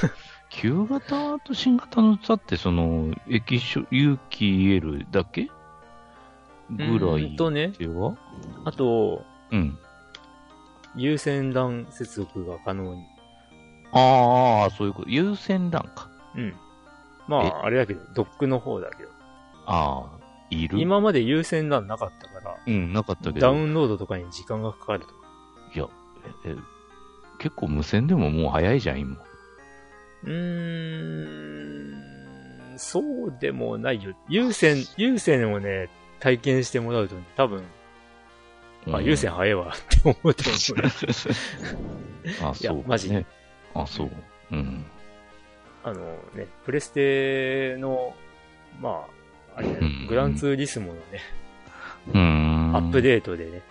[0.50, 5.48] 旧型と新型の差って、その、液晶、有機 EL だけ？
[6.70, 7.72] ぐらいとね、
[8.64, 9.78] あと、うん。
[10.96, 13.04] 有線 LAN 接続が可能に。
[13.92, 15.08] ああ、そういうこと。
[15.10, 16.08] 有線 LAN か。
[16.36, 16.54] うん。
[17.26, 19.10] まあ、あれだけど、ドックの方だけど。
[19.66, 20.18] ああ、
[20.50, 20.78] いる？
[20.80, 22.56] 今まで有線 LAN なかったから。
[22.66, 23.46] うん、なかったけど。
[23.46, 25.14] ダウンロードとかに時間がかかるとか。
[25.74, 25.86] いや、
[26.44, 26.54] え、
[27.38, 29.16] 結構無線でももう早いじゃん、今。
[30.24, 31.94] うー
[32.74, 34.14] ん、そうでもないよ。
[34.28, 35.88] 有線、 有線をね、
[36.20, 37.62] 体験してもらうと、ね、多分、
[38.90, 40.86] あ、有線早いわって思うと思う。
[42.50, 42.84] あ、そう、ね。
[42.86, 43.12] マジ
[43.82, 44.10] あ、そう。
[44.52, 44.84] うん。
[45.84, 46.00] あの
[46.34, 48.14] ね、プレステの、
[48.80, 49.06] ま
[49.54, 51.20] あ、あれ、ね、グランツーリスモのね、
[52.14, 53.62] うん、アップデートでね、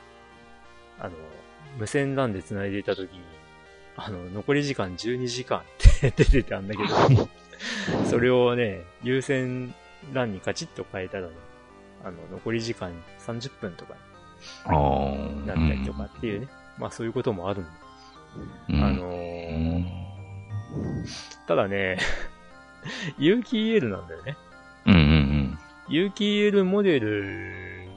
[0.99, 1.11] あの、
[1.77, 3.21] 無線 LAN で繋いでいたときに、
[3.95, 5.61] あの、残り時間12時間っ
[6.01, 7.29] て 出てたんだけど、
[8.05, 9.73] それをね、優先
[10.13, 11.33] LAN にカチッと変えたらね、
[12.03, 13.95] あの、残り時間30分とか
[14.69, 16.47] になったりとかっていうね、
[16.77, 17.69] まあそういうこともあるんで。
[18.69, 19.96] あのー、
[21.47, 21.97] ただね、
[23.17, 24.37] 有機 EL なんだよね。
[24.85, 25.59] うんうんうん。
[25.89, 27.87] 有機 EL モデル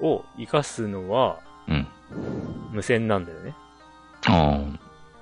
[0.00, 1.38] を活かすのは、
[1.68, 1.86] うん、
[2.72, 3.54] 無線なんだよね。
[4.26, 4.60] あ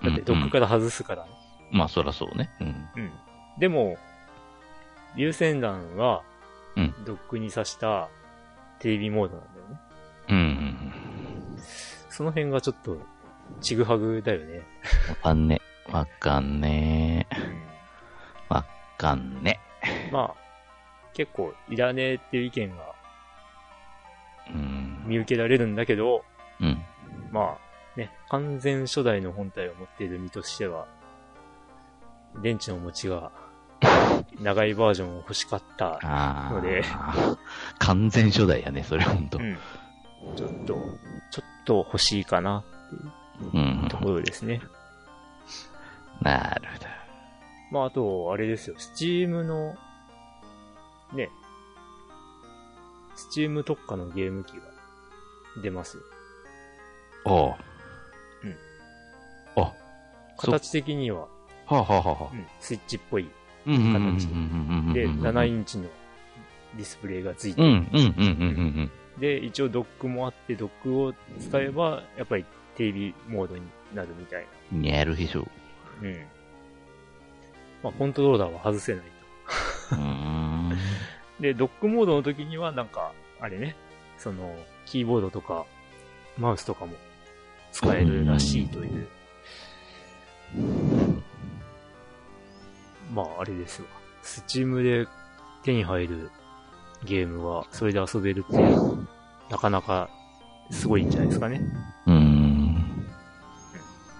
[0.03, 0.07] あ。
[0.07, 1.31] だってドックから外すからね。
[1.73, 2.51] うん、まあそらそうね。
[2.61, 2.89] うん。
[2.97, 3.13] うん。
[3.59, 3.97] でも、
[5.17, 6.23] 有線 LAN は、
[6.77, 6.95] うん。
[7.05, 8.09] ドックに挿した
[8.79, 9.81] テレビモードなんだよね。
[10.29, 10.93] うん。
[12.09, 12.99] その辺がちょっと、
[13.61, 14.63] ちぐはぐだよね。
[15.09, 15.61] わかんね。
[15.91, 17.27] わかんね
[18.49, 18.65] わ
[18.99, 19.59] かんね。
[20.13, 20.35] まあ、
[21.15, 22.95] 結構いらねえっていう意見が、
[25.07, 26.25] 見受けられるんだけど、
[26.61, 26.83] うん。
[27.31, 30.87] まあ、ね、完全初代の本体を持っている身としては、
[32.43, 33.31] 電池の持ちが
[34.41, 35.99] 長いバージョンを欲しかった
[36.51, 36.83] ので
[37.79, 39.39] 完全初代やね、それほんと。
[39.39, 39.59] うん。
[40.37, 40.75] ちょっと、
[41.31, 44.61] ちょっと欲しいかなっていうところですね。
[46.21, 46.87] うん、なるほど。
[47.71, 49.75] まあ、あと、あれですよ、スチームの、
[51.15, 51.31] ね、
[53.15, 54.63] スチーム特化のゲーム機が
[55.63, 56.03] 出ますよ。
[57.25, 57.65] ああ。
[59.57, 59.63] うん。
[59.63, 59.73] あ、
[60.37, 61.29] 形的には、は
[61.69, 63.31] あ、はあはあ、うん、スイッチっぽい
[63.65, 64.27] 形
[64.93, 65.85] で、7インチの
[66.77, 68.91] ディスプレイがついてる。
[69.19, 72.45] で、一応ドックもあって、ドックを使えば、やっぱり
[72.77, 73.63] テレビモードに
[73.95, 74.89] なるみたいな。
[74.89, 75.43] やるでしょ。
[75.43, 75.47] う
[76.09, 76.27] ん。
[77.83, 79.13] まあ、コントローラーは外せないと。
[81.41, 83.75] で、ドックモードの時には、なんか、あれね、
[84.19, 84.57] その、
[84.87, 85.67] キーボードとか、
[86.39, 86.95] マウスとかも
[87.73, 89.09] 使えるらしいという。
[93.13, 93.89] まあ、あれですわ。
[94.23, 95.07] スチームで
[95.65, 96.31] 手に入る
[97.05, 99.07] ゲームは、それで遊べるっていう、
[99.51, 100.09] なかなか
[100.71, 101.61] すごいんじゃないですかね。
[102.07, 103.07] うん。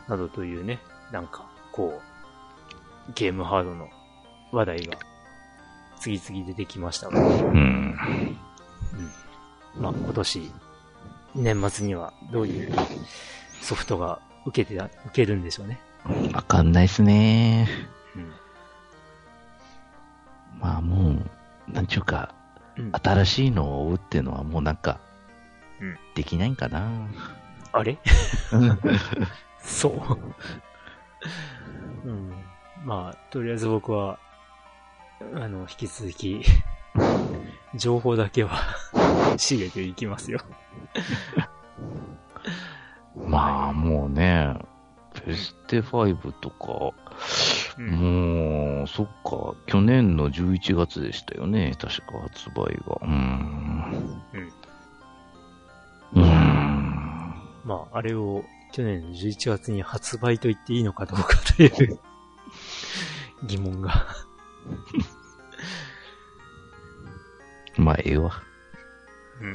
[0.09, 0.81] などというね、
[1.13, 2.01] なんか、こ
[3.09, 3.89] う、ゲームハードの
[4.53, 4.99] 話題が
[5.99, 7.27] 次々出てきましたが、うん。
[9.77, 9.83] うん。
[9.83, 10.53] まあ、今年、
[11.35, 12.73] 年末にはどういう
[13.63, 15.81] ソフトが受けて、受けるんでしょうね。
[16.35, 17.69] わかんないっすね。
[18.17, 18.33] うん。
[20.61, 22.35] まあもう、なんちゅうか、
[22.77, 25.01] うん、新しいのを追うっていうのはもうなんか、
[25.81, 26.91] うん、できないんかな
[27.73, 27.99] あれ？
[29.63, 30.19] そう。
[32.05, 32.33] うん。
[32.85, 34.19] まあ、とりあえず僕は、
[35.35, 36.43] あの、引き続き、
[37.75, 38.61] 情報だけは
[39.37, 40.41] 仕入れていきますよ
[43.27, 44.55] まあ、もうね、
[45.15, 46.91] プレステ5とか、
[47.79, 52.99] うん、もう、そっか、去年の11月でしたよね、確か発売が。
[53.03, 54.23] うん。
[56.15, 56.23] うん。
[56.23, 56.25] うん。
[57.65, 62.01] まあ、あれを去年の11月に発売と言っていいのかどうかという
[63.47, 64.07] 疑問が
[67.77, 68.43] まあ、ええわ。
[69.41, 69.47] う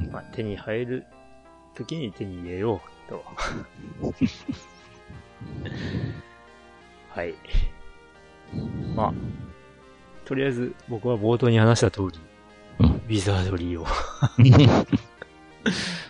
[0.00, 0.10] ん。
[0.10, 1.04] まあ、手に入る
[1.74, 3.22] 時に手に入れようと。
[7.10, 7.34] はい。
[8.94, 9.14] まあ、
[10.24, 12.20] とりあえず僕は冒頭に話した通り、
[12.78, 13.92] うん、ウィザードリーをフ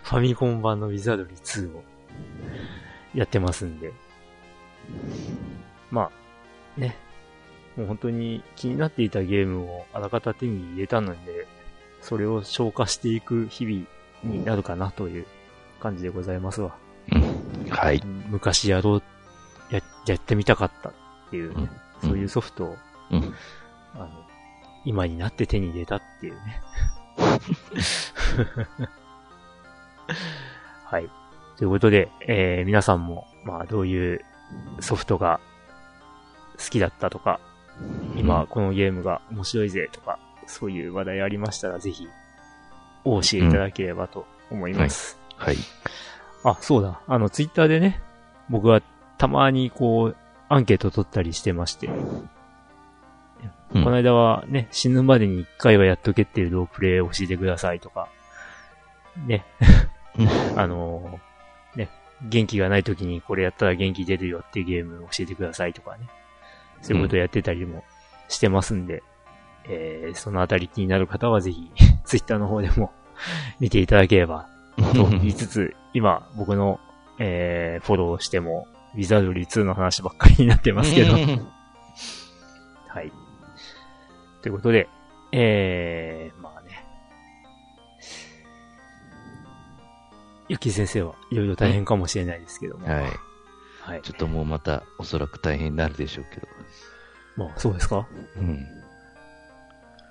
[0.04, 1.82] ァミコン版のウィザードリー2を
[3.14, 3.92] やってますんで。
[5.90, 6.10] ま
[6.76, 6.96] あ、ね。
[7.76, 11.46] もう本当に気になっていたゲームをあらかた手に入れたので、
[12.00, 13.86] それを消化していく日々
[14.24, 15.26] になるかなという
[15.80, 16.76] 感じでございますわ。
[17.10, 17.70] うん。
[17.70, 18.02] はい。
[18.04, 19.02] 昔やろう、
[19.70, 20.92] や、やってみたかったっ
[21.30, 21.70] ていうね、
[22.02, 22.76] うん、そういうソフトを、
[23.10, 23.34] うん、
[23.94, 24.08] あの、
[24.84, 26.60] 今になって手に入れたっていうね。
[30.84, 31.08] はい。
[31.56, 34.24] ということで、えー、皆さんも、まあ、どういう
[34.80, 35.40] ソフトが
[36.58, 37.40] 好きだったとか、
[38.16, 42.08] 今このゲームが面白いぜとか、そういう話題ありましたら、ぜひ、
[43.04, 45.18] お教えいただければと思います。
[45.38, 45.56] うん、はい。
[45.56, 45.64] はい、
[46.44, 47.00] あ、そうだ。
[47.06, 48.00] あの、ツイッターでね、
[48.48, 48.80] 僕は
[49.18, 50.16] たまにこう、
[50.48, 51.88] アンケート取ったりしてまして、
[53.74, 58.08] うん、この間はね、死ぬまでに一回はやっとけっていうロープレイを教えてくださいとか、
[59.26, 59.44] ね、
[60.56, 61.22] あのー、ね、
[62.28, 66.08] 元気がない時にこれやったら元気出るよっていうゲームを教えてくださいとかね。
[66.82, 67.84] そういうことをやってたりも
[68.28, 69.02] してますんで、うん、
[69.66, 71.70] えー、そのあたり気になる方はぜひ、
[72.04, 72.92] ツイッターの方でも
[73.60, 74.48] 見ていただければ、
[74.94, 76.80] と言いつつ、今、僕の、
[77.18, 81.12] えー、フォローしても、ウィザードリー2の話ばっかりになってますけど。
[81.12, 81.18] は
[83.02, 83.12] い。
[84.42, 84.88] ということで、
[85.30, 86.61] えー、まあ
[90.52, 92.86] ゆき先生はいろいろ大変かもしれないですけども。
[92.86, 93.04] はい。
[93.80, 94.02] はい。
[94.02, 96.46] ちょっともうまたおそらく大変になるでしょうけど。
[97.36, 98.06] まあ、そうですか？
[98.36, 98.66] うん。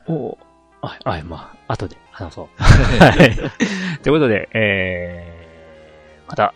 [0.07, 0.35] お
[0.81, 2.47] あ、はい、まあ、後で話そう。
[2.57, 3.99] はい。
[4.01, 6.55] ということで、えー、また、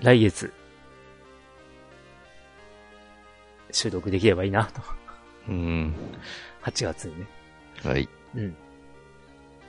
[0.00, 0.52] 来月、
[3.70, 4.82] 収録できればいいな、と。
[5.48, 5.94] うん。
[6.64, 7.26] 8月にね。
[7.84, 8.08] はい。
[8.34, 8.56] うん。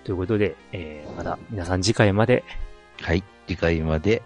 [0.05, 2.43] ということで、えー、また皆さん次回まで。
[3.01, 4.21] はい、次回まで。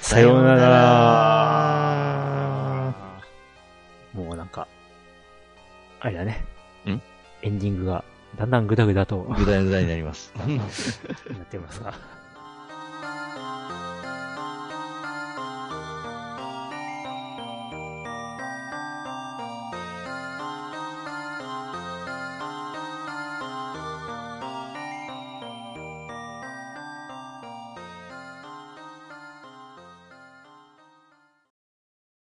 [0.00, 0.70] さようなら。
[4.14, 4.66] もうなんか、
[6.00, 6.44] あれだね。
[6.86, 7.00] ん？
[7.42, 8.04] エンディングが
[8.38, 9.22] だんだんグダグダと。
[9.22, 10.32] グダグダになります。
[10.38, 10.48] なっ
[11.46, 12.19] てますが。